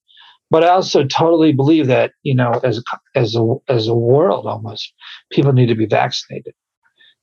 but 0.50 0.64
I 0.64 0.68
also 0.68 1.04
totally 1.04 1.52
believe 1.52 1.88
that 1.88 2.12
you 2.22 2.34
know 2.34 2.60
as 2.64 2.82
as 3.16 3.36
a 3.36 3.56
as 3.68 3.88
a 3.88 3.94
world 3.94 4.46
almost 4.46 4.92
people 5.32 5.52
need 5.52 5.68
to 5.68 5.74
be 5.76 5.86
vaccinated. 5.86 6.54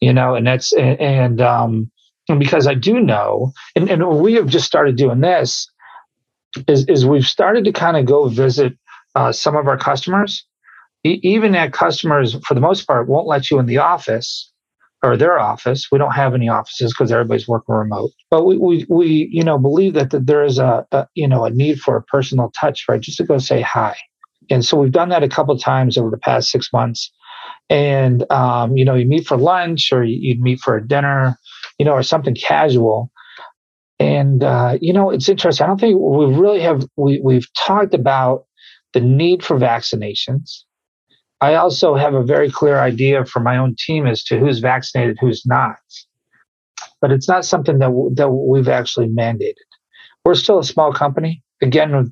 You 0.01 0.13
know, 0.13 0.35
and 0.35 0.47
that's 0.47 0.73
and, 0.73 0.99
and 1.01 1.41
um 1.41 1.91
and 2.29 2.39
because 2.39 2.67
I 2.67 2.75
do 2.75 2.99
know, 2.99 3.53
and, 3.75 3.89
and 3.89 4.07
we 4.19 4.35
have 4.35 4.47
just 4.47 4.67
started 4.67 4.95
doing 4.97 5.21
this, 5.21 5.69
is 6.67 6.85
is 6.87 7.05
we've 7.05 7.27
started 7.27 7.65
to 7.65 7.71
kind 7.73 7.97
of 7.97 8.05
go 8.05 8.27
visit 8.29 8.73
uh, 9.15 9.31
some 9.31 9.55
of 9.57 9.67
our 9.67 9.77
customers. 9.77 10.45
E- 11.05 11.19
even 11.23 11.55
at 11.55 11.73
customers, 11.73 12.35
for 12.47 12.55
the 12.55 12.61
most 12.61 12.87
part, 12.87 13.09
won't 13.09 13.27
let 13.27 13.51
you 13.51 13.59
in 13.59 13.67
the 13.67 13.79
office 13.79 14.48
or 15.01 15.15
their 15.15 15.39
office. 15.39 15.87
We 15.91 15.97
don't 15.97 16.11
have 16.11 16.33
any 16.33 16.49
offices 16.49 16.93
because 16.93 17.11
everybody's 17.11 17.47
working 17.47 17.75
remote. 17.75 18.11
But 18.29 18.45
we, 18.45 18.57
we, 18.57 18.85
we 18.89 19.29
you 19.31 19.43
know, 19.43 19.57
believe 19.57 19.93
that, 19.93 20.11
that 20.11 20.25
there 20.27 20.43
is 20.43 20.59
a, 20.59 20.85
a, 20.91 21.07
you 21.15 21.27
know, 21.27 21.45
a 21.45 21.49
need 21.49 21.79
for 21.79 21.95
a 21.95 22.03
personal 22.03 22.51
touch, 22.59 22.85
right? 22.89 22.99
Just 22.99 23.17
to 23.17 23.23
go 23.23 23.37
say 23.37 23.61
hi. 23.61 23.95
And 24.49 24.65
so 24.65 24.77
we've 24.77 24.91
done 24.91 25.09
that 25.09 25.23
a 25.23 25.29
couple 25.29 25.53
of 25.53 25.61
times 25.61 25.97
over 25.97 26.09
the 26.09 26.17
past 26.17 26.49
six 26.49 26.73
months. 26.73 27.11
And, 27.69 28.29
um, 28.31 28.75
you 28.75 28.83
know, 28.83 28.95
you 28.95 29.05
meet 29.05 29.27
for 29.27 29.37
lunch 29.37 29.91
or 29.93 30.03
you'd 30.03 30.41
meet 30.41 30.59
for 30.59 30.75
a 30.75 30.85
dinner, 30.85 31.37
you 31.77 31.85
know, 31.85 31.93
or 31.93 32.03
something 32.03 32.35
casual. 32.35 33.11
And, 33.99 34.43
uh, 34.43 34.77
you 34.81 34.91
know, 34.91 35.11
it's 35.11 35.29
interesting. 35.29 35.63
I 35.63 35.67
don't 35.67 35.79
think 35.79 35.97
we 35.99 36.25
really 36.25 36.61
have, 36.61 36.83
we, 36.97 37.21
we've 37.23 37.47
talked 37.57 37.93
about 37.93 38.45
the 38.93 39.01
need 39.01 39.43
for 39.43 39.57
vaccinations 39.57 40.63
I 41.41 41.55
also 41.55 41.95
have 41.95 42.13
a 42.13 42.23
very 42.23 42.51
clear 42.51 42.79
idea 42.79 43.25
for 43.25 43.39
my 43.39 43.57
own 43.57 43.75
team 43.77 44.05
as 44.07 44.23
to 44.25 44.37
who's 44.37 44.59
vaccinated, 44.59 45.17
who's 45.21 45.45
not. 45.45 45.77
But 47.01 47.11
it's 47.11 47.29
not 47.29 47.45
something 47.45 47.79
that 47.79 47.87
w- 47.87 48.13
that 48.15 48.29
we've 48.29 48.67
actually 48.67 49.07
mandated. 49.07 49.53
We're 50.25 50.35
still 50.35 50.59
a 50.59 50.63
small 50.63 50.91
company. 50.91 51.43
Again, 51.61 52.11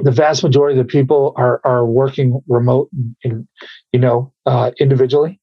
the 0.00 0.10
vast 0.10 0.42
majority 0.42 0.78
of 0.78 0.86
the 0.86 0.90
people 0.90 1.32
are 1.36 1.60
are 1.64 1.86
working 1.86 2.40
remote, 2.48 2.90
you 3.22 3.46
know, 3.94 4.32
uh, 4.46 4.72
individually. 4.80 5.40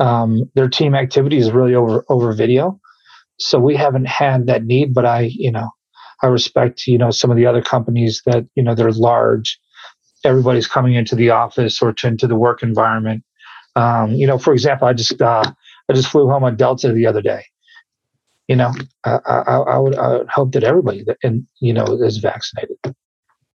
Um, 0.00 0.50
their 0.54 0.68
team 0.68 0.94
activity 0.94 1.38
is 1.38 1.52
really 1.52 1.74
over 1.76 2.04
over 2.08 2.32
video, 2.32 2.80
so 3.38 3.60
we 3.60 3.76
haven't 3.76 4.06
had 4.06 4.48
that 4.48 4.64
need. 4.64 4.92
But 4.92 5.06
I, 5.06 5.30
you 5.32 5.52
know, 5.52 5.70
I 6.22 6.26
respect 6.26 6.86
you 6.88 6.98
know 6.98 7.10
some 7.12 7.30
of 7.30 7.36
the 7.36 7.46
other 7.46 7.62
companies 7.62 8.22
that 8.26 8.44
you 8.56 8.62
know 8.64 8.74
they're 8.74 8.90
large 8.90 9.60
everybody's 10.24 10.66
coming 10.66 10.94
into 10.94 11.14
the 11.14 11.30
office 11.30 11.80
or 11.82 11.92
to, 11.92 12.06
into 12.06 12.26
the 12.26 12.36
work 12.36 12.62
environment. 12.62 13.24
Um, 13.76 14.12
you 14.12 14.26
know, 14.26 14.38
for 14.38 14.52
example, 14.52 14.86
I 14.86 14.92
just 14.92 15.20
uh, 15.20 15.44
I 15.88 15.92
just 15.92 16.08
flew 16.08 16.28
home 16.28 16.44
on 16.44 16.56
Delta 16.56 16.92
the 16.92 17.06
other 17.06 17.22
day. 17.22 17.44
You 18.48 18.56
know, 18.56 18.72
I, 19.04 19.18
I, 19.26 19.40
I, 19.40 19.78
would, 19.78 19.96
I 19.96 20.08
would 20.08 20.28
hope 20.28 20.52
that 20.52 20.64
everybody 20.64 21.02
that 21.04 21.16
and 21.22 21.46
you 21.60 21.72
know 21.72 21.84
is 21.84 22.18
vaccinated, 22.18 22.76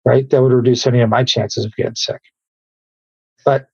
right? 0.05 0.29
That 0.29 0.41
would 0.41 0.53
reduce 0.53 0.87
any 0.87 1.01
of 1.01 1.09
my 1.09 1.23
chances 1.23 1.65
of 1.65 1.75
getting 1.75 1.95
sick. 1.95 2.21
But 3.43 3.67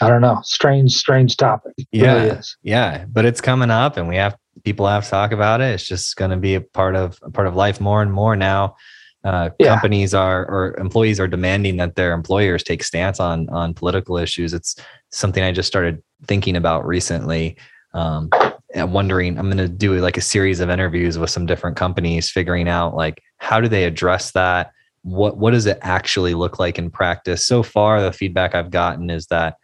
I 0.00 0.08
don't 0.08 0.22
know. 0.22 0.40
Strange, 0.42 0.92
strange 0.92 1.36
topic. 1.36 1.74
It 1.76 1.86
yeah, 1.92 2.14
really 2.14 2.40
yeah. 2.62 3.04
But 3.06 3.26
it's 3.26 3.40
coming 3.40 3.70
up, 3.70 3.96
and 3.96 4.08
we 4.08 4.16
have 4.16 4.36
people 4.64 4.86
have 4.86 5.04
to 5.04 5.10
talk 5.10 5.32
about 5.32 5.60
it. 5.60 5.74
It's 5.74 5.86
just 5.86 6.16
going 6.16 6.30
to 6.30 6.36
be 6.36 6.54
a 6.54 6.60
part 6.60 6.96
of 6.96 7.18
a 7.22 7.30
part 7.30 7.46
of 7.46 7.56
life 7.56 7.80
more 7.80 8.00
and 8.00 8.12
more 8.12 8.36
now 8.36 8.76
uh, 9.24 9.50
yeah. 9.58 9.68
companies 9.68 10.14
are 10.14 10.46
or 10.46 10.76
employees 10.78 11.20
are 11.20 11.28
demanding 11.28 11.76
that 11.76 11.94
their 11.94 12.12
employers 12.12 12.62
take 12.62 12.82
stance 12.82 13.20
on 13.20 13.48
on 13.50 13.74
political 13.74 14.16
issues. 14.16 14.54
It's 14.54 14.76
something 15.10 15.42
I 15.42 15.52
just 15.52 15.68
started 15.68 16.02
thinking 16.26 16.56
about 16.56 16.86
recently. 16.86 17.56
Um, 17.92 18.30
and 18.72 18.92
wondering, 18.92 19.36
I'm 19.36 19.46
going 19.46 19.56
to 19.58 19.68
do 19.68 19.98
like 19.98 20.16
a 20.16 20.20
series 20.20 20.60
of 20.60 20.70
interviews 20.70 21.18
with 21.18 21.30
some 21.30 21.44
different 21.44 21.76
companies, 21.76 22.30
figuring 22.30 22.68
out 22.68 22.94
like 22.94 23.20
how 23.38 23.60
do 23.60 23.68
they 23.68 23.84
address 23.84 24.30
that. 24.32 24.72
What 25.02 25.38
what 25.38 25.52
does 25.52 25.66
it 25.66 25.78
actually 25.82 26.34
look 26.34 26.58
like 26.58 26.78
in 26.78 26.90
practice? 26.90 27.46
So 27.46 27.62
far, 27.62 28.00
the 28.00 28.12
feedback 28.12 28.54
I've 28.54 28.70
gotten 28.70 29.10
is 29.10 29.26
that 29.26 29.56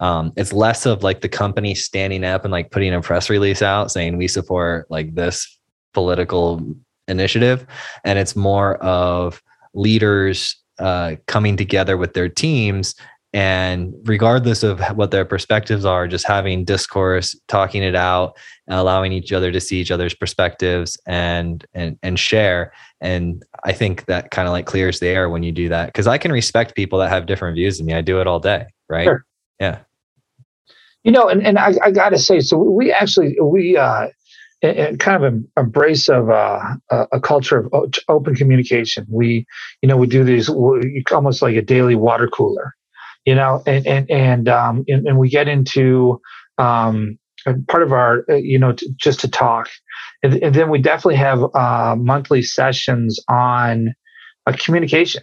um, 0.00 0.32
it's 0.36 0.52
less 0.52 0.86
of 0.86 1.02
like 1.02 1.20
the 1.20 1.28
company 1.28 1.74
standing 1.74 2.24
up 2.24 2.44
and 2.44 2.52
like 2.52 2.70
putting 2.70 2.94
a 2.94 3.00
press 3.00 3.30
release 3.30 3.62
out 3.62 3.90
saying 3.90 4.16
we 4.16 4.28
support 4.28 4.90
like 4.90 5.14
this 5.14 5.58
political 5.92 6.62
initiative 7.08 7.66
and 8.04 8.18
it's 8.18 8.36
more 8.36 8.76
of 8.76 9.42
leaders 9.74 10.56
uh, 10.78 11.16
coming 11.26 11.56
together 11.56 11.96
with 11.96 12.14
their 12.14 12.28
teams 12.28 12.94
and 13.32 13.92
regardless 14.04 14.62
of 14.62 14.80
what 14.96 15.10
their 15.10 15.24
perspectives 15.24 15.84
are 15.84 16.08
just 16.08 16.26
having 16.26 16.64
discourse 16.64 17.38
talking 17.48 17.82
it 17.82 17.94
out 17.94 18.36
allowing 18.68 19.12
each 19.12 19.32
other 19.32 19.52
to 19.52 19.60
see 19.60 19.78
each 19.78 19.90
other's 19.90 20.14
perspectives 20.14 20.98
and 21.06 21.66
and 21.74 21.98
and 22.02 22.18
share. 22.18 22.72
And 23.00 23.42
i 23.64 23.72
think 23.72 24.06
that 24.06 24.30
kind 24.30 24.48
of 24.48 24.52
like 24.52 24.66
clears 24.66 25.00
the 25.00 25.08
air 25.08 25.28
when 25.28 25.42
you 25.42 25.52
do 25.52 25.68
that 25.68 25.86
because 25.86 26.06
i 26.06 26.18
can 26.18 26.32
respect 26.32 26.74
people 26.74 26.98
that 26.98 27.10
have 27.10 27.26
different 27.26 27.56
views 27.56 27.78
than 27.78 27.86
me. 27.86 27.94
I 27.94 28.00
do 28.00 28.20
it 28.20 28.26
all 28.26 28.40
day 28.40 28.66
right? 28.88 29.04
Sure. 29.04 29.24
yeah. 29.60 29.78
You 31.04 31.12
know 31.12 31.28
and, 31.28 31.46
and 31.46 31.58
I, 31.58 31.74
I 31.82 31.90
gotta 31.90 32.18
say 32.18 32.40
so 32.40 32.56
we 32.56 32.90
actually 32.90 33.36
we 33.40 33.76
uh 33.76 34.08
and 34.62 34.98
kind 34.98 35.22
of 35.22 35.32
an 35.32 35.48
embrace 35.56 36.08
of 36.08 36.30
uh, 36.30 36.74
a 36.90 37.20
culture 37.20 37.58
of 37.72 37.92
open 38.08 38.34
communication. 38.34 39.06
We, 39.10 39.46
you 39.82 39.88
know, 39.88 39.96
we 39.96 40.06
do 40.06 40.24
these 40.24 40.48
almost 40.48 41.42
like 41.42 41.56
a 41.56 41.62
daily 41.62 41.94
water 41.94 42.28
cooler, 42.28 42.74
you 43.24 43.34
know, 43.34 43.62
and 43.66 43.86
and 43.86 44.10
and 44.10 44.48
um, 44.48 44.84
and, 44.88 45.06
and 45.06 45.18
we 45.18 45.28
get 45.28 45.48
into 45.48 46.20
um, 46.58 47.18
part 47.68 47.82
of 47.82 47.92
our, 47.92 48.24
uh, 48.28 48.34
you 48.34 48.58
know, 48.58 48.72
to, 48.72 48.88
just 48.96 49.20
to 49.20 49.28
talk, 49.28 49.68
and, 50.22 50.34
and, 50.42 50.54
then 50.54 50.70
we 50.70 50.80
definitely 50.80 51.16
have 51.16 51.44
uh, 51.54 51.94
monthly 51.98 52.42
sessions 52.42 53.20
on 53.28 53.94
uh, 54.46 54.52
communication. 54.58 55.22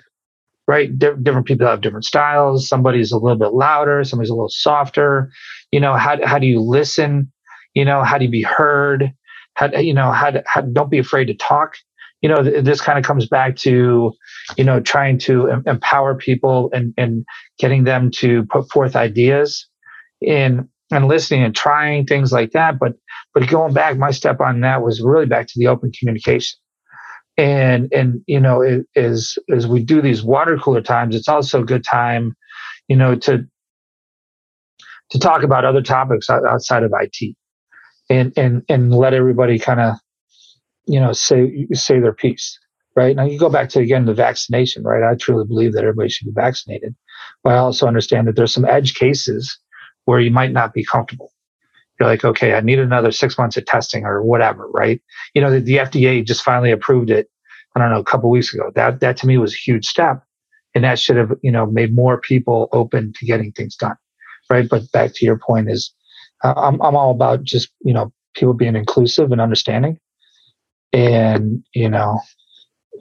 Right, 0.65 0.97
different 0.97 1.45
people 1.45 1.67
have 1.67 1.81
different 1.81 2.05
styles. 2.05 2.69
Somebody's 2.69 3.11
a 3.11 3.17
little 3.17 3.37
bit 3.37 3.51
louder, 3.51 4.01
somebody's 4.05 4.29
a 4.29 4.33
little 4.33 4.47
softer. 4.47 5.29
You 5.73 5.81
know, 5.81 5.95
how 5.95 6.25
how 6.25 6.39
do 6.39 6.45
you 6.47 6.61
listen? 6.61 7.33
You 7.73 7.83
know, 7.83 8.01
how 8.03 8.17
do 8.17 8.23
you 8.23 8.31
be 8.31 8.43
heard? 8.43 9.11
How 9.55 9.71
you 9.77 9.93
know 9.93 10.11
how, 10.11 10.31
to, 10.31 10.43
how 10.45 10.61
don't 10.61 10.89
be 10.89 10.99
afraid 10.99 11.25
to 11.25 11.33
talk 11.35 11.75
you 12.23 12.29
know, 12.29 12.41
th- 12.41 12.63
this 12.63 12.81
kind 12.81 12.97
of 12.97 13.03
comes 13.03 13.27
back 13.27 13.57
to, 13.57 14.13
you 14.57 14.63
know, 14.63 14.79
trying 14.79 15.19
to 15.19 15.49
em- 15.51 15.63
empower 15.67 16.15
people 16.15 16.71
and, 16.73 16.93
and 16.97 17.25
getting 17.59 17.83
them 17.83 18.09
to 18.11 18.45
put 18.45 18.71
forth 18.71 18.95
ideas 18.95 19.67
in 20.21 20.67
and 20.89 21.07
listening 21.07 21.43
and 21.43 21.53
trying 21.53 22.05
things 22.05 22.31
like 22.31 22.51
that. 22.51 22.79
But 22.79 22.93
but 23.33 23.49
going 23.49 23.73
back, 23.73 23.97
my 23.97 24.11
step 24.11 24.39
on 24.39 24.61
that 24.61 24.81
was 24.81 25.01
really 25.01 25.25
back 25.25 25.47
to 25.47 25.53
the 25.57 25.67
open 25.67 25.91
communication. 25.99 26.57
And 27.37 27.91
and 27.91 28.21
you 28.25 28.39
know, 28.39 28.61
it, 28.61 28.85
as 28.95 29.37
as 29.53 29.67
we 29.67 29.83
do 29.83 30.01
these 30.01 30.23
water 30.23 30.57
cooler 30.57 30.81
times, 30.81 31.15
it's 31.15 31.27
also 31.27 31.61
a 31.61 31.65
good 31.65 31.83
time, 31.83 32.35
you 32.87 32.95
know, 32.95 33.15
to 33.15 33.45
to 35.09 35.19
talk 35.19 35.43
about 35.43 35.65
other 35.65 35.81
topics 35.81 36.29
outside 36.29 36.83
of 36.83 36.93
IT, 36.97 37.35
and 38.09 38.33
and 38.37 38.63
and 38.69 38.93
let 38.93 39.13
everybody 39.13 39.59
kind 39.59 39.79
of 39.79 39.95
you 40.85 40.99
know 40.99 41.13
say 41.13 41.67
say 41.73 41.99
their 41.99 42.13
piece 42.13 42.59
right? 42.95 43.15
Now 43.15 43.25
you 43.25 43.39
go 43.39 43.49
back 43.49 43.69
to 43.69 43.79
again 43.79 44.05
the 44.05 44.13
vaccination 44.13 44.83
right? 44.83 45.03
I 45.03 45.15
truly 45.15 45.45
believe 45.45 45.73
that 45.73 45.83
everybody 45.83 46.09
should 46.09 46.25
be 46.25 46.33
vaccinated 46.33 46.95
but 47.43 47.53
i 47.53 47.57
also 47.57 47.87
understand 47.87 48.27
that 48.27 48.35
there's 48.35 48.53
some 48.53 48.65
edge 48.65 48.95
cases 48.95 49.57
where 50.05 50.19
you 50.19 50.31
might 50.31 50.51
not 50.51 50.73
be 50.73 50.83
comfortable. 50.83 51.31
You're 51.99 52.09
like 52.09 52.25
okay 52.25 52.53
i 52.53 52.61
need 52.61 52.79
another 52.79 53.11
six 53.11 53.37
months 53.37 53.57
of 53.57 53.65
testing 53.65 54.05
or 54.05 54.23
whatever 54.23 54.67
right? 54.69 55.01
You 55.33 55.41
know 55.41 55.51
the, 55.51 55.59
the 55.59 55.77
fda 55.77 56.25
just 56.25 56.43
finally 56.43 56.71
approved 56.71 57.09
it 57.09 57.29
i 57.75 57.79
don't 57.79 57.91
know 57.91 57.99
a 57.99 58.03
couple 58.03 58.29
weeks 58.29 58.53
ago. 58.53 58.71
That 58.75 58.99
that 59.01 59.17
to 59.17 59.27
me 59.27 59.37
was 59.37 59.53
a 59.53 59.57
huge 59.57 59.85
step 59.85 60.23
and 60.75 60.83
that 60.83 60.99
should 60.99 61.17
have 61.17 61.33
you 61.41 61.51
know 61.51 61.65
made 61.65 61.95
more 61.95 62.19
people 62.19 62.69
open 62.73 63.13
to 63.13 63.25
getting 63.25 63.51
things 63.51 63.75
done 63.75 63.95
right? 64.49 64.67
But 64.69 64.91
back 64.91 65.13
to 65.15 65.25
your 65.25 65.37
point 65.37 65.69
is 65.69 65.93
I'm, 66.43 66.81
I'm 66.81 66.95
all 66.95 67.11
about 67.11 67.43
just 67.43 67.69
you 67.81 67.93
know 67.93 68.11
people 68.35 68.53
being 68.53 68.75
inclusive 68.75 69.31
and 69.31 69.41
understanding. 69.41 69.99
And 70.91 71.63
you 71.73 71.89
know 71.89 72.19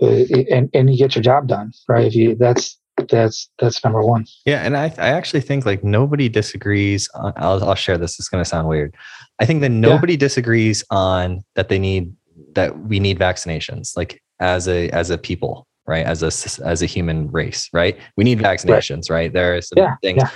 and 0.00 0.70
and 0.72 0.90
you 0.90 0.96
get 0.96 1.14
your 1.14 1.22
job 1.22 1.46
done 1.46 1.72
right? 1.88 2.06
If 2.06 2.14
you 2.14 2.34
that's 2.34 2.78
that's 3.08 3.50
that's 3.58 3.82
number 3.84 4.02
one. 4.02 4.26
Yeah 4.46 4.62
and 4.62 4.76
i 4.76 4.84
i 4.98 5.08
actually 5.08 5.40
think 5.40 5.66
like 5.66 5.82
nobody 5.82 6.28
disagrees 6.28 7.08
on 7.14 7.32
i'll, 7.36 7.62
I'll 7.64 7.74
share 7.74 7.98
this 7.98 8.18
it's 8.18 8.28
going 8.28 8.42
to 8.42 8.48
sound 8.48 8.68
weird. 8.68 8.94
I 9.40 9.46
think 9.46 9.60
that 9.60 9.70
nobody 9.70 10.14
yeah. 10.14 10.20
disagrees 10.20 10.84
on 10.90 11.42
that 11.54 11.68
they 11.68 11.78
need 11.78 12.14
that 12.54 12.78
we 12.80 13.00
need 13.00 13.18
vaccinations 13.18 13.96
like 13.96 14.22
as 14.40 14.68
a 14.68 14.88
as 14.90 15.10
a 15.10 15.18
people 15.18 15.66
right? 15.86 16.06
As 16.06 16.22
a 16.22 16.64
as 16.64 16.82
a 16.82 16.86
human 16.86 17.30
race 17.30 17.68
right? 17.72 17.98
We 18.16 18.24
need 18.24 18.38
vaccinations 18.38 19.10
right, 19.10 19.16
right? 19.16 19.32
there 19.32 19.56
are 19.56 19.60
some 19.60 19.78
yeah, 19.78 19.96
things 20.02 20.22
yeah. 20.22 20.30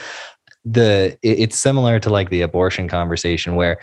The 0.67 1.17
it's 1.23 1.59
similar 1.59 2.01
to 2.01 2.11
like 2.11 2.29
the 2.31 2.43
abortion 2.43 2.89
conversation 2.89 3.55
where 3.55 3.79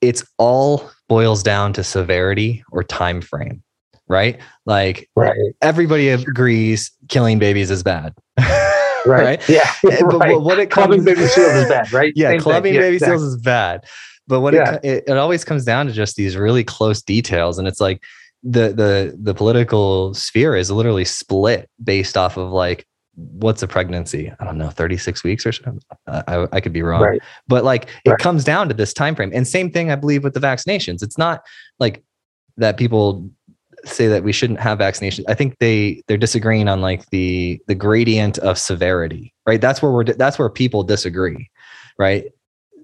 it's 0.00 0.24
all 0.36 0.90
boils 1.08 1.42
down 1.42 1.72
to 1.72 1.84
severity 1.84 2.64
or 2.72 2.82
time 2.82 3.20
frame 3.20 3.62
right 4.08 4.40
like 4.66 5.08
right. 5.14 5.36
everybody 5.62 6.08
agrees 6.08 6.90
killing 7.08 7.38
babies 7.38 7.70
is 7.70 7.84
bad 7.84 8.12
right. 8.38 9.06
right 9.06 9.48
yeah 9.48 9.70
eh, 9.88 10.00
right. 10.02 10.32
but 10.32 10.40
what 10.40 10.58
it 10.58 10.70
comes, 10.70 10.86
clubbing 10.86 11.04
baby 11.04 11.26
seals 11.26 11.52
is 11.52 11.68
bad 11.68 11.90
right 11.92 12.12
yeah 12.16 12.30
Same 12.30 12.40
clubbing 12.40 12.74
baby 12.74 12.96
exactly. 12.96 13.18
seals 13.18 13.22
is 13.22 13.40
bad 13.40 13.84
but 14.26 14.40
what 14.40 14.54
yeah. 14.54 14.74
it, 14.74 14.84
it, 14.84 15.04
it 15.06 15.16
always 15.16 15.44
comes 15.44 15.64
down 15.64 15.86
to 15.86 15.92
just 15.92 16.16
these 16.16 16.36
really 16.36 16.64
close 16.64 17.00
details 17.00 17.58
and 17.58 17.68
it's 17.68 17.80
like 17.80 18.02
the 18.42 18.70
the 18.72 19.16
the 19.22 19.34
political 19.34 20.12
sphere 20.14 20.56
is 20.56 20.70
literally 20.70 21.04
split 21.04 21.70
based 21.82 22.16
off 22.16 22.36
of 22.36 22.50
like 22.50 22.86
what's 23.16 23.62
a 23.62 23.68
pregnancy? 23.68 24.32
I 24.38 24.44
don't 24.44 24.58
know 24.58 24.70
36 24.70 25.24
weeks 25.24 25.46
or 25.46 25.52
so? 25.52 25.78
Uh, 26.06 26.22
I, 26.26 26.56
I 26.56 26.60
could 26.60 26.72
be 26.72 26.82
wrong. 26.82 27.02
Right. 27.02 27.22
but 27.46 27.64
like 27.64 27.86
right. 28.06 28.14
it 28.14 28.18
comes 28.18 28.44
down 28.44 28.68
to 28.68 28.74
this 28.74 28.92
time 28.92 29.14
frame. 29.14 29.30
And 29.34 29.46
same 29.46 29.70
thing 29.70 29.90
i 29.90 29.96
believe 29.96 30.24
with 30.24 30.34
the 30.34 30.40
vaccinations. 30.40 31.02
It's 31.02 31.18
not 31.18 31.44
like 31.78 32.02
that 32.56 32.76
people 32.76 33.28
say 33.84 34.06
that 34.08 34.24
we 34.24 34.32
shouldn't 34.32 34.60
have 34.60 34.78
vaccinations. 34.78 35.24
I 35.28 35.34
think 35.34 35.58
they 35.58 36.02
they're 36.08 36.16
disagreeing 36.16 36.68
on 36.68 36.80
like 36.80 37.08
the 37.10 37.60
the 37.66 37.74
gradient 37.74 38.38
of 38.38 38.58
severity 38.58 39.32
right? 39.46 39.60
That's 39.60 39.82
where 39.82 39.92
we're 39.92 40.04
that's 40.04 40.38
where 40.38 40.48
people 40.48 40.82
disagree 40.82 41.50
right? 41.98 42.24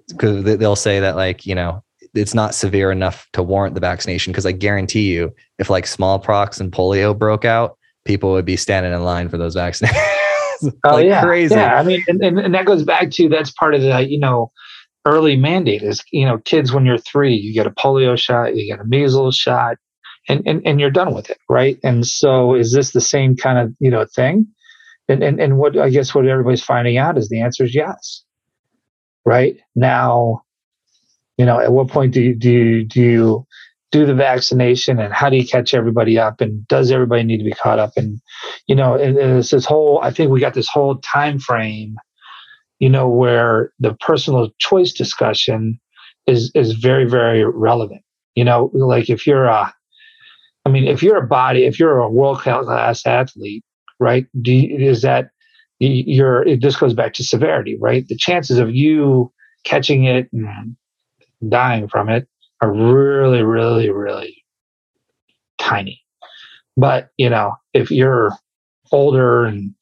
Because 0.07 0.43
they'll 0.43 0.75
say 0.75 0.99
that 0.99 1.15
like 1.15 1.45
you 1.45 1.55
know 1.55 1.83
it's 2.13 2.33
not 2.33 2.53
severe 2.53 2.91
enough 2.91 3.27
to 3.33 3.41
warrant 3.41 3.75
the 3.75 3.81
vaccination. 3.81 4.31
Because 4.31 4.45
i 4.45 4.51
guarantee 4.51 5.11
you 5.11 5.33
if 5.59 5.69
like 5.69 5.87
smallpox 5.87 6.59
and 6.59 6.71
polio 6.71 7.17
broke 7.17 7.45
out 7.45 7.77
people 8.05 8.31
would 8.31 8.45
be 8.45 8.57
standing 8.57 8.93
in 8.93 9.03
line 9.03 9.29
for 9.29 9.37
those 9.37 9.55
vaccinations 9.55 10.21
oh 10.85 10.95
like 10.95 11.05
yeah, 11.05 11.21
crazy. 11.21 11.55
yeah. 11.55 11.75
I 11.75 11.83
mean, 11.83 12.03
and, 12.07 12.21
and, 12.23 12.39
and 12.39 12.53
that 12.53 12.65
goes 12.65 12.83
back 12.83 13.11
to 13.11 13.29
that's 13.29 13.51
part 13.51 13.73
of 13.73 13.81
the 13.81 14.07
you 14.07 14.19
know 14.19 14.51
early 15.05 15.35
mandate 15.35 15.81
is 15.81 16.03
you 16.11 16.25
know 16.25 16.37
kids 16.39 16.71
when 16.71 16.85
you're 16.85 16.97
three 16.97 17.33
you 17.33 17.53
get 17.53 17.67
a 17.67 17.71
polio 17.71 18.17
shot, 18.17 18.55
you 18.55 18.67
get 18.67 18.83
a 18.83 18.87
measles 18.87 19.35
shot, 19.35 19.77
and 20.29 20.43
and 20.45 20.61
and 20.65 20.79
you're 20.79 20.91
done 20.91 21.13
with 21.13 21.29
it, 21.29 21.37
right? 21.49 21.79
And 21.83 22.05
so 22.05 22.55
is 22.55 22.73
this 22.73 22.91
the 22.91 23.01
same 23.01 23.35
kind 23.35 23.57
of 23.57 23.73
you 23.79 23.89
know 23.89 24.05
thing? 24.05 24.47
And 25.09 25.23
and 25.23 25.39
and 25.39 25.57
what 25.57 25.77
I 25.77 25.89
guess 25.89 26.13
what 26.13 26.27
everybody's 26.27 26.63
finding 26.63 26.97
out 26.97 27.17
is 27.17 27.29
the 27.29 27.41
answer 27.41 27.63
is 27.63 27.75
yes. 27.75 28.23
Right 29.23 29.57
now, 29.75 30.41
you 31.37 31.45
know, 31.45 31.59
at 31.59 31.71
what 31.71 31.89
point 31.89 32.13
do 32.13 32.21
you 32.21 32.35
do 32.35 32.51
you, 32.51 32.83
do 32.83 33.01
you 33.01 33.47
do 33.91 34.05
the 34.05 34.13
vaccination 34.15 34.99
and 34.99 35.13
how 35.13 35.29
do 35.29 35.35
you 35.35 35.45
catch 35.45 35.73
everybody 35.73 36.17
up 36.17 36.39
and 36.39 36.65
does 36.67 36.91
everybody 36.91 37.23
need 37.23 37.37
to 37.37 37.43
be 37.43 37.51
caught 37.51 37.79
up? 37.79 37.91
And 37.97 38.21
you 38.67 38.75
know 38.75 38.95
and, 38.95 39.17
and 39.17 39.39
it's 39.39 39.51
this 39.51 39.65
whole 39.65 39.99
i 40.01 40.11
think 40.11 40.31
we 40.31 40.39
got 40.39 40.53
this 40.53 40.69
whole 40.69 40.97
time 40.99 41.39
frame 41.39 41.95
you 42.79 42.89
know 42.89 43.07
where 43.07 43.71
the 43.79 43.93
personal 43.95 44.49
choice 44.59 44.93
discussion 44.93 45.79
is 46.27 46.51
is 46.55 46.73
very 46.73 47.05
very 47.05 47.45
relevant. 47.45 48.01
You 48.35 48.45
know 48.45 48.71
like 48.73 49.09
if 49.09 49.27
you're 49.27 49.45
a 49.45 49.73
i 50.65 50.69
mean 50.69 50.87
if 50.87 51.03
you're 51.03 51.17
a 51.17 51.27
body 51.27 51.65
if 51.65 51.79
you're 51.79 51.99
a 51.99 52.09
world 52.09 52.39
class 52.39 53.05
athlete 53.05 53.63
right 53.99 54.25
do 54.41 54.53
you, 54.53 54.77
is 54.77 55.01
that 55.01 55.29
you're 55.79 56.47
it 56.47 56.61
goes 56.79 56.93
back 56.93 57.13
to 57.13 57.23
severity 57.23 57.77
right? 57.79 58.07
The 58.07 58.15
chances 58.15 58.57
of 58.57 58.73
you 58.73 59.31
catching 59.65 60.05
it 60.05 60.29
and 60.31 60.75
dying 61.49 61.87
from 61.87 62.09
it 62.09 62.27
are 62.61 62.71
really, 62.71 63.43
really, 63.43 63.89
really 63.89 64.43
tiny. 65.57 66.01
But, 66.77 67.09
you 67.17 67.29
know, 67.29 67.55
if 67.73 67.91
you're 67.91 68.31
older 68.91 69.45
and, 69.45 69.73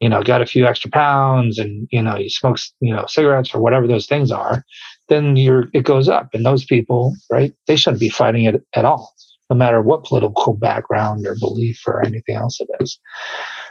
you 0.00 0.08
know, 0.08 0.22
got 0.22 0.42
a 0.42 0.46
few 0.46 0.66
extra 0.66 0.90
pounds 0.90 1.58
and, 1.58 1.88
you 1.90 2.02
know, 2.02 2.16
you 2.16 2.30
smoke, 2.30 2.58
you 2.80 2.94
know, 2.94 3.06
cigarettes 3.06 3.54
or 3.54 3.60
whatever 3.60 3.86
those 3.86 4.06
things 4.06 4.30
are, 4.30 4.64
then 5.08 5.36
you're, 5.36 5.68
it 5.72 5.84
goes 5.84 6.08
up. 6.08 6.28
And 6.32 6.44
those 6.46 6.64
people, 6.64 7.14
right, 7.30 7.52
they 7.66 7.76
shouldn't 7.76 8.00
be 8.00 8.08
fighting 8.08 8.44
it 8.44 8.62
at 8.74 8.84
all, 8.84 9.14
no 9.50 9.56
matter 9.56 9.82
what 9.82 10.04
political 10.04 10.54
background 10.54 11.26
or 11.26 11.34
belief 11.40 11.82
or 11.86 12.04
anything 12.04 12.36
else 12.36 12.60
it 12.60 12.68
is. 12.80 12.98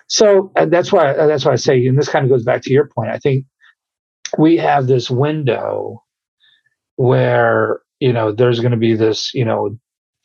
So 0.08 0.52
that's 0.56 0.92
why, 0.92 1.14
that's 1.14 1.46
why 1.46 1.54
I 1.54 1.58
say, 1.58 1.86
and 1.86 1.98
this 1.98 2.10
kind 2.10 2.26
of 2.26 2.32
goes 2.32 2.44
back 2.44 2.62
to 2.64 2.74
your 2.74 2.88
point. 2.88 3.12
I 3.12 3.20
think 3.20 3.46
we 4.38 4.58
have 4.58 4.88
this 4.88 5.10
window 5.10 6.04
where 6.96 7.82
you 8.00 8.14
know, 8.14 8.32
there's 8.32 8.60
going 8.60 8.72
to 8.72 8.78
be 8.78 8.96
this, 8.96 9.34
you 9.34 9.46
know, 9.46 9.78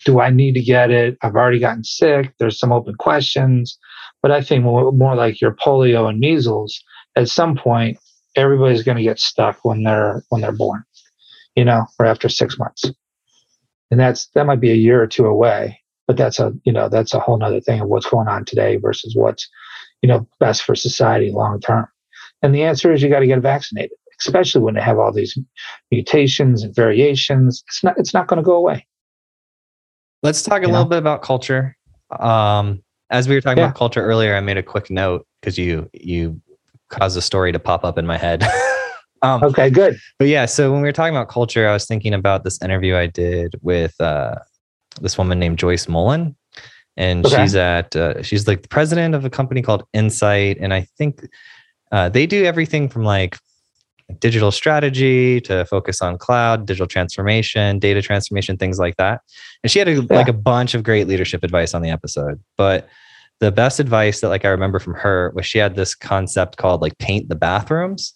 do 0.04 0.20
I 0.20 0.30
need 0.30 0.54
to 0.54 0.62
get 0.62 0.90
it? 0.90 1.16
I've 1.22 1.36
already 1.36 1.58
gotten 1.58 1.84
sick. 1.84 2.32
There's 2.38 2.58
some 2.58 2.72
open 2.72 2.94
questions. 2.96 3.78
But 4.20 4.30
I 4.30 4.42
think 4.42 4.64
more, 4.64 4.92
more 4.92 5.14
like 5.14 5.40
your 5.40 5.52
polio 5.52 6.08
and 6.08 6.18
measles, 6.18 6.82
at 7.16 7.28
some 7.28 7.56
point, 7.56 7.98
everybody's 8.36 8.82
going 8.82 8.96
to 8.96 9.02
get 9.02 9.18
stuck 9.18 9.64
when 9.64 9.82
they're 9.82 10.24
when 10.28 10.40
they're 10.40 10.52
born, 10.52 10.84
you 11.54 11.64
know, 11.64 11.86
or 11.98 12.06
after 12.06 12.28
six 12.28 12.58
months. 12.58 12.90
And 13.90 14.00
that's 14.00 14.28
that 14.34 14.46
might 14.46 14.60
be 14.60 14.70
a 14.70 14.76
year 14.76 15.02
or 15.02 15.06
two 15.06 15.26
away, 15.26 15.80
but 16.06 16.16
that's 16.16 16.38
a 16.40 16.52
you 16.64 16.72
know 16.72 16.88
that's 16.88 17.14
a 17.14 17.20
whole 17.20 17.36
nother 17.36 17.60
thing 17.60 17.80
of 17.80 17.88
what's 17.88 18.08
going 18.08 18.28
on 18.28 18.44
today 18.44 18.76
versus 18.76 19.14
what's 19.14 19.48
you 20.00 20.08
know 20.08 20.26
best 20.40 20.62
for 20.62 20.74
society 20.74 21.30
long 21.30 21.60
term. 21.60 21.86
And 22.42 22.54
the 22.54 22.62
answer 22.62 22.92
is 22.92 23.02
you 23.02 23.08
got 23.08 23.20
to 23.20 23.26
get 23.26 23.40
vaccinated, 23.40 23.96
especially 24.26 24.62
when 24.62 24.74
they 24.74 24.80
have 24.80 24.98
all 24.98 25.12
these 25.12 25.36
mutations 25.90 26.62
and 26.62 26.74
variations. 26.74 27.62
It's 27.66 27.84
not 27.84 27.98
it's 27.98 28.14
not 28.14 28.26
going 28.26 28.38
to 28.38 28.42
go 28.42 28.54
away. 28.54 28.86
Let's 30.22 30.42
talk 30.42 30.62
a 30.62 30.66
you 30.66 30.68
little 30.68 30.84
know? 30.84 30.90
bit 30.90 30.98
about 30.98 31.22
culture. 31.22 31.76
Um, 32.18 32.82
as 33.10 33.28
we 33.28 33.34
were 33.34 33.40
talking 33.40 33.58
yeah. 33.58 33.66
about 33.66 33.76
culture 33.76 34.02
earlier, 34.02 34.34
I 34.34 34.40
made 34.40 34.56
a 34.56 34.62
quick 34.62 34.90
note 34.90 35.26
because 35.40 35.58
you 35.58 35.88
you 35.92 36.40
caused 36.88 37.16
a 37.16 37.22
story 37.22 37.52
to 37.52 37.58
pop 37.58 37.84
up 37.84 37.98
in 37.98 38.06
my 38.06 38.16
head. 38.16 38.44
um, 39.22 39.42
okay, 39.42 39.70
good. 39.70 39.98
But 40.18 40.28
yeah, 40.28 40.46
so 40.46 40.72
when 40.72 40.82
we 40.82 40.88
were 40.88 40.92
talking 40.92 41.16
about 41.16 41.28
culture, 41.28 41.68
I 41.68 41.72
was 41.72 41.86
thinking 41.86 42.14
about 42.14 42.44
this 42.44 42.60
interview 42.62 42.96
I 42.96 43.06
did 43.06 43.54
with 43.62 44.00
uh, 44.00 44.36
this 45.00 45.18
woman 45.18 45.38
named 45.38 45.58
Joyce 45.58 45.88
Mullen, 45.88 46.36
and 46.96 47.26
okay. 47.26 47.42
she's 47.42 47.54
at 47.54 47.96
uh, 47.96 48.22
she's 48.22 48.46
like 48.46 48.62
the 48.62 48.68
president 48.68 49.14
of 49.14 49.24
a 49.24 49.30
company 49.30 49.62
called 49.62 49.84
Insight, 49.92 50.58
and 50.60 50.72
I 50.72 50.86
think 50.96 51.26
uh, 51.90 52.08
they 52.08 52.26
do 52.26 52.44
everything 52.44 52.88
from 52.88 53.04
like 53.04 53.36
digital 54.20 54.50
strategy 54.50 55.40
to 55.42 55.64
focus 55.66 56.00
on 56.02 56.18
cloud, 56.18 56.66
digital 56.66 56.86
transformation, 56.86 57.78
data 57.78 58.02
transformation, 58.02 58.56
things 58.56 58.78
like 58.78 58.96
that. 58.96 59.20
And 59.62 59.70
she 59.70 59.78
had 59.78 59.88
a, 59.88 59.94
yeah. 59.94 60.06
like 60.10 60.28
a 60.28 60.32
bunch 60.32 60.74
of 60.74 60.82
great 60.82 61.08
leadership 61.08 61.42
advice 61.42 61.74
on 61.74 61.82
the 61.82 61.90
episode. 61.90 62.40
But 62.56 62.88
the 63.40 63.50
best 63.50 63.80
advice 63.80 64.20
that 64.20 64.28
like 64.28 64.44
I 64.44 64.48
remember 64.48 64.78
from 64.78 64.94
her 64.94 65.32
was 65.34 65.46
she 65.46 65.58
had 65.58 65.74
this 65.74 65.94
concept 65.94 66.58
called 66.58 66.80
like 66.80 66.96
paint 66.98 67.28
the 67.28 67.34
bathrooms. 67.34 68.14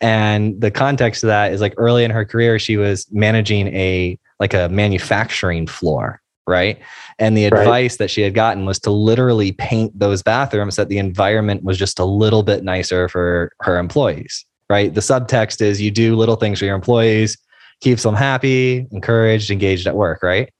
And 0.00 0.60
the 0.60 0.70
context 0.70 1.24
of 1.24 1.28
that 1.28 1.52
is 1.52 1.60
like 1.60 1.74
early 1.78 2.04
in 2.04 2.10
her 2.10 2.24
career, 2.24 2.58
she 2.58 2.76
was 2.76 3.06
managing 3.10 3.68
a 3.68 4.18
like 4.38 4.52
a 4.52 4.68
manufacturing 4.68 5.66
floor 5.66 6.20
right? 6.48 6.78
And 7.18 7.36
the 7.36 7.46
advice 7.46 7.94
right. 7.94 7.98
that 7.98 8.10
she 8.10 8.20
had 8.20 8.34
gotten 8.34 8.66
was 8.66 8.78
to 8.80 8.90
literally 8.90 9.52
paint 9.52 9.98
those 9.98 10.22
bathrooms 10.22 10.76
that 10.76 10.88
the 10.88 10.98
environment 10.98 11.64
was 11.64 11.76
just 11.76 11.98
a 11.98 12.04
little 12.04 12.42
bit 12.42 12.62
nicer 12.62 13.08
for 13.08 13.50
her 13.62 13.78
employees 13.78 14.44
right? 14.68 14.92
The 14.92 15.00
subtext 15.00 15.60
is 15.60 15.80
you 15.80 15.90
do 15.90 16.16
little 16.16 16.36
things 16.36 16.58
for 16.58 16.64
your 16.64 16.74
employees, 16.74 17.36
keeps 17.80 18.02
them 18.02 18.14
happy, 18.14 18.86
encouraged, 18.90 19.50
engaged 19.50 19.86
at 19.86 19.96
work, 19.96 20.22
right? 20.22 20.52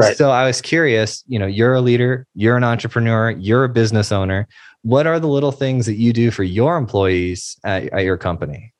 Right. 0.00 0.16
So 0.16 0.30
I 0.30 0.44
was 0.46 0.60
curious, 0.60 1.22
you 1.28 1.38
know, 1.38 1.46
you're 1.46 1.74
a 1.74 1.80
leader, 1.80 2.26
you're 2.34 2.56
an 2.56 2.64
entrepreneur, 2.64 3.30
you're 3.30 3.64
a 3.64 3.68
business 3.68 4.10
owner. 4.10 4.48
What 4.82 5.06
are 5.06 5.20
the 5.20 5.28
little 5.28 5.52
things 5.52 5.86
that 5.86 5.94
you 5.94 6.12
do 6.12 6.30
for 6.30 6.42
your 6.42 6.76
employees 6.76 7.56
at, 7.64 7.84
at 7.92 8.04
your 8.04 8.16
company? 8.16 8.72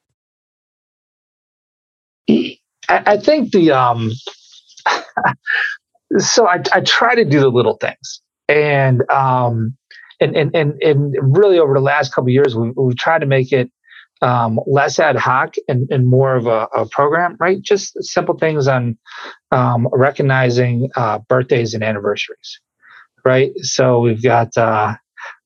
I 2.88 3.16
think 3.16 3.52
the 3.52 3.70
um 3.70 4.10
so 6.18 6.46
I, 6.46 6.62
I 6.72 6.80
try 6.80 7.14
to 7.14 7.24
do 7.24 7.40
the 7.40 7.48
little 7.48 7.76
things 7.76 8.20
and 8.48 9.08
um 9.10 9.76
and 10.20 10.36
and 10.36 10.54
and, 10.54 10.82
and 10.82 11.14
really 11.20 11.58
over 11.58 11.74
the 11.74 11.80
last 11.80 12.14
couple 12.14 12.30
years 12.30 12.54
we, 12.54 12.72
we've 12.76 12.96
tried 12.96 13.20
to 13.20 13.26
make 13.26 13.52
it 13.52 13.70
um, 14.24 14.58
less 14.66 14.98
ad 14.98 15.16
hoc 15.16 15.54
and, 15.68 15.86
and 15.90 16.06
more 16.06 16.34
of 16.34 16.46
a, 16.46 16.66
a, 16.74 16.88
program, 16.88 17.36
right? 17.38 17.60
Just 17.60 18.02
simple 18.02 18.38
things 18.38 18.66
on 18.66 18.96
um, 19.52 19.86
recognizing 19.92 20.88
uh, 20.96 21.18
birthdays 21.28 21.74
and 21.74 21.84
anniversaries, 21.84 22.58
right? 23.22 23.52
So 23.58 24.00
we've 24.00 24.22
got 24.22 24.56
uh, 24.56 24.94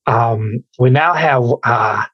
um, 0.07 0.63
we 0.79 0.89
now 0.89 1.13
have 1.13 1.43
uh, 1.63 2.05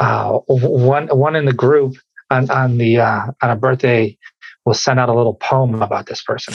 uh 0.00 0.38
one 0.48 1.06
one 1.08 1.36
in 1.36 1.44
the 1.44 1.52
group 1.52 1.94
on 2.30 2.50
on 2.50 2.78
the 2.78 2.98
uh, 2.98 3.26
on 3.40 3.50
a 3.50 3.56
birthday 3.56 4.18
will 4.64 4.74
send 4.74 5.00
out 5.00 5.08
a 5.08 5.14
little 5.14 5.34
poem 5.34 5.82
about 5.82 6.06
this 6.06 6.22
person, 6.22 6.54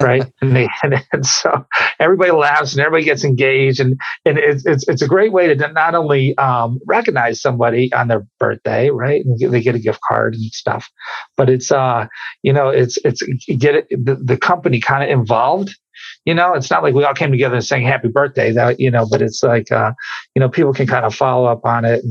right? 0.00 0.24
and 0.40 0.56
they 0.56 0.68
and, 0.82 1.04
and, 1.12 1.26
so 1.26 1.66
everybody 2.00 2.30
laughs 2.30 2.72
and 2.72 2.80
everybody 2.80 3.04
gets 3.04 3.24
engaged, 3.24 3.80
and 3.80 4.00
and 4.24 4.38
it's 4.38 4.64
it's, 4.66 4.88
it's 4.88 5.02
a 5.02 5.08
great 5.08 5.32
way 5.32 5.46
to 5.46 5.72
not 5.72 5.94
only 5.94 6.36
um, 6.38 6.78
recognize 6.86 7.40
somebody 7.40 7.92
on 7.92 8.08
their 8.08 8.26
birthday, 8.38 8.90
right? 8.90 9.24
And 9.24 9.38
they 9.52 9.60
get 9.60 9.74
a 9.74 9.80
gift 9.80 10.00
card 10.08 10.34
and 10.34 10.44
stuff, 10.52 10.90
but 11.36 11.50
it's 11.50 11.70
uh 11.70 12.06
you 12.42 12.52
know 12.52 12.68
it's 12.68 12.98
it's 13.04 13.22
get 13.58 13.74
it 13.74 13.86
the, 13.90 14.16
the 14.16 14.36
company 14.36 14.80
kind 14.80 15.04
of 15.04 15.10
involved. 15.10 15.76
You 16.24 16.34
know, 16.34 16.54
it's 16.54 16.70
not 16.70 16.82
like 16.82 16.94
we 16.94 17.04
all 17.04 17.14
came 17.14 17.30
together 17.30 17.54
and 17.54 17.64
sang 17.64 17.84
happy 17.84 18.08
birthday 18.08 18.50
that, 18.52 18.80
you 18.80 18.90
know, 18.90 19.06
but 19.08 19.22
it's 19.22 19.42
like, 19.42 19.70
uh, 19.70 19.92
you 20.34 20.40
know, 20.40 20.48
people 20.48 20.72
can 20.72 20.86
kind 20.86 21.04
of 21.04 21.14
follow 21.14 21.46
up 21.46 21.64
on 21.64 21.84
it 21.84 22.02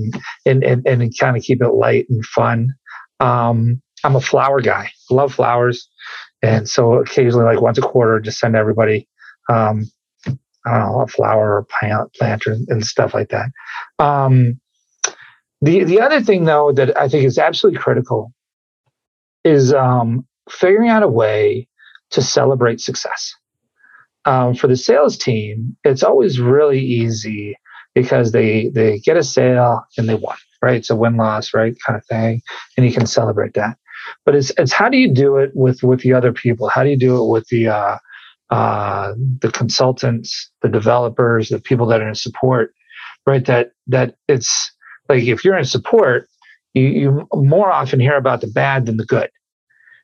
and, 0.45 0.63
and, 0.63 0.63
and, 0.63 1.01
and 1.01 1.19
kind 1.19 1.35
of 1.35 1.43
keep 1.43 1.61
it 1.61 1.69
light 1.69 2.05
and 2.09 2.25
fun. 2.25 2.73
Um, 3.19 3.81
I'm 4.03 4.15
a 4.15 4.21
flower 4.21 4.61
guy. 4.61 4.91
Love 5.09 5.33
flowers, 5.33 5.89
and 6.41 6.67
so 6.67 6.95
occasionally, 6.95 7.45
like 7.45 7.61
once 7.61 7.77
a 7.77 7.81
quarter, 7.81 8.19
just 8.19 8.39
send 8.39 8.55
everybody, 8.55 9.07
um, 9.49 9.89
I 10.65 10.77
don't 10.77 10.91
know, 10.91 11.01
a 11.01 11.07
flower 11.07 11.57
or 11.57 11.67
plant, 11.79 12.13
plant 12.13 12.45
and, 12.45 12.67
and 12.69 12.85
stuff 12.85 13.13
like 13.13 13.29
that. 13.29 13.49
Um, 13.99 14.59
the 15.61 15.85
the 15.85 16.01
other 16.01 16.21
thing 16.21 16.43
though 16.43 16.73
that 16.73 16.97
I 16.97 17.07
think 17.07 17.23
is 17.25 17.37
absolutely 17.37 17.79
critical 17.79 18.33
is 19.45 19.73
um, 19.73 20.25
figuring 20.49 20.89
out 20.89 21.03
a 21.03 21.07
way 21.07 21.67
to 22.11 22.21
celebrate 22.21 22.81
success. 22.81 23.33
Um, 24.25 24.55
for 24.55 24.67
the 24.67 24.77
sales 24.77 25.17
team, 25.17 25.75
it's 25.83 26.03
always 26.03 26.39
really 26.39 26.79
easy 26.79 27.57
because 27.95 28.31
they 28.33 28.69
they 28.69 28.99
get 28.99 29.17
a 29.17 29.23
sale 29.23 29.85
and 29.97 30.09
they 30.09 30.15
won, 30.15 30.37
right? 30.61 30.75
It's 30.75 30.89
a 30.89 30.95
win 30.95 31.15
loss, 31.15 31.53
right, 31.53 31.75
kind 31.85 31.97
of 31.97 32.05
thing, 32.05 32.41
and 32.75 32.85
you 32.85 32.91
can 32.91 33.05
celebrate 33.05 33.53
that 33.53 33.77
but 34.25 34.35
it's 34.35 34.51
it's 34.57 34.73
how 34.73 34.89
do 34.89 34.97
you 34.97 35.13
do 35.13 35.37
it 35.37 35.51
with 35.53 35.83
with 35.83 36.01
the 36.01 36.13
other 36.13 36.33
people? 36.33 36.69
How 36.69 36.83
do 36.83 36.89
you 36.89 36.97
do 36.97 37.23
it 37.23 37.29
with 37.29 37.47
the 37.47 37.67
uh, 37.67 37.97
uh, 38.49 39.13
the 39.41 39.51
consultants, 39.51 40.51
the 40.61 40.69
developers, 40.69 41.49
the 41.49 41.59
people 41.59 41.85
that 41.87 42.01
are 42.01 42.07
in 42.07 42.15
support, 42.15 42.73
right? 43.25 43.45
That 43.45 43.71
that 43.87 44.15
it's 44.27 44.71
like 45.09 45.23
if 45.23 45.43
you're 45.43 45.57
in 45.57 45.65
support, 45.65 46.27
you, 46.73 46.83
you 46.83 47.27
more 47.33 47.71
often 47.71 47.99
hear 47.99 48.15
about 48.15 48.41
the 48.41 48.47
bad 48.47 48.85
than 48.85 48.97
the 48.97 49.05
good. 49.05 49.29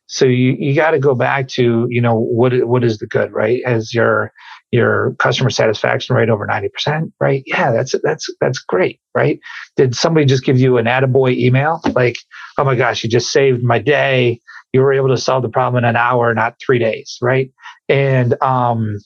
So 0.07 0.25
you, 0.25 0.55
you 0.57 0.73
got 0.73 0.91
to 0.91 0.99
go 0.99 1.13
back 1.13 1.47
to 1.49 1.85
you 1.89 2.01
know 2.01 2.15
what 2.15 2.67
what 2.67 2.83
is 2.83 2.97
the 2.97 3.07
good, 3.07 3.31
right? 3.31 3.61
As 3.65 3.93
your 3.93 4.31
your 4.71 5.15
customer 5.15 5.49
satisfaction 5.49 6.15
rate 6.15 6.29
over 6.29 6.45
90%, 6.45 7.11
right? 7.19 7.43
Yeah, 7.45 7.71
that's 7.71 7.95
that's 8.03 8.29
that's 8.39 8.59
great, 8.59 8.99
right? 9.15 9.39
Did 9.75 9.95
somebody 9.95 10.25
just 10.25 10.43
give 10.43 10.59
you 10.59 10.77
an 10.77 10.85
attaboy 10.85 11.37
email? 11.37 11.81
Like, 11.93 12.19
oh 12.57 12.63
my 12.63 12.75
gosh, 12.75 13.03
you 13.03 13.09
just 13.09 13.31
saved 13.31 13.63
my 13.63 13.79
day. 13.79 14.39
You 14.73 14.81
were 14.81 14.93
able 14.93 15.09
to 15.09 15.17
solve 15.17 15.41
the 15.41 15.49
problem 15.49 15.83
in 15.83 15.89
an 15.89 15.95
hour, 15.95 16.33
not 16.33 16.55
three 16.63 16.77
days, 16.77 17.17
right? 17.21 17.51
And 17.87 18.39
um, 18.43 18.99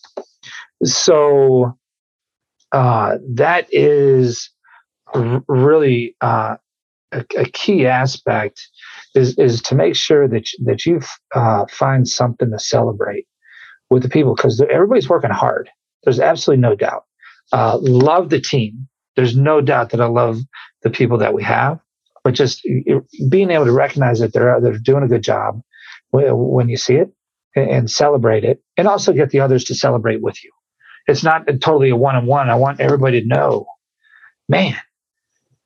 so 0.83 1.77
uh, 2.73 3.17
that 3.35 3.67
is 3.71 4.49
r- 5.13 5.43
really 5.47 6.15
uh, 6.19 6.57
a, 7.13 7.25
a, 7.37 7.45
key 7.45 7.85
aspect 7.85 8.67
is 9.15 9.37
is 9.37 9.61
to 9.61 9.75
make 9.75 9.95
sure 9.95 10.27
that 10.27 10.49
that 10.65 10.85
you 10.85 10.99
uh, 11.35 11.65
find 11.71 12.07
something 12.07 12.51
to 12.51 12.59
celebrate 12.59 13.25
with 13.93 14.03
the 14.03 14.09
people 14.09 14.35
because 14.35 14.61
everybody's 14.61 15.09
working 15.09 15.31
hard. 15.31 15.69
There's 16.03 16.19
absolutely 16.19 16.61
no 16.61 16.75
doubt. 16.75 17.05
Uh, 17.53 17.77
love 17.81 18.29
the 18.29 18.41
team. 18.41 18.87
There's 19.15 19.37
no 19.37 19.61
doubt 19.61 19.91
that 19.91 20.01
I 20.01 20.07
love 20.07 20.39
the 20.83 20.89
people 20.89 21.19
that 21.19 21.33
we 21.33 21.43
have, 21.43 21.79
but 22.23 22.33
just 22.33 22.63
being 23.29 23.51
able 23.51 23.65
to 23.65 23.71
recognize 23.73 24.19
that 24.19 24.33
they're 24.33 24.59
they're 24.61 24.79
doing 24.79 25.03
a 25.03 25.07
good 25.07 25.23
job 25.23 25.61
when 26.11 26.69
you 26.69 26.77
see 26.77 26.95
it 26.95 27.11
and 27.55 27.89
celebrate 27.89 28.43
it, 28.43 28.61
and 28.77 28.87
also 28.87 29.13
get 29.13 29.29
the 29.29 29.39
others 29.41 29.65
to 29.65 29.75
celebrate 29.75 30.21
with 30.21 30.43
you. 30.43 30.51
It's 31.07 31.23
not 31.23 31.47
totally 31.61 31.89
a 31.91 31.95
one 31.95 32.15
on 32.15 32.25
one. 32.25 32.49
I 32.49 32.55
want 32.55 32.81
everybody 32.81 33.21
to 33.21 33.27
know, 33.27 33.67
man, 34.49 34.75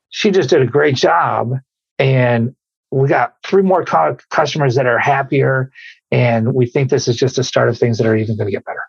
she 0.09 0.31
just 0.31 0.49
did 0.49 0.61
a 0.61 0.67
great 0.67 0.95
job, 0.95 1.53
and 1.99 2.55
we 2.91 3.07
got 3.07 3.35
three 3.45 3.63
more 3.63 3.85
customers 4.29 4.75
that 4.75 4.85
are 4.87 4.99
happier 4.99 5.71
and 6.11 6.53
we 6.53 6.65
think 6.65 6.89
this 6.89 7.07
is 7.07 7.15
just 7.15 7.37
a 7.37 7.43
start 7.43 7.69
of 7.69 7.77
things 7.77 7.97
that 7.97 8.07
are 8.07 8.15
even 8.15 8.37
going 8.37 8.47
to 8.47 8.51
get 8.51 8.65
better. 8.65 8.83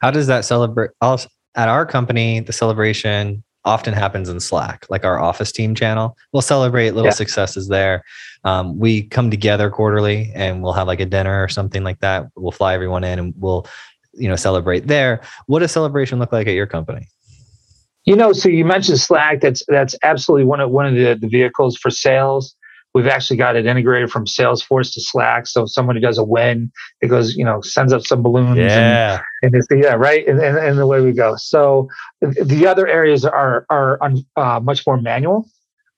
How 0.00 0.10
does 0.10 0.26
that 0.26 0.44
celebrate 0.44 0.90
at 1.54 1.68
our 1.68 1.86
company 1.86 2.40
the 2.40 2.52
celebration 2.52 3.44
often 3.64 3.94
happens 3.94 4.28
in 4.28 4.40
slack 4.40 4.86
like 4.90 5.04
our 5.04 5.20
office 5.20 5.52
team 5.52 5.74
channel. 5.74 6.16
We'll 6.32 6.42
celebrate 6.42 6.90
little 6.90 7.06
yeah. 7.06 7.14
successes 7.14 7.68
there. 7.68 8.02
Um, 8.44 8.78
we 8.78 9.04
come 9.04 9.30
together 9.30 9.70
quarterly 9.70 10.32
and 10.34 10.62
we'll 10.62 10.72
have 10.72 10.88
like 10.88 11.00
a 11.00 11.06
dinner 11.06 11.42
or 11.42 11.48
something 11.48 11.84
like 11.84 12.00
that. 12.00 12.26
We'll 12.34 12.52
fly 12.52 12.74
everyone 12.74 13.04
in 13.04 13.18
and 13.18 13.34
we'll 13.36 13.66
you 14.14 14.28
know 14.28 14.36
celebrate 14.36 14.88
there. 14.88 15.22
What 15.46 15.60
does 15.60 15.72
celebration 15.72 16.18
look 16.18 16.32
like 16.32 16.46
at 16.46 16.54
your 16.54 16.66
company? 16.66 17.06
You 18.04 18.16
know 18.16 18.32
so 18.32 18.48
you 18.48 18.64
mentioned 18.64 18.98
slack. 18.98 19.40
That's 19.40 19.62
that's 19.68 19.94
absolutely 20.02 20.46
one 20.46 20.60
of 20.60 20.70
one 20.70 20.86
of 20.86 20.94
the, 20.94 21.16
the 21.20 21.28
vehicles 21.28 21.76
for 21.76 21.90
sales 21.90 22.56
We've 22.94 23.06
actually 23.06 23.38
got 23.38 23.56
it 23.56 23.64
integrated 23.64 24.10
from 24.10 24.26
Salesforce 24.26 24.92
to 24.92 25.00
Slack. 25.00 25.46
So 25.46 25.62
if 25.62 25.70
somebody 25.70 25.98
does 25.98 26.18
a 26.18 26.24
win, 26.24 26.70
it 27.00 27.08
goes, 27.08 27.34
you 27.34 27.44
know, 27.44 27.62
sends 27.62 27.90
up 27.92 28.02
some 28.02 28.22
balloons. 28.22 28.58
Yeah. 28.58 29.20
And, 29.42 29.54
and 29.54 29.54
it's, 29.54 29.66
yeah, 29.70 29.94
right. 29.94 30.26
And, 30.28 30.38
and, 30.38 30.58
and 30.58 30.78
the 30.78 30.86
way 30.86 31.00
we 31.00 31.12
go. 31.12 31.36
So 31.36 31.88
the 32.20 32.66
other 32.66 32.86
areas 32.86 33.24
are, 33.24 33.64
are 33.70 33.98
uh, 34.36 34.60
much 34.62 34.86
more 34.86 35.00
manual, 35.00 35.48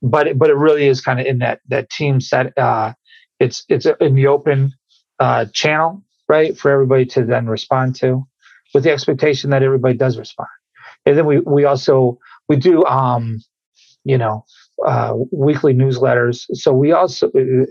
but, 0.02 0.28
it, 0.28 0.38
but 0.38 0.50
it 0.50 0.56
really 0.56 0.86
is 0.86 1.00
kind 1.00 1.18
of 1.18 1.26
in 1.26 1.38
that, 1.38 1.60
that 1.66 1.90
team 1.90 2.20
set. 2.20 2.56
Uh, 2.56 2.92
it's, 3.40 3.64
it's 3.68 3.86
in 4.00 4.14
the 4.14 4.28
open 4.28 4.72
uh, 5.18 5.46
channel, 5.52 6.00
right. 6.28 6.56
For 6.56 6.70
everybody 6.70 7.06
to 7.06 7.24
then 7.24 7.48
respond 7.48 7.96
to 7.96 8.24
with 8.72 8.84
the 8.84 8.92
expectation 8.92 9.50
that 9.50 9.64
everybody 9.64 9.96
does 9.96 10.16
respond. 10.16 10.48
And 11.06 11.18
then 11.18 11.26
we, 11.26 11.40
we 11.40 11.64
also, 11.64 12.18
we 12.48 12.56
do, 12.56 12.84
um, 12.84 13.42
you 14.04 14.16
know, 14.16 14.44
uh, 14.84 15.14
weekly 15.32 15.74
newsletters. 15.74 16.46
So 16.54 16.72
we 16.72 16.92
also, 16.92 17.28
uh, 17.28 17.66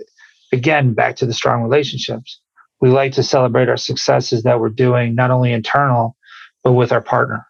again, 0.51 0.93
back 0.93 1.15
to 1.17 1.25
the 1.25 1.33
strong 1.33 1.61
relationships. 1.61 2.39
We 2.81 2.89
like 2.89 3.13
to 3.13 3.23
celebrate 3.23 3.69
our 3.69 3.77
successes 3.77 4.43
that 4.43 4.59
we're 4.59 4.69
doing, 4.69 5.15
not 5.15 5.31
only 5.31 5.53
internal, 5.53 6.17
but 6.63 6.73
with 6.73 6.91
our 6.91 7.01
partner 7.01 7.45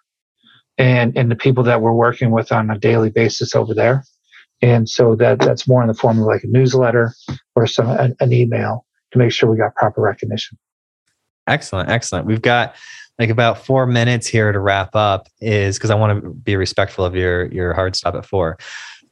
and 0.78 1.16
and 1.18 1.30
the 1.30 1.36
people 1.36 1.64
that 1.64 1.82
we're 1.82 1.94
working 1.94 2.32
with 2.32 2.52
on 2.52 2.70
a 2.70 2.78
daily 2.78 3.10
basis 3.10 3.56
over 3.56 3.74
there. 3.74 4.04
And 4.62 4.90
so 4.90 5.16
that 5.16 5.40
that's 5.40 5.68
more 5.68 5.82
in 5.82 5.88
the 5.88 5.94
form 5.94 6.20
of 6.20 6.26
like 6.26 6.44
a 6.44 6.48
newsletter 6.48 7.14
or 7.56 7.68
some 7.68 7.90
an, 7.90 8.16
an 8.20 8.34
email 8.34 8.86
to 9.12 9.20
make 9.20 9.32
sure 9.32 9.50
we 9.50 9.58
got 9.58 9.76
proper 9.76 10.02
recognition. 10.02 10.58
Excellent, 11.48 11.90
excellent. 11.90 12.26
We've 12.26 12.42
got 12.42 12.76
like 13.20 13.30
about 13.30 13.64
four 13.64 13.86
minutes 13.86 14.26
here 14.26 14.52
to 14.52 14.60
wrap 14.60 14.96
up. 14.96 15.28
Is 15.42 15.78
because 15.78 15.90
I 15.90 15.96
want 15.96 16.24
to 16.24 16.30
be 16.30 16.56
respectful 16.56 17.06
of 17.06 17.16
your 17.16 17.46
your 17.52 17.74
hard 17.74 17.96
stop 17.96 18.16
at 18.16 18.26
four. 18.26 18.58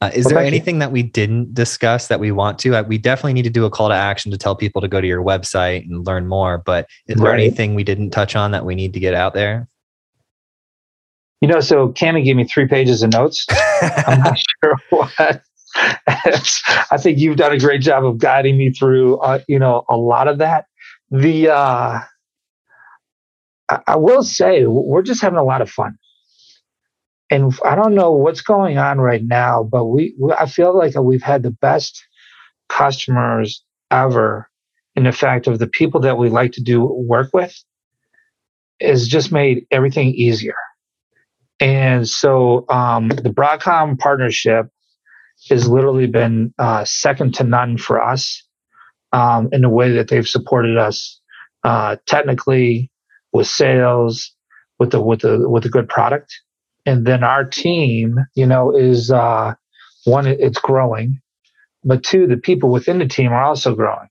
Uh, 0.02 0.10
is 0.14 0.24
well, 0.24 0.34
there 0.34 0.44
anything 0.44 0.76
you. 0.76 0.80
that 0.80 0.90
we 0.90 1.00
didn't 1.00 1.54
discuss 1.54 2.08
that 2.08 2.18
we 2.18 2.32
want 2.32 2.58
to? 2.58 2.74
Uh, 2.74 2.82
we 2.82 2.98
definitely 2.98 3.32
need 3.32 3.44
to 3.44 3.50
do 3.50 3.64
a 3.64 3.70
call 3.70 3.88
to 3.88 3.94
action 3.94 4.32
to 4.32 4.36
tell 4.36 4.56
people 4.56 4.80
to 4.80 4.88
go 4.88 5.00
to 5.00 5.06
your 5.06 5.22
website 5.22 5.88
and 5.88 6.04
learn 6.04 6.26
more. 6.26 6.58
But 6.58 6.88
is 7.06 7.16
right. 7.16 7.22
there 7.22 7.34
anything 7.34 7.76
we 7.76 7.84
didn't 7.84 8.10
touch 8.10 8.34
on 8.34 8.50
that 8.50 8.64
we 8.64 8.74
need 8.74 8.92
to 8.94 9.00
get 9.00 9.14
out 9.14 9.32
there? 9.32 9.68
You 11.40 11.46
know, 11.46 11.60
so 11.60 11.90
Cami 11.90 12.24
gave 12.24 12.34
me 12.34 12.42
three 12.44 12.66
pages 12.66 13.04
of 13.04 13.12
notes. 13.12 13.46
I'm 13.80 14.20
not 14.22 14.38
sure 14.38 14.76
what. 14.90 15.42
I 15.76 16.98
think 16.98 17.18
you've 17.18 17.36
done 17.36 17.52
a 17.52 17.58
great 17.58 17.80
job 17.80 18.04
of 18.04 18.18
guiding 18.18 18.58
me 18.58 18.70
through, 18.70 19.18
uh, 19.18 19.38
you 19.46 19.58
know, 19.60 19.84
a 19.88 19.96
lot 19.96 20.26
of 20.26 20.38
that. 20.38 20.66
The 21.12 21.48
uh, 21.48 22.00
I, 23.68 23.78
I 23.86 23.96
will 23.96 24.24
say 24.24 24.66
we're 24.66 25.02
just 25.02 25.22
having 25.22 25.38
a 25.38 25.44
lot 25.44 25.62
of 25.62 25.70
fun, 25.70 25.96
and 27.32 27.58
I 27.64 27.74
don't 27.74 27.94
know 27.94 28.12
what's 28.12 28.42
going 28.42 28.76
on 28.76 29.00
right 29.00 29.24
now, 29.24 29.62
but 29.62 29.86
we, 29.86 30.14
we 30.20 30.32
I 30.32 30.44
feel 30.44 30.76
like 30.76 30.94
we've 30.96 31.22
had 31.22 31.42
the 31.42 31.50
best 31.50 32.04
customers 32.68 33.64
ever 33.90 34.50
in 34.96 35.04
the 35.04 35.12
fact 35.12 35.46
of 35.46 35.58
the 35.58 35.66
people 35.66 36.00
that 36.02 36.18
we 36.18 36.28
like 36.28 36.52
to 36.52 36.62
do 36.62 36.84
work 36.84 37.30
with 37.32 37.56
has 38.82 39.08
just 39.08 39.32
made 39.32 39.66
everything 39.70 40.08
easier. 40.08 40.56
And 41.58 42.06
so 42.06 42.66
um, 42.68 43.08
the 43.08 43.30
Broadcom 43.30 43.98
partnership 43.98 44.66
has 45.48 45.66
literally 45.66 46.08
been 46.08 46.52
uh, 46.58 46.84
second 46.84 47.34
to 47.36 47.44
none 47.44 47.78
for 47.78 48.02
us 48.02 48.42
um, 49.12 49.48
in 49.52 49.62
the 49.62 49.70
way 49.70 49.92
that 49.92 50.08
they've 50.08 50.28
supported 50.28 50.76
us 50.76 51.18
uh, 51.64 51.96
technically 52.06 52.90
with 53.32 53.46
sales, 53.46 54.34
with 54.78 54.90
the 54.90 55.00
with 55.00 55.20
the 55.20 55.48
with 55.48 55.64
a 55.64 55.70
good 55.70 55.88
product, 55.88 56.34
and 56.86 57.06
then 57.06 57.22
our 57.22 57.44
team, 57.44 58.18
you 58.34 58.46
know, 58.46 58.74
is 58.74 59.10
uh, 59.10 59.54
one 60.04 60.26
it's 60.26 60.58
growing, 60.58 61.20
but 61.84 62.02
two 62.02 62.26
the 62.26 62.36
people 62.36 62.70
within 62.70 62.98
the 62.98 63.08
team 63.08 63.32
are 63.32 63.44
also 63.44 63.74
growing. 63.74 64.08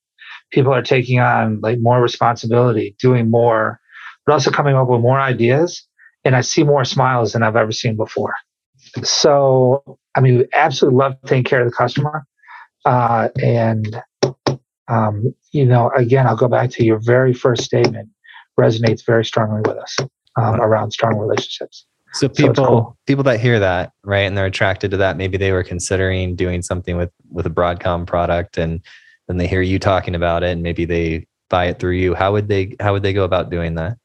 People 0.52 0.74
are 0.74 0.82
taking 0.82 1.20
on 1.20 1.60
like 1.62 1.80
more 1.80 2.02
responsibility, 2.02 2.96
doing 3.00 3.30
more, 3.30 3.80
but 4.26 4.34
also 4.34 4.52
coming 4.52 4.76
up 4.76 4.88
with 4.88 5.02
more 5.02 5.20
ideas 5.20 5.86
and 6.24 6.36
I 6.36 6.42
see 6.42 6.64
more 6.64 6.86
smiles 6.86 7.34
than 7.34 7.44
I've 7.44 7.56
ever 7.56 7.72
seen 7.72 7.96
before. 7.96 8.34
So, 9.04 9.98
I 10.16 10.22
mean, 10.22 10.40
we 10.40 10.48
absolutely 10.54 10.98
love 10.98 11.16
taking 11.26 11.44
care 11.44 11.62
of 11.62 11.70
the 11.70 11.76
customer. 11.76 12.26
Uh, 12.86 13.30
and, 13.42 14.02
um, 14.88 15.34
you 15.52 15.66
know, 15.66 15.92
again, 15.96 16.28
I'll 16.28 16.36
go 16.36 16.48
back 16.48 16.70
to 16.72 16.84
your 16.84 17.00
very 17.00 17.34
first 17.34 17.64
statement 17.64 18.10
resonates 18.60 19.06
very 19.06 19.24
strongly 19.24 19.62
with 19.62 19.78
us 19.78 19.98
um, 20.36 20.60
around 20.60 20.92
strong 20.92 21.18
relationships. 21.18 21.86
So 22.14 22.28
people, 22.28 22.56
so 22.56 22.66
cool. 22.66 22.98
people 23.08 23.24
that 23.24 23.40
hear 23.40 23.60
that, 23.60 23.94
right, 24.04 24.22
and 24.22 24.38
they're 24.38 24.46
attracted 24.46 24.92
to 24.92 24.98
that, 24.98 25.16
maybe 25.16 25.38
they 25.38 25.52
were 25.52 25.64
considering 25.64 26.36
doing 26.36 26.62
something 26.62 26.98
with 26.98 27.12
with 27.30 27.46
a 27.46 27.50
Broadcom 27.50 28.06
product, 28.06 28.58
and 28.58 28.82
then 29.28 29.38
they 29.38 29.48
hear 29.48 29.62
you 29.62 29.80
talking 29.80 30.16
about 30.16 30.44
it, 30.44 30.50
and 30.50 30.62
maybe 30.62 30.86
they 30.86 31.26
buy 31.50 31.66
it 31.66 31.80
through 31.80 31.94
you. 31.94 32.14
How 32.14 32.32
would 32.34 32.48
they 32.48 32.76
How 32.80 32.92
would 32.94 33.04
they 33.04 33.14
go 33.14 33.24
about 33.24 33.50
doing 33.50 33.76
that? 33.76 33.98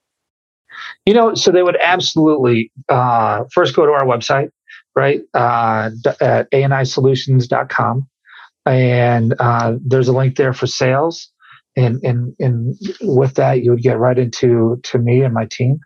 You 1.04 1.14
know, 1.14 1.34
so 1.34 1.50
they 1.50 1.62
would 1.62 1.78
absolutely 1.80 2.70
uh, 2.88 3.44
first 3.52 3.74
go 3.74 3.86
to 3.86 3.92
our 3.92 4.04
website, 4.04 4.50
right, 4.94 5.22
uh, 5.34 5.90
at 6.20 6.50
anisolutions.com. 6.50 8.09
And 8.66 9.34
uh, 9.38 9.76
there's 9.84 10.09
a 10.09 10.12
link 10.12 10.36
there 10.36 10.52
for 10.52 10.66
sales. 10.66 11.30
And, 11.76 12.02
and, 12.02 12.34
and 12.38 12.76
with 13.02 13.34
that, 13.34 13.62
you 13.62 13.70
would 13.70 13.82
get 13.82 13.98
right 13.98 14.18
into 14.18 14.80
to 14.82 14.98
me 14.98 15.22
and 15.22 15.34
my 15.34 15.46
team. 15.46 15.78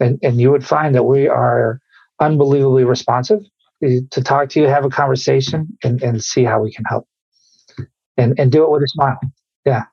And, 0.00 0.18
and 0.22 0.40
you 0.40 0.50
would 0.50 0.66
find 0.66 0.94
that 0.94 1.04
we 1.04 1.28
are 1.28 1.80
unbelievably 2.20 2.84
responsive 2.84 3.40
eh, 3.82 4.00
to 4.10 4.22
talk 4.22 4.48
to 4.50 4.60
you, 4.60 4.66
have 4.66 4.84
a 4.84 4.90
conversation, 4.90 5.76
and, 5.82 6.02
and 6.02 6.22
see 6.22 6.44
how 6.44 6.62
we 6.62 6.72
can 6.72 6.84
help. 6.84 7.06
And, 8.16 8.38
and 8.38 8.52
do 8.52 8.62
it 8.64 8.70
with 8.70 8.82
a 8.82 8.88
smile. 8.88 9.18
Yeah. 9.64 9.84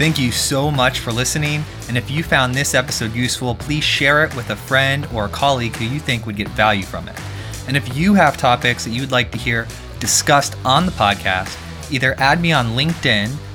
Thank 0.00 0.18
you 0.18 0.32
so 0.32 0.70
much 0.70 1.00
for 1.00 1.12
listening. 1.12 1.62
And 1.88 1.98
if 1.98 2.10
you 2.10 2.22
found 2.22 2.54
this 2.54 2.74
episode 2.74 3.14
useful, 3.14 3.54
please 3.54 3.84
share 3.84 4.24
it 4.24 4.34
with 4.34 4.48
a 4.50 4.56
friend 4.56 5.06
or 5.14 5.26
a 5.26 5.28
colleague 5.28 5.76
who 5.76 5.84
you 5.84 6.00
think 6.00 6.24
would 6.24 6.36
get 6.36 6.48
value 6.48 6.84
from 6.84 7.08
it. 7.08 7.18
And 7.66 7.76
if 7.76 7.96
you 7.96 8.14
have 8.14 8.36
topics 8.36 8.84
that 8.84 8.92
you 8.92 9.02
would 9.02 9.12
like 9.12 9.30
to 9.32 9.38
hear 9.38 9.66
discussed 9.98 10.56
on 10.64 10.86
the 10.86 10.92
podcast, 10.92 11.54
either 11.92 12.14
add 12.18 12.40
me 12.40 12.52
on 12.52 12.68
LinkedIn 12.68 13.30